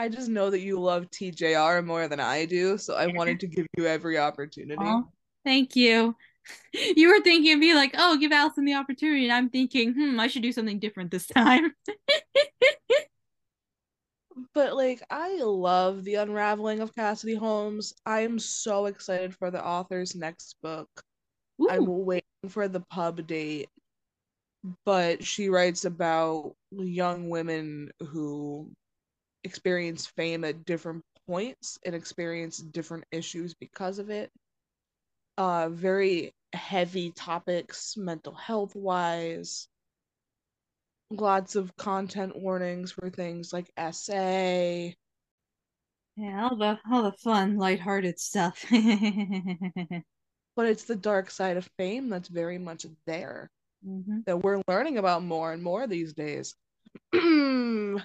I 0.00 0.08
just 0.08 0.28
know 0.28 0.48
that 0.50 0.60
you 0.60 0.78
love 0.78 1.10
TJR 1.10 1.84
more 1.84 2.06
than 2.06 2.20
I 2.20 2.44
do, 2.44 2.78
so 2.78 2.94
I 2.94 3.08
wanted 3.08 3.40
to 3.40 3.48
give 3.48 3.66
you 3.76 3.86
every 3.86 4.16
opportunity. 4.16 4.80
Aw, 4.80 5.02
thank 5.44 5.76
you. 5.76 6.14
You 6.72 7.08
were 7.10 7.20
thinking 7.20 7.52
of 7.52 7.58
me 7.58 7.74
like, 7.74 7.94
oh, 7.98 8.16
give 8.16 8.32
Alyson 8.32 8.64
the 8.64 8.72
opportunity, 8.72 9.24
and 9.24 9.32
I'm 9.34 9.50
thinking, 9.50 9.92
hmm, 9.92 10.18
I 10.18 10.28
should 10.28 10.40
do 10.40 10.50
something 10.50 10.78
different 10.78 11.10
this 11.10 11.26
time. 11.26 11.72
But 14.54 14.74
like 14.76 15.02
I 15.10 15.38
love 15.42 16.04
the 16.04 16.14
unraveling 16.14 16.80
of 16.80 16.94
Cassidy 16.94 17.34
Holmes. 17.34 17.92
I 18.06 18.20
am 18.20 18.38
so 18.38 18.86
excited 18.86 19.34
for 19.34 19.50
the 19.50 19.64
author's 19.64 20.14
next 20.14 20.56
book. 20.62 20.88
I'm 21.68 21.84
waiting 21.86 22.22
for 22.48 22.68
the 22.68 22.80
pub 22.80 23.26
date. 23.26 23.68
But 24.84 25.24
she 25.24 25.48
writes 25.48 25.84
about 25.84 26.56
young 26.70 27.28
women 27.28 27.92
who 28.00 28.72
experience 29.44 30.06
fame 30.06 30.44
at 30.44 30.64
different 30.64 31.04
points 31.26 31.78
and 31.84 31.94
experience 31.94 32.58
different 32.58 33.04
issues 33.12 33.54
because 33.54 33.98
of 33.98 34.10
it. 34.10 34.32
Uh 35.38 35.70
very 35.70 36.34
heavy 36.52 37.12
topics 37.12 37.96
mental 37.96 38.34
health 38.34 38.74
wise. 38.76 39.68
Lots 41.10 41.54
of 41.54 41.76
content 41.76 42.34
warnings 42.34 42.92
for 42.92 43.10
things 43.10 43.52
like 43.52 43.70
essay. 43.76 44.96
yeah, 46.16 46.44
all 46.48 46.56
the 46.56 46.78
all 46.90 47.02
the 47.04 47.12
fun, 47.12 47.56
lighthearted 47.56 48.18
stuff. 48.18 48.64
but 50.56 50.66
it's 50.66 50.84
the 50.84 50.96
dark 50.96 51.30
side 51.30 51.56
of 51.56 51.70
fame 51.78 52.08
that's 52.08 52.28
very 52.28 52.58
much 52.58 52.86
there 53.06 53.50
Mhm. 53.86 54.24
that 54.26 54.42
we're 54.42 54.60
learning 54.68 54.98
about 54.98 55.22
more 55.22 55.52
and 55.52 55.62
more 55.62 55.86
these 55.86 56.12
days. 56.12 56.54
I'm, 57.12 58.00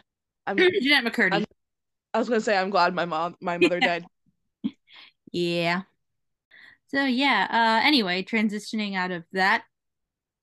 Jennette 0.58 1.06
McCurdy. 1.06 1.34
I'm- 1.34 1.46
I 2.16 2.20
was 2.20 2.30
gonna 2.30 2.42
say 2.42 2.56
I'm 2.56 2.70
glad 2.70 2.94
my 2.94 3.06
mom, 3.06 3.36
my 3.42 3.58
mother 3.58 3.80
died. 3.80 4.06
Yeah. 5.32 5.82
So 6.90 7.06
yeah, 7.06 7.48
uh 7.50 7.88
anyway, 7.88 8.22
transitioning 8.24 8.96
out 8.96 9.10
of 9.10 9.24
that 9.32 9.64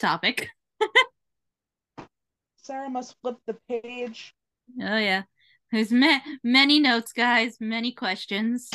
topic. 0.00 0.48
Sarah 2.56 2.90
must 2.90 3.14
flip 3.22 3.36
the 3.46 3.56
page. 3.68 4.34
Oh 4.82 4.96
yeah. 4.96 5.22
There's 5.70 5.92
ma- 5.92 6.18
many 6.42 6.80
notes, 6.80 7.12
guys, 7.12 7.58
many 7.60 7.92
questions. 7.92 8.68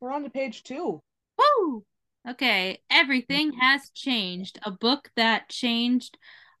We're 0.00 0.10
on 0.10 0.24
to 0.24 0.30
page 0.30 0.64
two. 0.64 1.00
Woo! 1.38 1.84
Okay, 2.28 2.80
everything 2.88 3.52
has 3.60 3.90
changed. 3.90 4.58
A 4.62 4.70
book 4.70 5.10
that 5.16 5.48
changed 5.48 6.18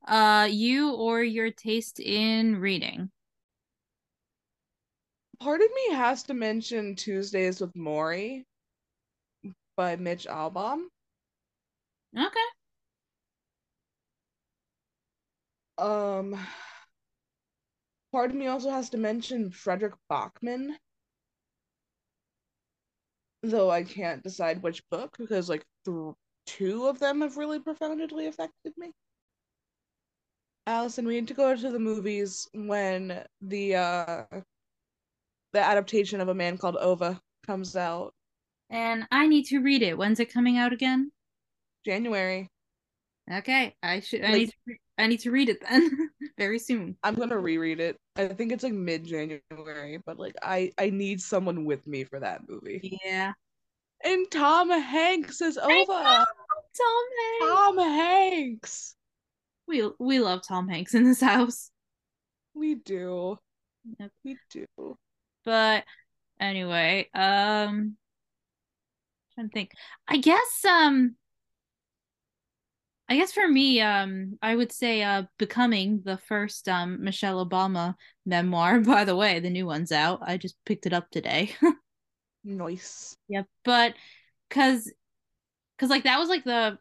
uh 0.08 0.48
you 0.50 0.94
or 0.94 1.22
your 1.22 1.50
taste 1.52 2.00
in 2.00 2.56
reading. 2.56 3.10
Part 5.40 5.60
of 5.60 5.68
me 5.74 5.94
has 5.94 6.24
to 6.24 6.34
mention 6.34 6.96
Tuesdays 6.96 7.60
with 7.60 7.72
Morrie 7.74 8.44
by 9.76 9.96
Mitch 9.96 10.26
Albom. 10.26 10.84
Okay. 12.16 12.40
Um, 15.78 16.38
part 18.12 18.30
of 18.30 18.36
me 18.36 18.46
also 18.46 18.70
has 18.70 18.90
to 18.90 18.98
mention 18.98 19.50
Fredrik 19.50 19.94
Backman, 20.10 20.76
though 23.42 23.70
I 23.70 23.82
can't 23.82 24.22
decide 24.22 24.62
which 24.62 24.82
book 24.90 25.16
because 25.18 25.48
like 25.48 25.64
th- 25.84 26.14
two 26.46 26.86
of 26.86 26.98
them 26.98 27.20
have 27.20 27.36
really 27.36 27.58
profoundly 27.60 28.26
affected 28.26 28.72
me. 28.76 28.92
Alyson, 30.66 31.06
we 31.06 31.14
need 31.14 31.28
to 31.28 31.34
go 31.34 31.54
to 31.56 31.70
the 31.70 31.78
movies 31.78 32.48
when 32.54 33.24
the 33.40 33.76
uh 33.76 34.24
the 35.52 35.60
adaptation 35.60 36.20
of 36.20 36.28
A 36.28 36.34
Man 36.34 36.56
Called 36.56 36.76
Ove 36.76 37.20
comes 37.46 37.76
out 37.76 38.14
And 38.70 39.06
I 39.10 39.26
need 39.26 39.44
to 39.46 39.58
read 39.60 39.82
it. 39.82 39.98
When's 39.98 40.20
it 40.20 40.32
coming 40.32 40.56
out 40.56 40.72
again? 40.72 41.12
January. 41.84 42.48
Okay, 43.30 43.74
I 43.82 44.00
should 44.00 44.24
I 44.24 44.32
need 44.32 44.50
to, 44.68 44.74
I 45.02 45.08
need 45.08 45.20
to 45.20 45.30
read 45.30 45.48
it 45.48 45.60
then 45.68 46.10
very 46.38 46.58
soon. 46.58 46.96
I'm 47.02 47.16
gonna 47.16 47.38
reread 47.38 47.80
it. 47.80 47.96
I 48.16 48.28
think 48.28 48.52
it's 48.52 48.62
like 48.62 48.72
mid 48.72 49.04
January, 49.04 49.98
but 50.06 50.18
like 50.18 50.34
I 50.42 50.72
I 50.78 50.90
need 50.90 51.20
someone 51.20 51.64
with 51.64 51.86
me 51.86 52.04
for 52.04 52.20
that 52.20 52.42
movie. 52.48 52.98
Yeah. 53.04 53.32
And 54.04 54.30
Tom 54.30 54.70
Hanks 54.70 55.40
is 55.40 55.58
over. 55.58 55.92
Tom 55.92 56.26
Hanks. 56.76 57.40
Tom 57.40 57.78
Hanks. 57.78 58.96
We 59.66 59.90
we 59.98 60.20
love 60.20 60.42
Tom 60.46 60.68
Hanks 60.68 60.94
in 60.94 61.04
this 61.04 61.20
house. 61.20 61.70
We 62.54 62.76
do. 62.76 63.38
Yep. 63.98 64.10
We 64.24 64.38
do. 64.50 64.66
But 65.44 65.84
anyway, 66.38 67.08
um 67.14 67.96
trying 69.34 69.48
to 69.48 69.52
think. 69.52 69.72
I 70.06 70.18
guess 70.18 70.64
um 70.64 71.16
I 73.08 73.16
guess 73.16 73.32
for 73.32 73.46
me, 73.46 73.80
um, 73.80 74.38
I 74.40 74.54
would 74.56 74.72
say 74.72 75.02
uh 75.02 75.24
becoming 75.38 76.02
the 76.04 76.16
first 76.16 76.68
um 76.68 77.02
Michelle 77.04 77.44
Obama 77.44 77.94
memoir. 78.24 78.80
By 78.80 79.04
the 79.04 79.16
way, 79.16 79.40
the 79.40 79.50
new 79.50 79.66
one's 79.66 79.92
out. 79.92 80.20
I 80.22 80.36
just 80.38 80.56
picked 80.64 80.86
it 80.86 80.92
up 80.92 81.10
today. 81.10 81.54
Nice. 82.44 83.16
Yep, 83.28 83.46
but 83.64 83.94
cuz 84.50 84.92
cuz 85.78 85.90
like 85.90 86.04
that 86.04 86.18
was 86.18 86.28
like 86.28 86.44
the 86.44 86.78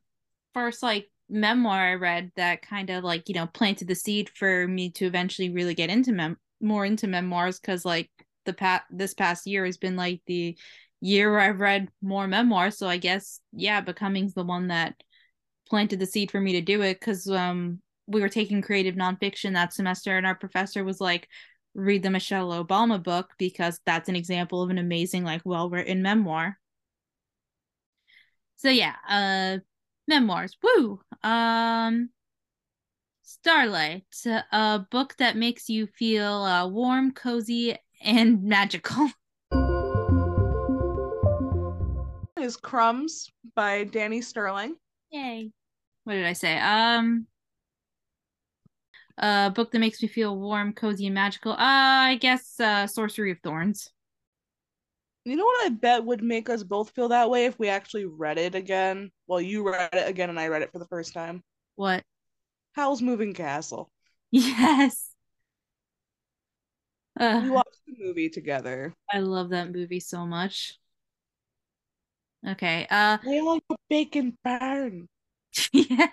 first 0.54 0.84
like 0.84 1.10
memoir 1.30 1.80
I 1.92 1.96
read 1.96 2.32
that 2.36 2.62
kind 2.62 2.90
of 2.90 3.04
like, 3.04 3.30
you 3.30 3.36
know, 3.36 3.48
planted 3.48 3.88
the 3.88 3.96
seed 3.96 4.30
for 4.30 4.68
me 4.68 4.92
to 4.92 5.06
eventually 5.06 5.50
really 5.52 5.76
get 5.76 5.90
into 5.90 6.14
mem 6.14 6.38
more 6.62 6.86
into 6.86 7.08
memoirs 7.08 7.60
cuz 7.60 7.86
like 7.86 8.10
the 8.46 8.54
past 8.54 8.86
this 8.92 9.14
past 9.14 9.48
year 9.48 9.66
has 9.66 9.78
been 9.78 9.96
like 9.98 10.22
the 10.28 10.58
year 11.02 11.32
where 11.32 11.42
I've 11.42 11.60
read 11.62 11.90
more 12.02 12.28
memoirs, 12.28 12.78
so 12.78 12.88
I 12.88 12.98
guess 12.98 13.42
yeah, 13.54 13.82
becoming's 13.82 14.34
the 14.34 14.44
one 14.44 14.68
that 14.70 14.96
planted 15.72 16.00
the 16.00 16.06
seed 16.06 16.30
for 16.30 16.42
me 16.42 16.52
to 16.52 16.62
do 16.62 16.82
it 16.82 17.00
cuz 17.02 17.28
um 17.30 17.82
we 18.08 18.22
were 18.22 18.30
taking 18.30 18.62
creative 18.62 18.96
nonfiction 18.96 19.54
that 19.54 19.74
semester 19.74 20.18
and 20.18 20.28
our 20.28 20.36
professor 20.36 20.84
was 20.84 21.00
like 21.00 21.30
read 21.74 22.04
the 22.04 22.10
Michelle 22.10 22.50
Obama 22.50 23.02
book 23.02 23.32
because 23.38 23.80
that's 23.86 24.10
an 24.10 24.16
example 24.16 24.62
of 24.62 24.70
an 24.70 24.78
amazing, 24.78 25.24
like, 25.24 25.42
well 25.46 25.70
written 25.70 26.02
memoir. 26.02 26.60
So 28.58 28.70
yeah, 28.70 28.96
uh 29.08 29.60
memoirs. 30.08 30.58
Woo! 30.62 31.00
Um 31.24 32.10
Starlight, 33.24 34.04
a 34.52 34.86
book 34.92 35.16
that 35.18 35.38
makes 35.38 35.70
you 35.70 35.88
feel 35.88 36.44
uh, 36.44 36.68
warm, 36.68 37.14
cozy, 37.14 37.78
and 38.02 38.44
magical. 38.56 39.10
Is 42.38 42.58
Crumbs 42.58 43.32
by 43.56 43.86
Danie 43.86 44.24
Stirling. 44.24 44.76
Yay. 45.12 45.52
What 46.04 46.14
did 46.14 46.26
I 46.26 46.34
say? 46.34 46.58
Um 46.60 47.28
a 49.18 49.52
book 49.54 49.72
that 49.72 49.80
makes 49.80 50.02
me 50.02 50.08
feel 50.08 50.38
warm, 50.38 50.74
cozy, 50.74 51.06
and 51.06 51.16
magical. 51.16 51.54
Uh, 51.54 51.58
I 51.60 52.18
guess 52.20 52.60
uh, 52.60 52.88
Sorcery 52.88 53.32
of 53.32 53.40
Thorns. 53.44 53.90
You 55.24 55.36
know 55.36 55.46
what 55.46 55.66
I 55.66 55.70
bet 55.70 56.04
would 56.06 56.24
make 56.24 56.50
us 56.50 56.64
both 56.64 56.92
feel 56.92 57.10
that 57.10 57.30
way 57.30 57.46
if 57.46 57.58
we 57.60 57.68
actually 57.70 58.06
read 58.06 58.38
it 58.40 58.56
again? 58.56 59.12
Well, 59.28 59.40
you 59.42 59.68
read 59.68 59.94
it 59.94 60.08
again 60.08 60.30
and 60.30 60.40
I 60.40 60.48
read 60.48 60.64
it 60.64 60.72
for 60.72 60.80
the 60.80 60.88
first 60.88 61.14
time. 61.14 61.44
What? 61.76 62.04
Howl's 62.74 63.02
Moving 63.02 63.34
Castle. 63.34 63.90
Yes. 64.32 65.14
Uh, 67.20 67.42
We 67.44 67.50
watched 67.50 67.82
the 67.86 67.96
movie 68.00 68.30
together. 68.30 68.94
I 69.12 69.20
love 69.20 69.50
that 69.50 69.72
movie 69.72 70.00
so 70.00 70.26
much. 70.26 70.80
Okay. 72.48 72.88
Uh 72.90 73.18
I 73.26 73.40
like 73.42 73.64
a 73.72 73.76
bacon 73.90 74.38
burn. 74.44 75.08
yeah. 75.74 76.08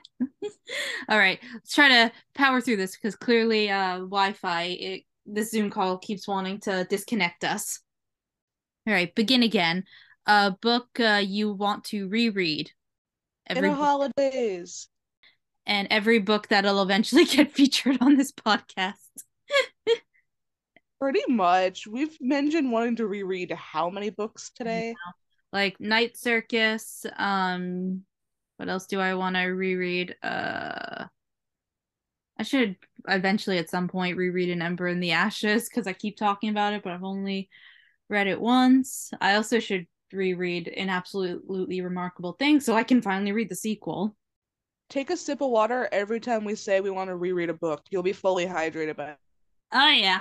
All 1.09 1.19
right. 1.19 1.39
Let's 1.53 1.75
try 1.75 1.89
to 1.89 2.13
power 2.35 2.61
through 2.61 2.77
this 2.77 2.97
because 2.97 3.17
clearly 3.17 3.71
uh 3.71 3.99
Wi-Fi 3.99 4.63
it 4.65 5.03
this 5.27 5.51
Zoom 5.51 5.71
call 5.71 5.99
keeps 5.99 6.27
wanting 6.27 6.61
to 6.61 6.87
disconnect 6.89 7.45
us. 7.45 7.81
All 8.87 8.95
right, 8.95 9.15
begin 9.15 9.43
again. 9.43 9.85
A 10.27 10.51
book 10.51 10.89
uh, 10.99 11.23
you 11.25 11.53
want 11.53 11.85
to 11.85 12.09
reread. 12.09 12.71
In 13.49 13.63
the 13.63 13.73
holidays. 13.73 14.89
and 15.67 15.89
every 15.91 16.19
book 16.19 16.49
that'll 16.49 16.83
eventually 16.83 17.25
get 17.37 17.53
featured 17.53 17.99
on 18.01 18.17
this 18.17 18.33
podcast. 18.33 18.95
Pretty 21.01 21.23
much. 21.29 21.87
We've 21.87 22.17
mentioned 22.21 22.73
wanting 22.73 22.97
to 22.97 23.07
reread 23.07 23.53
how 23.53 23.89
many 23.89 24.11
books 24.11 24.51
today? 24.55 24.95
Like 25.53 25.79
Night 25.81 26.17
Circus, 26.17 27.07
um 27.17 28.03
what 28.59 28.69
else 28.69 28.87
do 28.87 29.01
I 29.01 29.15
want 29.15 29.37
to 29.37 29.43
reread? 29.45 30.17
Uh 30.23 31.07
I 32.39 32.43
should 32.45 32.77
eventually 33.09 33.59
at 33.59 33.71
some 33.71 33.89
point 33.89 34.17
reread 34.17 34.51
An 34.51 34.63
Ember 34.63 34.87
in 34.87 35.01
the 35.01 35.13
Ashes 35.13 35.69
because 35.69 35.87
I 35.87 35.93
keep 35.93 36.17
talking 36.17 36.51
about 36.51 36.73
it, 36.73 36.83
but 36.83 36.93
I've 36.93 37.03
only 37.03 37.49
read 38.09 38.27
it 38.29 38.41
once. 38.41 39.11
I 39.21 39.35
also 39.35 39.59
should 39.59 39.87
reread 40.13 40.69
An 40.69 40.89
Absolutely 40.89 41.81
Remarkable 41.81 42.33
Thing 42.33 42.61
so 42.61 42.75
I 42.75 42.85
can 42.85 43.03
finally 43.03 43.33
read 43.33 43.49
the 43.49 43.57
sequel. 43.57 44.15
Take 44.89 45.11
a 45.11 45.17
sip 45.17 45.41
of 45.41 45.51
water 45.51 45.89
every 45.93 46.21
time 46.21 46.45
we 46.45 46.55
say 46.55 46.81
we 46.81 46.91
want 46.91 47.09
to 47.09 47.17
reread 47.17 47.51
a 47.51 47.55
book. 47.55 47.83
You'll 47.91 48.03
be 48.03 48.13
fully 48.13 48.47
hydrated 48.47 48.97
by 48.97 49.17
Oh 49.73 49.91
yeah. 49.91 50.21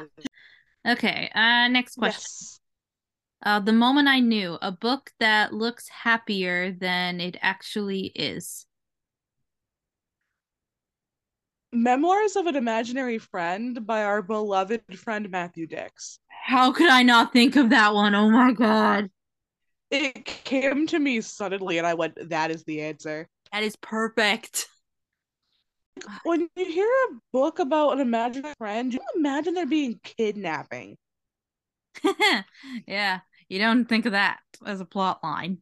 Okay, 0.86 1.32
uh 1.34 1.68
next 1.70 1.96
question. 1.96 2.22
Yes. 2.22 2.60
Uh 3.44 3.60
The 3.60 3.74
Moment 3.74 4.08
I 4.08 4.20
Knew, 4.20 4.58
a 4.62 4.72
book 4.72 5.12
that 5.20 5.54
looks 5.54 5.88
happier 5.90 6.72
than 6.72 7.22
it 7.22 7.38
actually 7.42 8.12
is. 8.16 8.66
Memoirs 11.72 12.36
of 12.36 12.48
an 12.48 12.56
Imaginary 12.56 13.20
Friend 13.20 13.86
by 13.86 14.04
our 14.04 14.22
beloved 14.22 14.82
friend 14.98 15.30
Matthew 15.30 15.68
Dicks. 15.68 16.20
How 16.28 16.72
could 16.72 16.90
I 16.90 17.04
not 17.04 17.34
think 17.34 17.56
of 17.56 17.70
that 17.70 17.94
one? 17.94 18.16
Oh 18.16 18.30
my 18.30 18.54
god. 18.54 19.10
It 19.92 20.26
came 20.26 20.88
to 20.88 21.00
me 21.00 21.22
suddenly 21.22 21.78
and 21.78 21.86
I 21.86 21.94
went, 21.94 22.30
that 22.30 22.52
is 22.52 22.64
the 22.64 22.82
answer. 22.82 23.28
That 23.52 23.64
is 23.64 23.76
perfect. 23.76 24.68
When 26.24 26.42
you 26.42 26.66
hear 26.66 26.88
a 26.88 27.16
book 27.34 27.60
about 27.60 27.94
an 27.94 28.00
imaginary 28.00 28.54
friend, 28.58 28.94
you 28.94 29.00
imagine 29.16 29.54
there 29.54 29.66
being 29.66 30.00
kidnapping. 30.04 30.98
yeah, 32.88 33.20
you 33.50 33.60
don't 33.60 33.86
think 33.86 34.06
of 34.06 34.12
that 34.14 34.40
as 34.66 34.82
a 34.82 34.86
plot 34.86 35.24
line. 35.24 35.60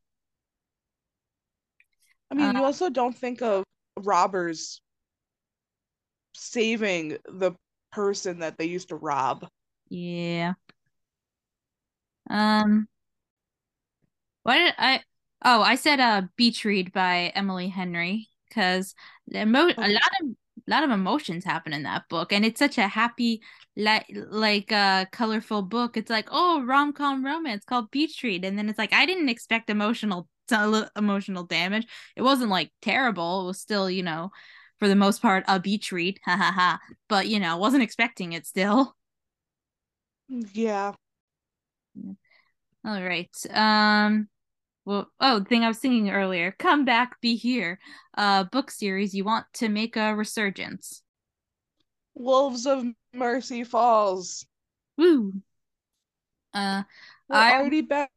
I 2.32 2.36
mean, 2.36 2.56
Uh, 2.56 2.60
you 2.60 2.66
also 2.66 2.90
don't 2.90 3.16
think 3.16 3.42
of 3.42 3.64
robbers 3.98 4.82
saving 6.34 7.18
the 7.26 7.54
person 7.92 8.40
that 8.40 8.58
they 8.58 8.66
used 8.66 8.90
to 8.90 8.96
rob. 8.96 9.48
Yeah. 9.90 10.54
Um 12.30 12.88
what 14.44 14.56
did 14.56 14.74
I 14.78 15.02
Oh, 15.44 15.62
I 15.62 15.76
said 15.76 16.00
uh 16.00 16.24
Beach 16.36 16.66
Read 16.66 16.92
by 16.92 17.32
Emily 17.36 17.68
Henry 17.70 18.30
because 18.50 18.96
the 19.28 19.42
emo- 19.42 19.68
a 19.78 19.90
lot 19.90 20.12
of 20.22 20.30
lot 20.68 20.84
of 20.84 20.90
emotions 20.92 21.44
happen 21.44 21.74
in 21.74 21.84
that 21.84 22.08
book 22.10 22.34
and 22.34 22.46
it's 22.46 22.60
such 22.60 22.78
a 22.78 22.88
happy 22.88 23.42
like 23.76 24.06
like 24.30 24.72
uh 24.72 25.06
colorful 25.12 25.62
book. 25.62 25.98
It's 25.98 26.10
like, 26.10 26.28
"Oh, 26.32 26.64
rom-com 26.64 27.26
romance 27.26 27.66
called 27.66 27.92
Beach 27.92 28.22
Read." 28.24 28.46
And 28.46 28.58
then 28.58 28.70
it's 28.70 28.80
like 28.80 28.94
I 28.94 29.06
didn't 29.06 29.30
expect 29.30 29.70
emotional 29.70 30.28
emotional 30.96 31.44
damage. 31.44 31.88
It 32.16 32.22
wasn't 32.22 32.52
like 32.52 32.72
terrible. 32.82 33.44
It 33.44 33.48
was 33.48 33.60
still, 33.60 33.90
you 33.90 34.04
know, 34.04 34.32
for 34.80 34.88
the 34.88 34.96
most 34.96 35.22
part 35.22 35.44
a 35.48 35.60
beach 35.60 35.92
read. 35.92 36.20
Ha 36.26 36.36
ha 36.38 36.52
ha. 36.52 36.80
But, 37.10 37.28
you 37.28 37.40
know, 37.40 37.58
wasn't 37.58 37.84
expecting 37.84 38.34
it 38.34 38.46
still. 38.46 38.96
Yeah. 40.54 40.94
All 42.86 43.02
right. 43.04 43.30
Um 43.50 44.30
well 44.86 45.12
oh 45.20 45.40
the 45.40 45.46
thing 45.46 45.64
I 45.64 45.68
was 45.68 45.80
singing 45.80 46.10
earlier. 46.10 46.56
Come 46.58 46.86
back, 46.86 47.20
be 47.22 47.36
here. 47.36 47.80
Uh 48.18 48.46
book 48.46 48.72
series 48.72 49.14
you 49.14 49.24
want 49.24 49.46
to 49.56 49.70
make 49.70 49.96
a 49.96 50.16
resurgence. 50.16 51.02
Wolves 52.14 52.66
of 52.66 52.86
Mercy 53.14 53.64
Falls. 53.64 54.46
Woo. 54.98 55.34
Uh 56.54 56.84
We're 57.28 57.36
I 57.36 57.54
already 57.56 57.82
back 57.82 58.12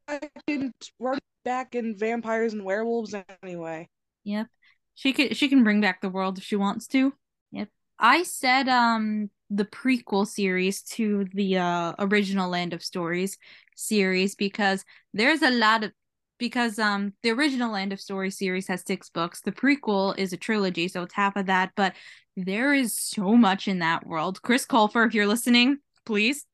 in 0.46 0.72
we're 0.98 1.18
back 1.44 1.74
in 1.74 1.96
vampires 1.96 2.52
and 2.52 2.64
werewolves 2.64 3.14
anyway. 3.42 3.88
Yep. 4.24 4.46
She 4.94 5.12
could 5.12 5.36
she 5.36 5.48
can 5.48 5.64
bring 5.64 5.80
back 5.80 6.00
the 6.00 6.10
world 6.10 6.38
if 6.38 6.44
she 6.44 6.56
wants 6.56 6.86
to. 6.88 7.12
Yep. 7.52 7.68
I 7.98 8.22
said 8.22 8.68
um 8.68 9.30
the 9.50 9.64
prequel 9.64 10.26
series 10.26 10.82
to 10.82 11.26
the 11.32 11.56
uh 11.56 11.94
original 11.98 12.50
Land 12.50 12.74
of 12.74 12.82
Stories 12.82 13.38
series 13.74 14.34
because 14.34 14.84
there's 15.14 15.42
a 15.42 15.50
lot 15.50 15.84
of 15.84 15.92
because 16.38 16.78
um 16.78 17.12
the 17.22 17.30
original 17.30 17.72
Land 17.72 17.92
of 17.92 18.00
Stories 18.00 18.38
series 18.38 18.68
has 18.68 18.82
six 18.86 19.10
books. 19.10 19.40
The 19.40 19.52
prequel 19.52 20.18
is 20.18 20.32
a 20.32 20.36
trilogy, 20.36 20.88
so 20.88 21.02
it's 21.02 21.14
half 21.14 21.36
of 21.36 21.46
that, 21.46 21.72
but 21.76 21.94
there 22.36 22.72
is 22.72 22.98
so 22.98 23.36
much 23.36 23.68
in 23.68 23.80
that 23.80 24.06
world. 24.06 24.42
Chris 24.42 24.66
Colfer, 24.66 25.06
if 25.06 25.14
you're 25.14 25.26
listening, 25.26 25.78
please, 26.06 26.46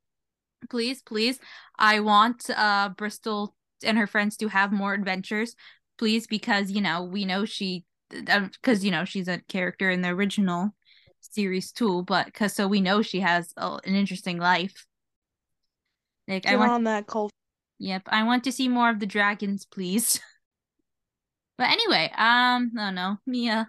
please, 0.70 1.02
please. 1.02 1.38
I 1.78 2.00
want 2.00 2.48
uh 2.50 2.90
Brystal 2.96 3.54
and 3.84 3.98
her 3.98 4.06
friends 4.06 4.36
to 4.38 4.48
have 4.48 4.72
more 4.72 4.94
adventures 4.94 5.54
please 5.98 6.26
because 6.26 6.70
you 6.70 6.80
know 6.80 7.02
we 7.02 7.24
know 7.24 7.44
she 7.44 7.84
because 8.10 8.84
you 8.84 8.90
know 8.90 9.04
she's 9.04 9.28
a 9.28 9.40
character 9.48 9.90
in 9.90 10.02
the 10.02 10.08
original 10.08 10.74
series 11.20 11.72
too, 11.72 12.02
but 12.02 12.26
because 12.26 12.52
so 12.52 12.68
we 12.68 12.80
know 12.80 13.02
she 13.02 13.20
has 13.20 13.52
a, 13.56 13.78
an 13.84 13.94
interesting 13.94 14.38
life. 14.38 14.86
Like 16.28 16.46
I 16.46 16.56
want, 16.56 16.72
on 16.72 16.84
that 16.84 17.06
cult. 17.06 17.32
Yep, 17.84 18.02
I 18.08 18.22
want 18.24 18.44
to 18.44 18.52
see 18.52 18.68
more 18.68 18.88
of 18.90 18.98
the 19.00 19.06
dragons, 19.06 19.64
please. 19.66 20.20
but 21.58 21.70
anyway, 21.70 22.10
um, 22.16 22.70
no, 22.72 22.90
no, 22.90 23.18
Mia, 23.26 23.68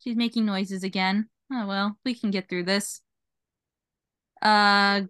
she's 0.00 0.16
making 0.16 0.46
noises 0.46 0.82
again. 0.84 1.28
Oh 1.52 1.66
well, 1.66 1.98
we 2.04 2.14
can 2.14 2.30
get 2.30 2.48
through 2.48 2.64
this. 2.64 3.00
Uh, 4.40 5.02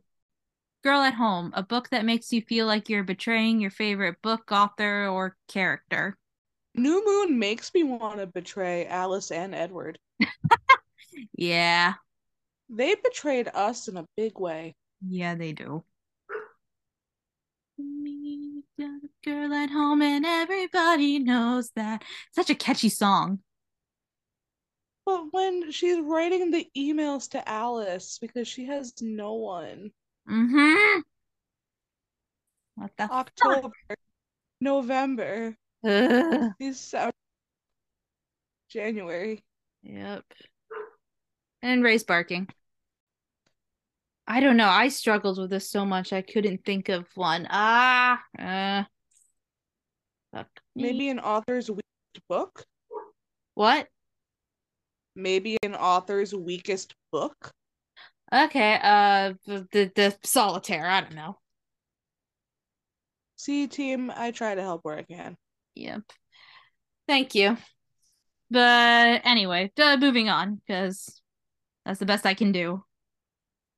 Girl 0.84 1.00
at 1.02 1.14
Home, 1.14 1.52
a 1.54 1.62
book 1.62 1.90
that 1.90 2.04
makes 2.04 2.32
you 2.32 2.42
feel 2.42 2.66
like 2.66 2.88
you're 2.88 3.04
betraying 3.04 3.60
your 3.60 3.70
favorite 3.70 4.16
book, 4.22 4.50
author, 4.52 5.06
or 5.06 5.36
character. 5.48 6.18
New 6.74 7.04
Moon 7.04 7.38
makes 7.38 7.72
me 7.74 7.82
want 7.84 8.18
to 8.18 8.26
betray 8.26 8.86
Alice 8.86 9.30
and 9.30 9.54
Edward. 9.54 9.98
Yeah, 11.36 11.94
They 12.68 12.96
betrayed 12.96 13.46
us 13.54 13.86
in 13.86 13.96
a 13.96 14.08
big 14.16 14.40
way. 14.40 14.74
yeah, 15.00 15.34
they 15.36 15.52
do. 15.52 15.84
Got 18.78 18.86
a 18.86 19.08
Girl 19.24 19.52
at 19.52 19.70
home, 19.70 20.02
and 20.02 20.24
everybody 20.24 21.18
knows 21.18 21.70
that. 21.76 22.02
Such 22.34 22.50
a 22.50 22.54
catchy 22.54 22.88
song. 22.88 23.40
But 25.04 25.26
when 25.32 25.70
she's 25.72 25.98
writing 26.00 26.50
the 26.50 26.66
emails 26.76 27.30
to 27.30 27.48
Alice 27.48 28.18
because 28.20 28.46
she 28.48 28.66
has 28.66 28.94
no 29.00 29.34
one. 29.34 29.90
Mm-hmm. 30.30 31.00
What 32.76 32.90
the 32.96 33.04
October, 33.12 33.74
November, 34.60 35.56
Ugh. 35.84 36.52
December, 36.58 37.12
January. 38.68 39.44
Yep. 39.82 40.24
And 41.62 41.82
Ray's 41.82 42.04
barking. 42.04 42.48
I 44.26 44.40
don't 44.40 44.56
know. 44.56 44.68
I 44.68 44.88
struggled 44.88 45.38
with 45.38 45.50
this 45.50 45.68
so 45.68 45.84
much 45.84 46.12
I 46.12 46.22
couldn't 46.22 46.64
think 46.64 46.88
of 46.88 47.06
one. 47.14 47.46
Ah, 47.50 48.22
uh, 48.38 48.84
fuck. 50.32 50.48
Maybe 50.74 51.08
an 51.08 51.18
author's 51.18 51.70
weakest 51.70 52.28
book. 52.28 52.64
what? 53.54 53.88
Maybe 55.14 55.58
an 55.62 55.74
author's 55.74 56.34
weakest 56.34 56.94
book. 57.10 57.52
Okay. 58.32 58.78
Uh, 58.82 59.34
the 59.46 59.66
the, 59.72 59.92
the 59.94 60.16
solitaire. 60.22 60.86
I 60.86 61.00
don't 61.00 61.14
know. 61.14 61.38
See, 63.36 63.66
team, 63.66 64.12
I 64.14 64.30
try 64.30 64.54
to 64.54 64.62
help 64.62 64.84
where 64.84 64.96
I 64.96 65.02
can. 65.02 65.36
Yep. 65.74 66.02
Thank 67.08 67.34
you. 67.34 67.56
But 68.50 69.22
anyway, 69.24 69.72
uh, 69.82 69.96
moving 69.96 70.28
on 70.28 70.56
because 70.56 71.20
that's 71.84 71.98
the 71.98 72.06
best 72.06 72.24
I 72.24 72.34
can 72.34 72.52
do. 72.52 72.84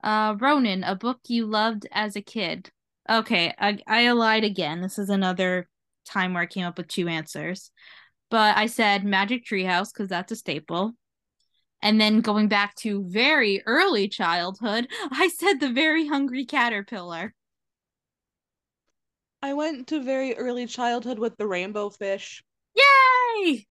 Uh, 0.05 0.37
Ronan, 0.39 0.85
a 0.85 0.95
book 0.95 1.19
you 1.29 1.47
loved 1.47 1.87
as 1.91 2.15
a 2.15 2.21
kid. 2.21 2.71
Okay, 3.09 3.55
I 3.59 3.79
I 3.87 4.11
lied 4.13 4.45
again. 4.45 4.83
This 4.83 4.99
is 4.99 5.09
another 5.09 5.67
time 6.05 6.35
where 6.35 6.43
I 6.43 6.47
came 6.47 6.67
up 6.67 6.77
with 6.77 6.89
two 6.89 7.09
answers, 7.09 7.71
but 8.31 8.55
I 8.59 8.67
said 8.67 9.05
Magic 9.05 9.47
Treehouse 9.47 9.91
because 9.93 10.11
that's 10.11 10.31
a 10.31 10.37
staple. 10.37 10.93
And 11.81 11.99
then 11.99 12.21
going 12.21 12.49
back 12.49 12.75
to 12.77 13.05
very 13.09 13.63
early 13.65 14.09
childhood, 14.09 14.89
I 15.11 15.29
said 15.29 15.61
the 15.61 15.73
Very 15.73 16.07
Hungry 16.07 16.45
Caterpillar. 16.45 17.35
I 19.43 19.55
went 19.55 19.89
to 19.89 20.03
very 20.03 20.35
early 20.37 20.67
childhood 20.67 21.19
with 21.19 21.37
the 21.39 21.47
rainbow 21.47 21.89
fish. 21.89 22.43
Yay! 22.75 23.67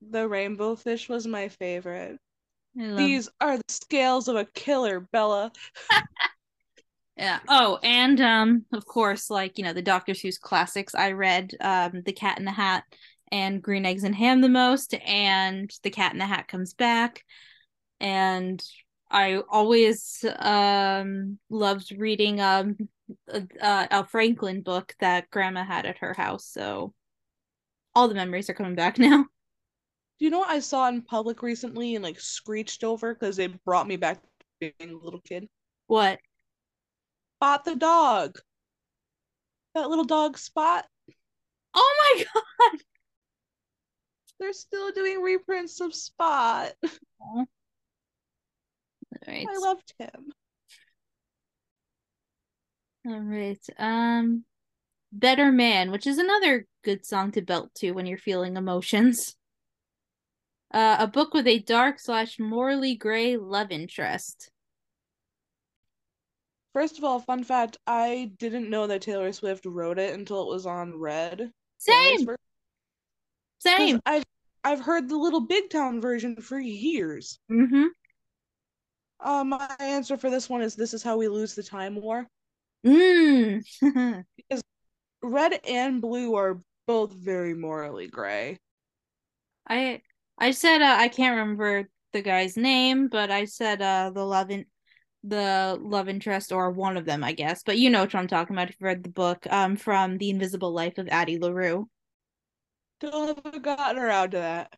The 0.00 0.28
rainbow 0.28 0.76
fish 0.76 1.10
was 1.10 1.26
my 1.26 1.48
favorite. 1.48 2.18
These 2.78 3.28
are 3.40 3.56
the 3.56 3.62
scales 3.68 4.28
of 4.28 4.36
a 4.36 4.44
killer, 4.44 5.00
Bella. 5.00 5.52
Yeah. 7.16 7.40
Oh, 7.48 7.80
and 7.82 8.20
um, 8.20 8.64
of 8.72 8.86
course, 8.86 9.28
like 9.28 9.58
you 9.58 9.64
know, 9.64 9.72
the 9.72 9.82
Doctor 9.82 10.12
Seuss 10.12 10.38
classics. 10.38 10.94
I 10.94 11.10
read 11.12 11.52
um, 11.60 12.02
The 12.04 12.12
Cat 12.12 12.38
in 12.38 12.44
the 12.44 12.52
Hat 12.52 12.84
and 13.32 13.60
Green 13.60 13.84
Eggs 13.84 14.04
and 14.04 14.14
Ham 14.14 14.40
the 14.40 14.48
most, 14.48 14.94
and 14.94 15.68
The 15.82 15.90
Cat 15.90 16.12
in 16.12 16.18
the 16.18 16.26
Hat 16.26 16.46
comes 16.46 16.74
back, 16.74 17.24
and 17.98 18.62
I 19.10 19.42
always 19.48 20.24
um 20.38 21.40
loved 21.50 21.92
reading 21.96 22.40
um 22.40 22.76
a 23.28 24.06
Franklin 24.06 24.62
book 24.62 24.94
that 25.00 25.28
Grandma 25.30 25.64
had 25.64 25.86
at 25.86 25.98
her 25.98 26.14
house. 26.14 26.46
So 26.46 26.94
all 27.96 28.06
the 28.06 28.14
memories 28.14 28.48
are 28.48 28.54
coming 28.54 28.76
back 28.76 28.98
now. 28.98 29.26
Do 30.18 30.24
you 30.24 30.30
know 30.32 30.40
what 30.40 30.50
I 30.50 30.58
saw 30.58 30.88
in 30.88 31.02
public 31.02 31.42
recently 31.42 31.94
and 31.94 32.02
like 32.02 32.18
screeched 32.18 32.82
over 32.82 33.14
because 33.14 33.38
it 33.38 33.64
brought 33.64 33.86
me 33.86 33.96
back 33.96 34.20
to 34.20 34.72
being 34.78 34.90
a 34.90 35.04
little 35.04 35.20
kid? 35.20 35.48
What? 35.86 36.18
Spot 37.36 37.64
the 37.64 37.76
dog. 37.76 38.38
That 39.74 39.88
little 39.88 40.04
dog 40.04 40.36
Spot. 40.36 40.84
Oh 41.74 42.14
my 42.16 42.24
god! 42.34 42.80
They're 44.40 44.52
still 44.52 44.90
doing 44.90 45.22
reprints 45.22 45.80
of 45.80 45.94
Spot. 45.94 46.72
All 47.20 47.46
right. 49.26 49.46
I 49.48 49.58
loved 49.58 49.94
him. 49.98 50.32
All 53.06 53.20
right. 53.20 53.64
Um 53.78 54.44
Better 55.12 55.50
Man, 55.52 55.90
which 55.90 56.06
is 56.06 56.18
another 56.18 56.66
good 56.82 57.06
song 57.06 57.32
to 57.32 57.40
belt 57.40 57.70
to 57.76 57.92
when 57.92 58.04
you're 58.04 58.18
feeling 58.18 58.56
emotions. 58.56 59.37
Uh, 60.72 60.96
a 61.00 61.06
book 61.06 61.32
with 61.32 61.46
a 61.46 61.60
dark 61.60 61.98
slash 61.98 62.38
morally 62.38 62.94
gray 62.94 63.36
love 63.36 63.70
interest. 63.70 64.50
First 66.74 66.98
of 66.98 67.04
all, 67.04 67.20
fun 67.20 67.42
fact, 67.42 67.78
I 67.86 68.32
didn't 68.38 68.68
know 68.68 68.86
that 68.86 69.02
Taylor 69.02 69.32
Swift 69.32 69.64
wrote 69.64 69.98
it 69.98 70.14
until 70.14 70.42
it 70.42 70.48
was 70.48 70.66
on 70.66 70.98
Red. 70.98 71.50
Same, 71.78 72.28
same. 73.58 74.00
I've 74.04 74.24
I've 74.62 74.80
heard 74.80 75.08
the 75.08 75.16
Little 75.16 75.40
Big 75.40 75.70
Town 75.70 76.00
version 76.00 76.36
for 76.36 76.58
years. 76.58 77.38
Mm-hmm. 77.50 77.86
Uh, 79.20 79.44
my 79.44 79.74
answer 79.80 80.16
for 80.16 80.30
this 80.30 80.48
one 80.48 80.62
is 80.62 80.76
This 80.76 80.94
Is 80.94 81.02
How 81.02 81.16
We 81.16 81.28
Lose 81.28 81.54
the 81.54 81.62
Time 81.62 82.00
War. 82.00 82.26
Mm. 82.86 83.64
Because 84.36 84.62
red 85.22 85.60
and 85.66 86.00
blue 86.00 86.34
are 86.36 86.60
both 86.86 87.12
very 87.12 87.54
morally 87.54 88.06
gray. 88.06 88.58
I 89.68 90.02
I 90.38 90.52
said 90.52 90.82
uh, 90.82 90.96
I 90.98 91.08
can't 91.08 91.36
remember 91.36 91.88
the 92.12 92.22
guy's 92.22 92.56
name, 92.56 93.08
but 93.08 93.30
I 93.30 93.44
said 93.44 93.82
uh 93.82 94.10
the 94.14 94.24
love 94.24 94.50
in 94.50 94.66
the 95.24 95.76
love 95.80 96.08
interest 96.08 96.52
or 96.52 96.70
one 96.70 96.96
of 96.96 97.04
them, 97.04 97.24
I 97.24 97.32
guess. 97.32 97.62
But 97.64 97.78
you 97.78 97.90
know 97.90 98.00
what 98.02 98.14
I'm 98.14 98.28
talking 98.28 98.54
about 98.56 98.70
if 98.70 98.76
you 98.80 98.86
read 98.86 99.02
the 99.02 99.10
book 99.10 99.46
um 99.50 99.76
from 99.76 100.18
The 100.18 100.30
Invisible 100.30 100.72
Life 100.72 100.98
of 100.98 101.08
Addie 101.08 101.38
LaRue. 101.38 101.88
Still 103.00 103.28
haven't 103.28 103.62
gotten 103.62 104.02
around 104.02 104.30
to 104.32 104.38
that. 104.38 104.72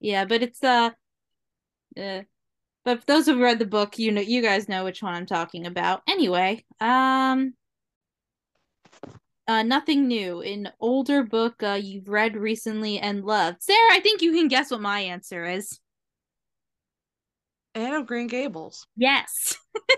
Yeah, 0.00 0.24
but 0.24 0.42
it's 0.42 0.62
uh, 0.62 0.90
uh 1.96 2.22
but 2.84 3.00
for 3.00 3.06
those 3.06 3.26
who've 3.26 3.38
read 3.38 3.58
the 3.58 3.66
book, 3.66 3.98
you 3.98 4.12
know 4.12 4.20
you 4.20 4.42
guys 4.42 4.68
know 4.68 4.84
which 4.84 5.02
one 5.02 5.14
I'm 5.14 5.26
talking 5.26 5.66
about. 5.66 6.02
Anyway, 6.08 6.64
um 6.80 7.54
uh 9.48 9.62
nothing 9.62 10.06
new. 10.06 10.42
An 10.42 10.70
older 10.78 11.24
book 11.24 11.62
uh 11.62 11.80
you've 11.82 12.08
read 12.08 12.36
recently 12.36 12.98
and 12.98 13.24
loved. 13.24 13.62
Sarah, 13.62 13.92
I 13.92 14.00
think 14.00 14.22
you 14.22 14.32
can 14.32 14.48
guess 14.48 14.70
what 14.70 14.80
my 14.80 15.00
answer 15.00 15.44
is. 15.44 15.80
Anne 17.74 17.94
of 17.94 18.06
Green 18.06 18.26
Gables. 18.26 18.86
Yes. 18.96 19.56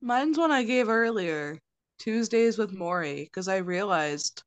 Mine's 0.00 0.36
one 0.36 0.50
I 0.50 0.64
gave 0.64 0.88
earlier, 0.88 1.58
Tuesdays 1.98 2.58
with 2.58 2.74
Morrie, 2.74 3.24
because 3.24 3.46
I 3.46 3.58
realized 3.58 4.42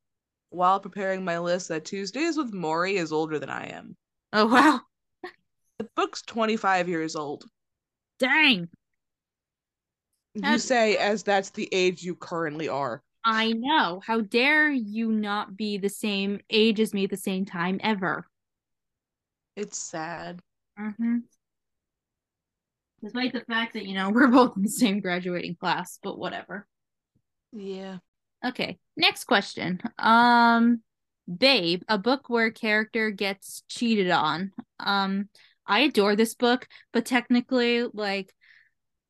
while 0.50 0.80
preparing 0.80 1.24
my 1.24 1.40
list 1.40 1.70
that 1.70 1.86
Tuesdays 1.86 2.38
with 2.38 2.54
Morrie 2.54 2.96
is 2.96 3.12
older 3.12 3.40
than 3.40 3.50
I 3.50 3.68
am. 3.68 3.96
Oh 4.34 4.48
wow. 4.48 4.82
The 5.78 5.88
book's 5.96 6.22
25 6.22 6.88
years 6.88 7.16
old. 7.16 7.44
Dang. 8.20 8.70
You 10.36 10.60
say 10.60 10.98
as 10.98 11.24
that's 11.24 11.50
the 11.52 11.70
age 11.72 12.04
you 12.04 12.16
currently 12.16 12.68
are. 12.68 13.02
I 13.24 13.54
know. 13.54 14.02
How 14.06 14.22
dare 14.22 14.70
you 14.70 15.12
not 15.12 15.58
be 15.58 15.78
the 15.78 15.90
same 15.90 16.40
age 16.50 16.80
as 16.80 16.94
me 16.94 17.06
at 17.06 17.10
the 17.10 17.18
same 17.18 17.46
time 17.46 17.80
ever? 17.82 18.28
It's 19.56 19.78
sad. 19.78 20.42
Mm-hmm. 20.80 21.20
Despite 23.02 23.34
the 23.34 23.42
fact 23.42 23.74
that, 23.74 23.86
you 23.86 23.96
know, 23.96 24.10
we're 24.14 24.28
both 24.28 24.56
in 24.58 24.64
the 24.64 24.70
same 24.70 25.00
graduating 25.00 25.56
class, 25.56 26.00
but 26.04 26.20
whatever. 26.20 26.68
Yeah. 27.52 27.98
Okay, 28.46 28.78
next 28.96 29.24
question. 29.24 29.82
Um 29.98 30.82
Babe, 31.34 31.82
a 31.88 31.98
book 31.98 32.30
where 32.30 32.48
a 32.48 32.54
character 32.54 33.10
gets 33.10 33.64
cheated 33.70 34.12
on. 34.12 34.52
Um 34.80 35.30
I 35.66 35.80
adore 35.80 36.16
this 36.16 36.36
book, 36.36 36.68
but 36.94 37.06
technically 37.06 37.84
like 37.92 38.32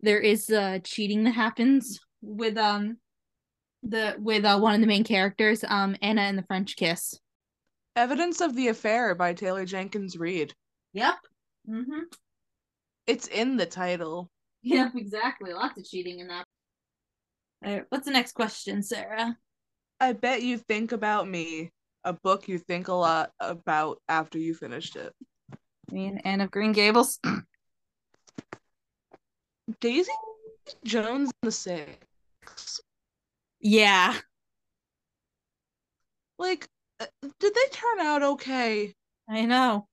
there 0.01 0.19
is 0.19 0.49
uh 0.49 0.79
cheating 0.83 1.23
that 1.23 1.31
happens 1.31 1.99
with 2.21 2.57
um 2.57 2.97
the 3.83 4.15
with 4.19 4.45
uh, 4.45 4.57
one 4.57 4.75
of 4.75 4.81
the 4.81 4.87
main 4.87 5.03
characters, 5.03 5.63
um 5.67 5.95
Anna 6.01 6.21
and 6.21 6.37
the 6.37 6.43
French 6.43 6.75
Kiss. 6.75 7.19
Evidence 7.95 8.41
of 8.41 8.55
the 8.55 8.67
Affair 8.67 9.15
by 9.15 9.33
Taylor 9.33 9.65
Jenkins 9.65 10.17
Reid. 10.17 10.53
Yep. 10.93 11.15
Mm-hmm. 11.69 11.99
It's 13.07 13.27
in 13.27 13.57
the 13.57 13.65
title. 13.65 14.29
Yep, 14.67 14.93
exactly. 14.95 15.53
Lots 15.53 15.77
of 15.77 15.85
cheating 15.85 16.21
in 16.21 16.27
that. 16.29 16.43
All 17.63 17.71
right, 17.71 17.85
what's 17.89 18.05
the 18.05 18.11
next 18.11 18.31
question, 18.31 18.81
Sarah? 18.81 19.37
I 19.99 20.13
bet 20.13 20.41
you 20.41 20.57
think 20.57 20.91
about 20.91 21.27
me, 21.27 21.71
a 22.03 22.13
book 22.13 22.47
you 22.47 22.57
think 22.57 22.87
a 22.87 22.93
lot 22.93 23.29
about 23.39 24.01
after 24.09 24.39
you 24.39 24.55
finished 24.55 24.95
it. 24.95 25.13
I 25.51 25.93
mean, 25.93 26.17
Anne 26.25 26.41
of 26.41 26.49
Green 26.49 26.71
Gables. 26.71 27.19
Daisy 29.79 30.11
Jones 30.83 31.31
and 31.41 31.47
the 31.47 31.51
Six. 31.51 32.81
Yeah. 33.59 34.15
Like, 36.37 36.67
uh, 36.99 37.05
did 37.39 37.53
they 37.53 37.69
turn 37.71 37.99
out 37.99 38.23
okay? 38.23 38.93
I 39.29 39.45
know. 39.45 39.87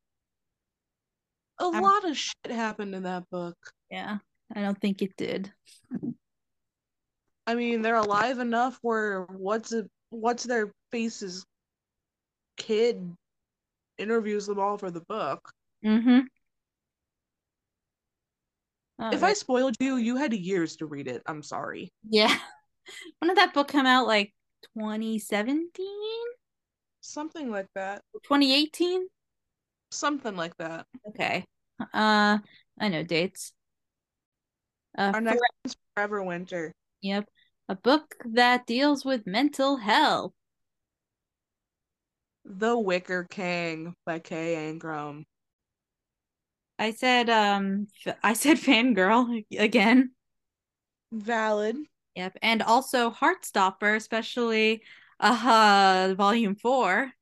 A 1.61 1.65
I'm- 1.65 1.83
lot 1.83 2.05
of 2.05 2.17
shit 2.17 2.35
happened 2.51 2.95
in 2.95 3.05
that 3.05 3.29
book. 3.31 3.57
Yeah. 3.91 4.19
I 4.55 4.61
don't 4.61 4.79
think 4.81 5.01
it 5.01 5.17
did. 5.17 5.53
I 7.47 7.55
mean, 7.55 7.83
they're 7.83 7.97
alive 7.97 8.39
enough 8.39 8.79
where 8.83 9.23
what's 9.23 9.73
a 9.73 9.87
what's 10.11 10.45
their 10.45 10.71
face's 10.91 11.45
kid 12.57 13.17
interviews 13.99 14.47
them 14.47 14.59
all 14.61 14.77
for 14.77 14.91
the 14.91 15.01
book. 15.01 15.51
Mm-hmm. 15.85 16.21
If 19.11 19.23
I 19.23 19.33
spoiled 19.33 19.75
you, 19.81 19.97
you 19.97 20.17
had 20.17 20.33
years 20.33 20.77
to 20.77 20.87
read 20.87 21.09
it. 21.09 21.23
I'm 21.27 21.43
sorry. 21.43 21.93
Yeah. 22.09 22.37
When 23.21 23.29
did 23.29 23.39
that 23.39 23.55
book 23.55 23.69
come 23.69 23.87
out? 23.87 24.09
Like 24.09 24.35
2017? 24.77 25.71
Something 27.01 27.49
like 27.49 27.69
that. 27.77 28.03
2018? 28.25 29.07
Something 29.93 30.37
like 30.37 30.57
that. 30.57 30.87
Okay. 31.09 31.45
Uh 31.95 32.39
I 32.81 32.89
know 32.89 33.05
dates. 33.05 33.53
Uh 34.99 35.13
Our 35.15 35.21
next 35.21 35.43
one's 35.65 35.77
Forever 35.95 36.23
Winter. 36.25 36.73
Yep. 37.03 37.29
A 37.69 37.77
book 37.77 38.17
that 38.25 38.67
deals 38.67 39.05
with 39.05 39.27
mental 39.27 39.77
health. 39.77 40.33
The 42.45 42.77
Wicker 42.77 43.25
King 43.25 43.95
by 44.05 44.19
K. 44.19 44.69
Ancrum. 44.69 45.25
I 46.83 46.91
said 46.91 47.31
um 47.31 47.87
I 48.23 48.33
said 48.33 48.59
fangirl 48.59 49.45
again. 49.57 50.13
Valid. 51.13 51.77
Yep. 52.17 52.39
And 52.43 52.63
also 52.63 53.11
Heartstopper, 53.11 53.97
especially 53.97 54.83
uh 55.21 56.15
volume 56.17 56.57
4. 56.57 57.13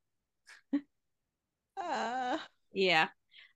Uh, 1.77 2.39
Yeah. 2.73 3.09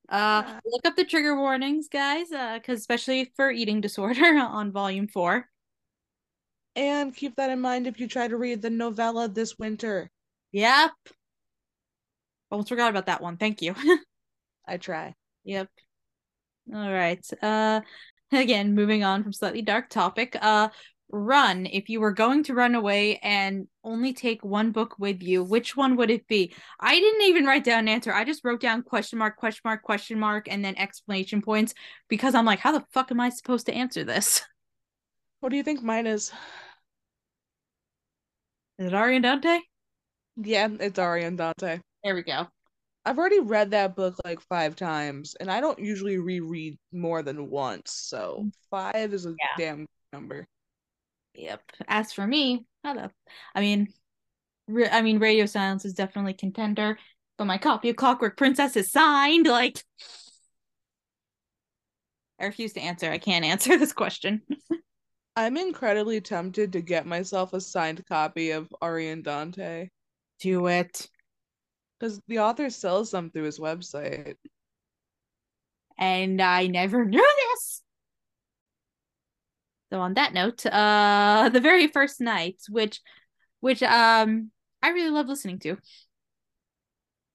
Uh 0.08 0.44
Yeah. 0.46 0.60
look 0.66 0.86
up 0.86 0.96
the 0.96 1.04
trigger 1.04 1.36
warnings, 1.36 1.88
guys, 1.88 2.32
uh 2.32 2.60
cuz 2.60 2.80
especially 2.80 3.32
for 3.36 3.50
eating 3.50 3.80
disorder 3.80 4.36
on 4.38 4.72
volume 4.72 5.08
4. 5.08 5.48
and 6.76 7.14
keep 7.14 7.36
that 7.36 7.50
in 7.50 7.60
mind 7.60 7.86
if 7.86 8.00
you 8.00 8.06
try 8.08 8.26
to 8.28 8.36
read 8.36 8.62
the 8.62 8.70
novella 8.70 9.28
this 9.28 9.58
winter. 9.58 10.10
Yep. 10.52 10.92
Almost 12.50 12.68
forgot 12.68 12.90
about 12.90 13.06
that 13.06 13.20
one. 13.20 13.36
Thank 13.36 13.62
you. 13.62 13.74
I 14.66 14.76
try. 14.78 15.14
Yep. 15.44 15.68
All 16.72 16.92
right. 16.92 17.24
Uh 17.42 17.80
again, 18.32 18.74
moving 18.74 19.04
on 19.04 19.22
from 19.22 19.32
slightly 19.32 19.62
dark 19.62 19.90
topic. 19.90 20.36
Uh 20.40 20.68
run. 21.10 21.66
If 21.66 21.88
you 21.88 22.00
were 22.00 22.12
going 22.12 22.42
to 22.44 22.54
run 22.54 22.74
away 22.74 23.18
and 23.18 23.68
only 23.84 24.12
take 24.12 24.42
one 24.44 24.72
book 24.72 24.96
with 24.98 25.22
you, 25.22 25.44
which 25.44 25.76
one 25.76 25.96
would 25.96 26.10
it 26.10 26.26
be? 26.26 26.54
I 26.80 26.98
didn't 26.98 27.22
even 27.22 27.46
write 27.46 27.64
down 27.64 27.80
an 27.80 27.88
answer. 27.88 28.12
I 28.12 28.24
just 28.24 28.44
wrote 28.44 28.60
down 28.60 28.82
question 28.82 29.18
mark, 29.18 29.36
question 29.36 29.62
mark, 29.64 29.82
question 29.82 30.18
mark, 30.18 30.48
and 30.50 30.64
then 30.64 30.76
explanation 30.76 31.40
points 31.40 31.74
because 32.08 32.34
I'm 32.34 32.44
like, 32.44 32.58
how 32.58 32.72
the 32.72 32.84
fuck 32.92 33.10
am 33.10 33.20
I 33.20 33.28
supposed 33.28 33.66
to 33.66 33.74
answer 33.74 34.04
this? 34.04 34.42
What 35.40 35.50
do 35.50 35.58
you 35.58 35.62
think 35.62 35.82
mine 35.82 36.06
is? 36.06 36.32
Is 38.78 38.86
it 38.86 38.94
Ari 38.94 39.16
and 39.16 39.22
Dante? 39.22 39.60
Yeah, 40.36 40.68
it's 40.80 40.98
Ari 40.98 41.24
and 41.24 41.36
Dante. 41.36 41.80
There 42.02 42.14
we 42.14 42.22
go. 42.22 42.46
I've 43.04 43.18
already 43.18 43.40
read 43.40 43.72
that 43.72 43.94
book 43.96 44.16
like 44.24 44.40
five 44.40 44.76
times, 44.76 45.34
and 45.38 45.50
I 45.50 45.60
don't 45.60 45.78
usually 45.78 46.18
reread 46.18 46.78
more 46.92 47.22
than 47.22 47.50
once, 47.50 47.92
so 47.92 48.48
five 48.70 49.12
is 49.12 49.26
a 49.26 49.34
Yeah. 49.38 49.46
damn 49.58 49.86
number. 50.12 50.46
Yep. 51.34 51.62
As 51.88 52.12
for 52.12 52.26
me, 52.26 52.64
the 52.82 53.10
I 53.54 53.60
mean, 53.60 53.92
re- 54.68 54.88
I 54.88 55.02
mean, 55.02 55.18
Radio 55.18 55.46
Silence 55.46 55.84
is 55.84 55.92
definitely 55.92 56.34
contender, 56.34 56.98
but 57.36 57.46
my 57.46 57.58
copy 57.58 57.90
of 57.90 57.96
Clockwork 57.96 58.36
Princess 58.36 58.76
is 58.76 58.90
signed. 58.90 59.46
Like, 59.46 59.84
I 62.40 62.46
refuse 62.46 62.72
to 62.74 62.80
answer. 62.80 63.10
I 63.10 63.18
can't 63.18 63.44
answer 63.44 63.76
this 63.78 63.92
question. 63.92 64.42
I'm 65.36 65.56
incredibly 65.56 66.20
tempted 66.20 66.72
to 66.72 66.80
get 66.80 67.06
myself 67.06 67.52
a 67.52 67.60
signed 67.60 68.06
copy 68.06 68.52
of 68.52 68.72
Ari 68.80 69.08
and 69.08 69.24
Dante 69.24 69.88
Do 70.40 70.68
it. 70.68 71.10
Because 71.98 72.20
the 72.28 72.40
author 72.40 72.70
sells 72.70 73.10
them 73.10 73.30
through 73.30 73.44
his 73.44 73.58
website. 73.58 74.36
And 75.98 76.40
I 76.40 76.66
never 76.66 77.04
knew 77.04 77.28
this. 77.52 77.82
So 79.92 80.00
on 80.00 80.14
that 80.14 80.34
note, 80.34 80.64
uh, 80.66 81.48
the 81.52 81.60
very 81.60 81.86
first 81.86 82.20
night, 82.20 82.56
which, 82.68 83.00
which 83.60 83.82
um, 83.82 84.50
I 84.82 84.90
really 84.90 85.10
love 85.10 85.28
listening 85.28 85.60
to. 85.60 85.76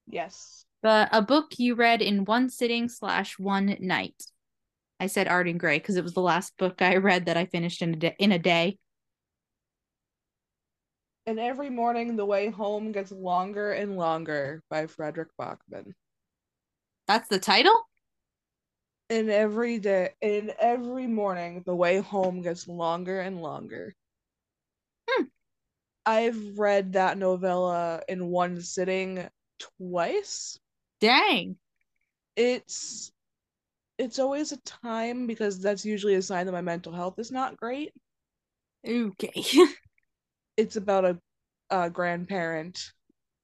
Yes. 0.08 0.66
But 0.82 1.10
a 1.12 1.22
book 1.22 1.52
you 1.58 1.76
read 1.76 2.02
in 2.02 2.26
one 2.26 2.50
sitting 2.50 2.90
slash 2.90 3.38
one 3.38 3.78
night. 3.80 4.24
I 5.00 5.08
said 5.08 5.28
Art 5.28 5.48
and 5.48 5.60
Grey 5.60 5.80
because 5.80 5.96
it 5.96 6.04
was 6.04 6.14
the 6.14 6.22
last 6.22 6.58
book 6.58 6.82
I 6.82 6.98
read 6.98 7.26
that 7.26 7.38
I 7.38 7.46
finished 7.46 7.82
in 7.82 7.94
a 7.94 7.98
day. 7.98 8.16
In 8.20 8.32
a 8.32 8.40
day. 8.40 8.78
And 11.30 11.40
every 11.40 11.70
morning, 11.70 12.16
the 12.16 12.26
way 12.26 12.50
home 12.50 12.92
gets 12.92 13.12
longer 13.12 13.72
and 13.74 13.98
longer 13.98 14.64
by 14.68 14.88
Fredrik 14.88 15.28
Backman. 15.40 15.94
That's 17.08 17.30
the 17.30 17.38
title. 17.38 17.88
And 19.12 19.30
every 19.30 19.78
day, 19.78 20.10
and 20.24 20.50
every 20.60 21.06
morning, 21.06 21.62
the 21.68 21.76
way 21.76 22.00
home 22.00 22.42
gets 22.42 22.68
longer 22.68 23.20
and 23.20 23.44
longer. 23.44 23.94
Hmm. 25.08 25.26
I've 26.04 26.58
read 26.58 26.94
that 26.94 27.20
novella 27.20 28.02
in 28.10 28.26
one 28.26 28.60
sitting 28.60 29.30
twice. 29.78 30.58
Dang. 31.00 31.58
It's 32.36 33.12
it's 34.00 34.18
always 34.18 34.52
a 34.52 34.58
time 34.62 35.28
because 35.28 35.62
that's 35.62 35.86
usually 35.86 36.16
a 36.16 36.24
sign 36.24 36.48
that 36.48 36.54
my 36.54 36.62
mental 36.62 36.92
health 36.92 37.20
is 37.20 37.32
not 37.32 37.56
great. 37.56 37.94
Okay. 38.84 39.44
It's 40.60 40.76
about 40.76 41.06
a, 41.06 41.18
a 41.70 41.90
grandparent 41.90 42.92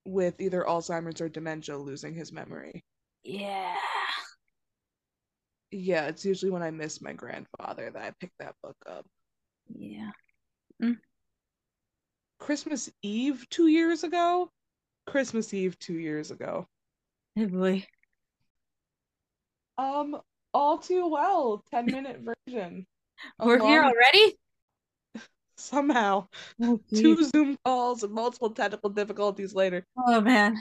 with 0.06 0.40
either 0.42 0.66
Alzheimer's 0.68 1.22
or 1.22 1.30
dementia 1.30 1.78
losing 1.78 2.14
his 2.14 2.34
memory. 2.34 2.84
yeah. 3.24 3.76
Yeah, 5.72 6.08
it's 6.08 6.24
usually 6.24 6.52
when 6.52 6.62
I 6.62 6.72
miss 6.72 7.02
my 7.02 7.12
grandfather 7.12 7.90
that 7.92 8.02
I 8.02 8.12
pick 8.20 8.32
that 8.40 8.56
book 8.64 8.78
up. 8.88 9.06
Yeah. 9.74 10.12
Christmas 12.40 12.90
Eve 13.02 13.46
two 13.50 13.68
years 13.68 14.04
ago? 14.04 14.52
Christmas 15.06 15.54
Eve 15.54 15.78
two 15.80 15.98
years 15.98 16.32
ago. 16.32 16.68
Boy. 17.36 17.86
Um, 19.78 20.18
all 20.54 20.78
too 20.78 21.10
well, 21.10 21.64
10 21.72 21.86
minute 21.88 22.22
version. 22.48 22.86
We're 23.40 23.60
here 23.60 23.84
already. 23.84 24.38
Somehow. 25.58 26.28
Oh, 26.62 26.80
Two 26.94 27.24
Zoom 27.24 27.58
calls 27.64 28.04
and 28.04 28.14
multiple 28.14 28.50
technical 28.52 28.90
difficulties 28.90 29.54
later. 29.54 29.86
oh 29.98 30.22
man. 30.22 30.58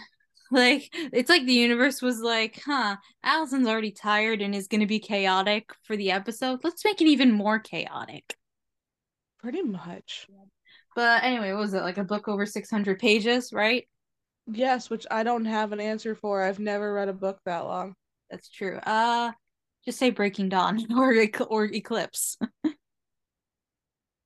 Like 0.51 0.91
it's 1.13 1.31
like 1.31 1.47
the 1.47 1.53
universe 1.55 2.01
was 2.03 2.21
like, 2.21 2.61
huh, 2.65 2.97
Alyson's 3.25 3.67
already 3.67 3.91
tired 3.91 4.41
and 4.43 4.55
is 4.55 4.69
gonna 4.69 4.87
be 4.87 5.01
chaotic 5.01 5.71
for 5.83 5.97
the 5.97 6.11
episode. 6.13 6.61
Let's 6.63 6.85
make 6.85 7.01
it 7.01 7.09
even 7.09 7.33
more 7.33 7.59
chaotic. 7.59 8.37
Pretty 9.41 9.63
much. 9.63 10.27
But 10.95 11.25
anyway, 11.25 11.51
what 11.53 11.61
was 11.61 11.75
it? 11.75 11.83
Like 11.83 11.99
a 11.99 12.05
book 12.05 12.29
over 12.29 12.47
600 12.47 12.99
pages, 12.99 13.53
right? 13.53 13.89
Yes, 14.47 14.91
which 14.91 15.07
I 15.11 15.23
don't 15.23 15.47
have 15.47 15.73
an 15.73 15.81
answer 15.81 16.15
for. 16.15 16.43
I've 16.43 16.61
never 16.61 16.93
read 16.93 17.09
a 17.09 17.15
book 17.15 17.41
that 17.47 17.65
long. 17.65 17.95
That's 18.31 18.49
true. 18.49 18.79
Uh 18.85 19.33
just 19.85 19.99
say 19.99 20.11
Breaking 20.11 20.49
Dawn 20.49 20.87
or 20.97 21.15
or 21.49 21.65
Eclipse. 21.65 22.39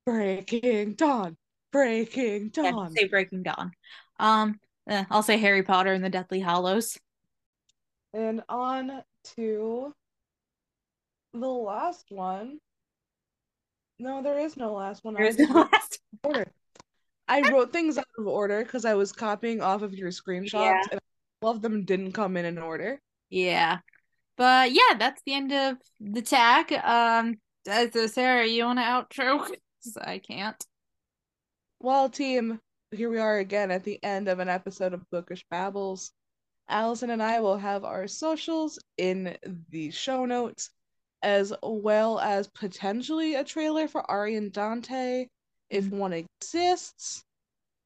Breaking 0.09 0.93
Dawn. 0.95 1.37
Breaking 1.71 2.51
Yeah, 2.57 2.71
Dawn. 2.71 2.91
say 2.95 3.07
Breaking 3.07 3.43
Dawn. 3.43 3.71
Um, 4.19 4.59
eh, 4.87 5.03
I'll 5.11 5.21
say 5.23 5.37
Harry 5.37 5.61
Potter 5.63 5.93
and 5.93 6.03
the 6.03 6.09
Deathly 6.09 6.39
Hallows. 6.39 6.97
And 8.13 8.41
on 8.49 9.03
to 9.35 9.93
the 11.33 11.47
last 11.47 12.05
one. 12.09 12.57
No, 13.99 14.23
there 14.23 14.39
is 14.39 14.57
no 14.57 14.73
last 14.73 15.03
one. 15.03 15.15
I 15.15 15.19
There's 15.23 15.35
did 15.35 15.49
the 15.49 15.53
not 15.53 15.71
last. 15.71 15.99
order. 16.23 16.51
I 17.27 17.41
wrote 17.51 17.71
things 17.71 17.99
out 17.99 18.05
of 18.17 18.25
order 18.25 18.63
because 18.63 18.85
I 18.85 18.95
was 18.95 19.11
copying 19.11 19.61
off 19.61 19.83
of 19.83 19.93
your 19.93 20.09
screenshots 20.09 20.53
Yeah. 20.53 20.81
and 20.91 20.99
all 21.43 21.51
of 21.51 21.61
them 21.61 21.85
didn't 21.85 22.13
come 22.13 22.35
in 22.35 22.45
in 22.45 22.57
order. 22.57 22.99
Yeah, 23.29 23.77
but 24.37 24.71
yeah, 24.71 24.95
that's 24.97 25.21
the 25.27 25.35
end 25.35 25.51
of 25.51 25.77
the 25.99 26.23
tag. 26.23 26.73
Um, 26.73 27.35
uh, 27.69 28.07
Sarah, 28.07 28.47
you 28.47 28.65
want 28.65 28.79
to 28.79 28.83
outro? 28.83 29.47
'Cause 29.83 29.97
I 29.97 30.19
can't. 30.19 30.63
Well, 31.79 32.09
team, 32.09 32.59
here 32.91 33.09
we 33.09 33.19
are 33.19 33.37
again 33.37 33.71
at 33.71 33.83
the 33.83 34.03
end 34.03 34.27
of 34.27 34.39
an 34.39 34.49
episode 34.49 34.93
of 34.93 35.09
Bookish 35.09 35.45
Babbles. 35.49 36.11
Alyson 36.69 37.09
and 37.11 37.23
I 37.23 37.39
will 37.39 37.57
have 37.57 37.83
our 37.83 38.07
socials 38.07 38.77
in 38.97 39.37
the 39.69 39.89
show 39.91 40.25
notes, 40.25 40.69
as 41.23 41.53
well 41.63 42.19
as 42.19 42.47
potentially 42.47 43.35
a 43.35 43.43
trailer 43.43 43.87
for 43.87 44.09
Ari 44.11 44.35
and 44.35 44.51
Dante 44.51 45.27
if 45.69 45.85
Mhm. 45.85 45.97
one 45.97 46.13
exists, 46.13 47.23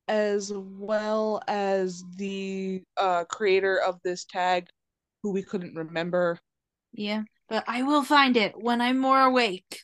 as 0.07 0.51
well 0.51 1.41
as 1.47 2.03
the 2.17 2.83
uh, 2.97 3.25
creator 3.25 3.77
of 3.77 4.01
this 4.03 4.25
tag, 4.25 4.67
who 5.21 5.31
we 5.31 5.43
couldn't 5.43 5.75
remember. 5.75 6.39
Yeah, 6.91 7.23
but 7.47 7.63
I 7.67 7.83
will 7.83 8.03
find 8.03 8.35
it 8.37 8.57
when 8.57 8.81
I'm 8.81 8.97
more 8.97 9.21
awake. 9.21 9.83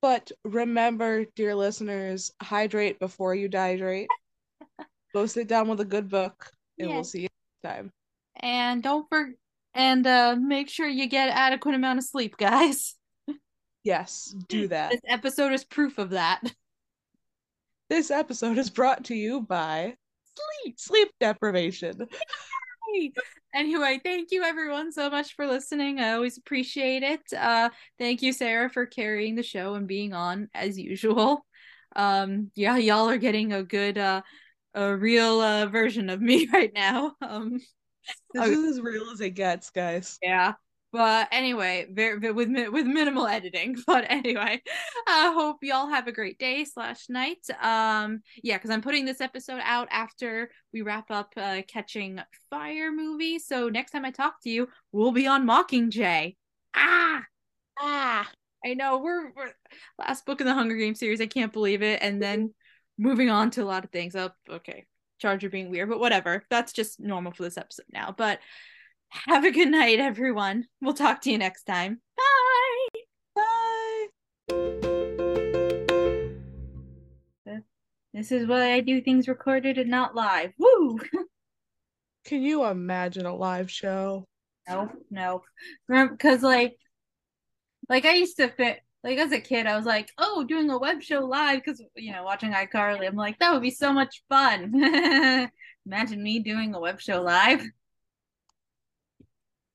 But 0.00 0.30
remember, 0.44 1.24
dear 1.34 1.54
listeners, 1.54 2.32
hydrate 2.40 2.98
before 2.98 3.34
you 3.34 3.48
dihydrate. 3.48 4.06
Go 5.14 5.26
sit 5.26 5.48
down 5.48 5.68
with 5.68 5.80
a 5.80 5.84
good 5.84 6.08
book, 6.08 6.50
and 6.78 6.90
we'll 6.90 7.04
see 7.04 7.22
you 7.22 7.28
next 7.62 7.74
time. 7.74 7.90
And 8.36 8.82
don't 8.82 9.08
for 9.08 9.30
and 9.74 10.06
uh 10.06 10.36
make 10.38 10.68
sure 10.68 10.86
you 10.86 11.08
get 11.08 11.30
adequate 11.30 11.74
amount 11.74 11.98
of 11.98 12.04
sleep, 12.04 12.36
guys. 12.36 12.94
Yes, 13.82 14.34
do 14.48 14.68
that. 14.68 14.90
This 14.90 15.00
episode 15.08 15.52
is 15.52 15.64
proof 15.64 15.98
of 15.98 16.10
that. 16.10 16.42
This 17.88 18.10
episode 18.10 18.58
is 18.58 18.68
brought 18.68 19.04
to 19.06 19.14
you 19.14 19.40
by 19.40 19.94
sleep, 20.62 20.78
sleep 20.78 21.08
deprivation. 21.20 22.06
Anyway, 23.54 24.00
thank 24.04 24.30
you 24.30 24.42
everyone 24.44 24.92
so 24.92 25.08
much 25.10 25.34
for 25.34 25.46
listening. 25.46 26.00
I 26.00 26.12
always 26.12 26.36
appreciate 26.36 27.02
it. 27.02 27.20
Uh 27.32 27.70
thank 27.98 28.22
you 28.22 28.32
Sarah 28.32 28.68
for 28.70 28.86
carrying 28.86 29.34
the 29.34 29.42
show 29.42 29.74
and 29.74 29.86
being 29.86 30.12
on 30.12 30.48
as 30.54 30.78
usual. 30.78 31.44
Um 31.96 32.50
yeah, 32.54 32.76
y'all 32.76 33.08
are 33.08 33.18
getting 33.18 33.52
a 33.52 33.62
good 33.62 33.98
uh 33.98 34.22
a 34.74 34.94
real 34.96 35.40
uh 35.40 35.66
version 35.66 36.10
of 36.10 36.20
me 36.20 36.46
right 36.52 36.72
now. 36.74 37.14
Um 37.22 37.60
This 38.34 38.42
Okay. 38.42 38.52
is 38.52 38.64
as 38.76 38.80
real 38.80 39.10
as 39.10 39.20
it 39.20 39.30
gets, 39.30 39.70
guys. 39.70 40.18
yeah. 40.22 40.52
But 40.90 41.28
anyway, 41.32 41.86
very, 41.90 42.18
with 42.32 42.48
with 42.48 42.86
minimal 42.86 43.26
editing. 43.26 43.76
But 43.86 44.06
anyway, 44.08 44.62
I 45.06 45.32
hope 45.34 45.58
y'all 45.62 45.88
have 45.88 46.06
a 46.08 46.12
great 46.12 46.38
day 46.38 46.64
slash 46.64 47.08
night. 47.08 47.46
Um, 47.60 48.20
yeah, 48.42 48.56
because 48.56 48.70
I'm 48.70 48.82
putting 48.82 49.04
this 49.04 49.20
episode 49.20 49.60
out 49.62 49.88
after 49.90 50.50
we 50.72 50.82
wrap 50.82 51.10
up 51.10 51.32
uh, 51.36 51.62
Catching 51.68 52.20
Fire 52.50 52.90
movie. 52.90 53.38
So 53.38 53.68
next 53.68 53.90
time 53.90 54.04
I 54.04 54.10
talk 54.10 54.42
to 54.42 54.50
you, 54.50 54.68
we'll 54.92 55.12
be 55.12 55.26
on 55.26 55.46
Mockingjay. 55.46 56.36
Ah, 56.74 57.22
Ah, 57.80 58.28
I 58.64 58.74
know 58.74 58.98
we're, 58.98 59.32
we're 59.34 59.52
last 59.98 60.26
book 60.26 60.40
in 60.40 60.46
the 60.46 60.54
Hunger 60.54 60.76
Games 60.76 60.98
series. 60.98 61.20
I 61.20 61.26
can't 61.26 61.52
believe 61.52 61.82
it. 61.82 62.02
And 62.02 62.20
then 62.20 62.54
moving 62.98 63.30
on 63.30 63.50
to 63.52 63.62
a 63.62 63.66
lot 63.66 63.84
of 63.84 63.90
things. 63.90 64.16
Oh, 64.16 64.30
okay, 64.50 64.86
Charger 65.20 65.48
being 65.48 65.70
weird, 65.70 65.88
but 65.88 66.00
whatever. 66.00 66.44
That's 66.50 66.72
just 66.72 66.98
normal 67.00 67.32
for 67.32 67.44
this 67.44 67.58
episode 67.58 67.86
now. 67.92 68.14
But 68.16 68.40
have 69.10 69.44
a 69.44 69.50
good 69.50 69.70
night, 69.70 70.00
everyone. 70.00 70.66
We'll 70.80 70.94
talk 70.94 71.22
to 71.22 71.30
you 71.30 71.38
next 71.38 71.64
time. 71.64 72.00
Bye. 72.16 73.00
bye. 73.34 74.08
This 78.18 78.32
is 78.32 78.48
why 78.48 78.72
I 78.72 78.80
do 78.80 79.00
things 79.00 79.28
recorded 79.28 79.78
and 79.78 79.90
not 79.90 80.16
live. 80.16 80.50
Woo! 80.58 80.98
Can 82.24 82.42
you 82.42 82.64
imagine 82.64 83.26
a 83.26 83.34
live 83.34 83.70
show? 83.70 84.24
no, 84.68 84.90
no. 85.10 85.42
Because 85.88 86.42
like, 86.42 86.76
like 87.88 88.04
I 88.04 88.14
used 88.14 88.36
to 88.38 88.48
fit. 88.48 88.80
Like 89.04 89.18
as 89.18 89.30
a 89.30 89.40
kid, 89.40 89.66
I 89.66 89.76
was 89.76 89.86
like, 89.86 90.10
"Oh, 90.18 90.42
doing 90.42 90.68
a 90.70 90.78
web 90.78 91.00
show 91.00 91.20
live," 91.20 91.62
because 91.64 91.80
you 91.94 92.12
know, 92.12 92.24
watching 92.24 92.52
iCarly. 92.52 93.06
I'm 93.06 93.14
like, 93.14 93.38
that 93.38 93.52
would 93.52 93.62
be 93.62 93.70
so 93.70 93.92
much 93.92 94.24
fun. 94.28 94.72
Imagine 95.86 96.20
me 96.20 96.40
doing 96.40 96.74
a 96.74 96.80
web 96.80 97.00
show 97.00 97.22
live. 97.22 97.62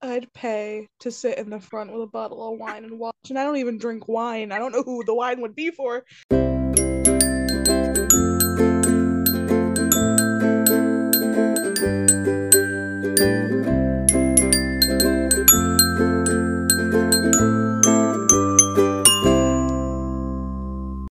I'd 0.04 0.34
pay 0.34 0.90
to 1.00 1.12
sit 1.12 1.38
in 1.38 1.50
the 1.50 1.62
front 1.62 1.94
with 1.94 2.02
a 2.02 2.08
bottle 2.08 2.52
of 2.52 2.60
wine 2.60 2.84
and 2.84 3.00
watch, 3.00 3.16
and 3.30 3.40
I 3.40 3.46
don't 3.46 3.56
even 3.56 3.78
drink 3.78 4.10
wine. 4.10 4.52
I 4.52 4.60
don't 4.60 4.74
know 4.74 4.84
who 4.84 5.06
the 5.06 5.16
wine 5.16 5.40
would 5.42 5.56
be 5.56 5.72
for. 5.72 6.04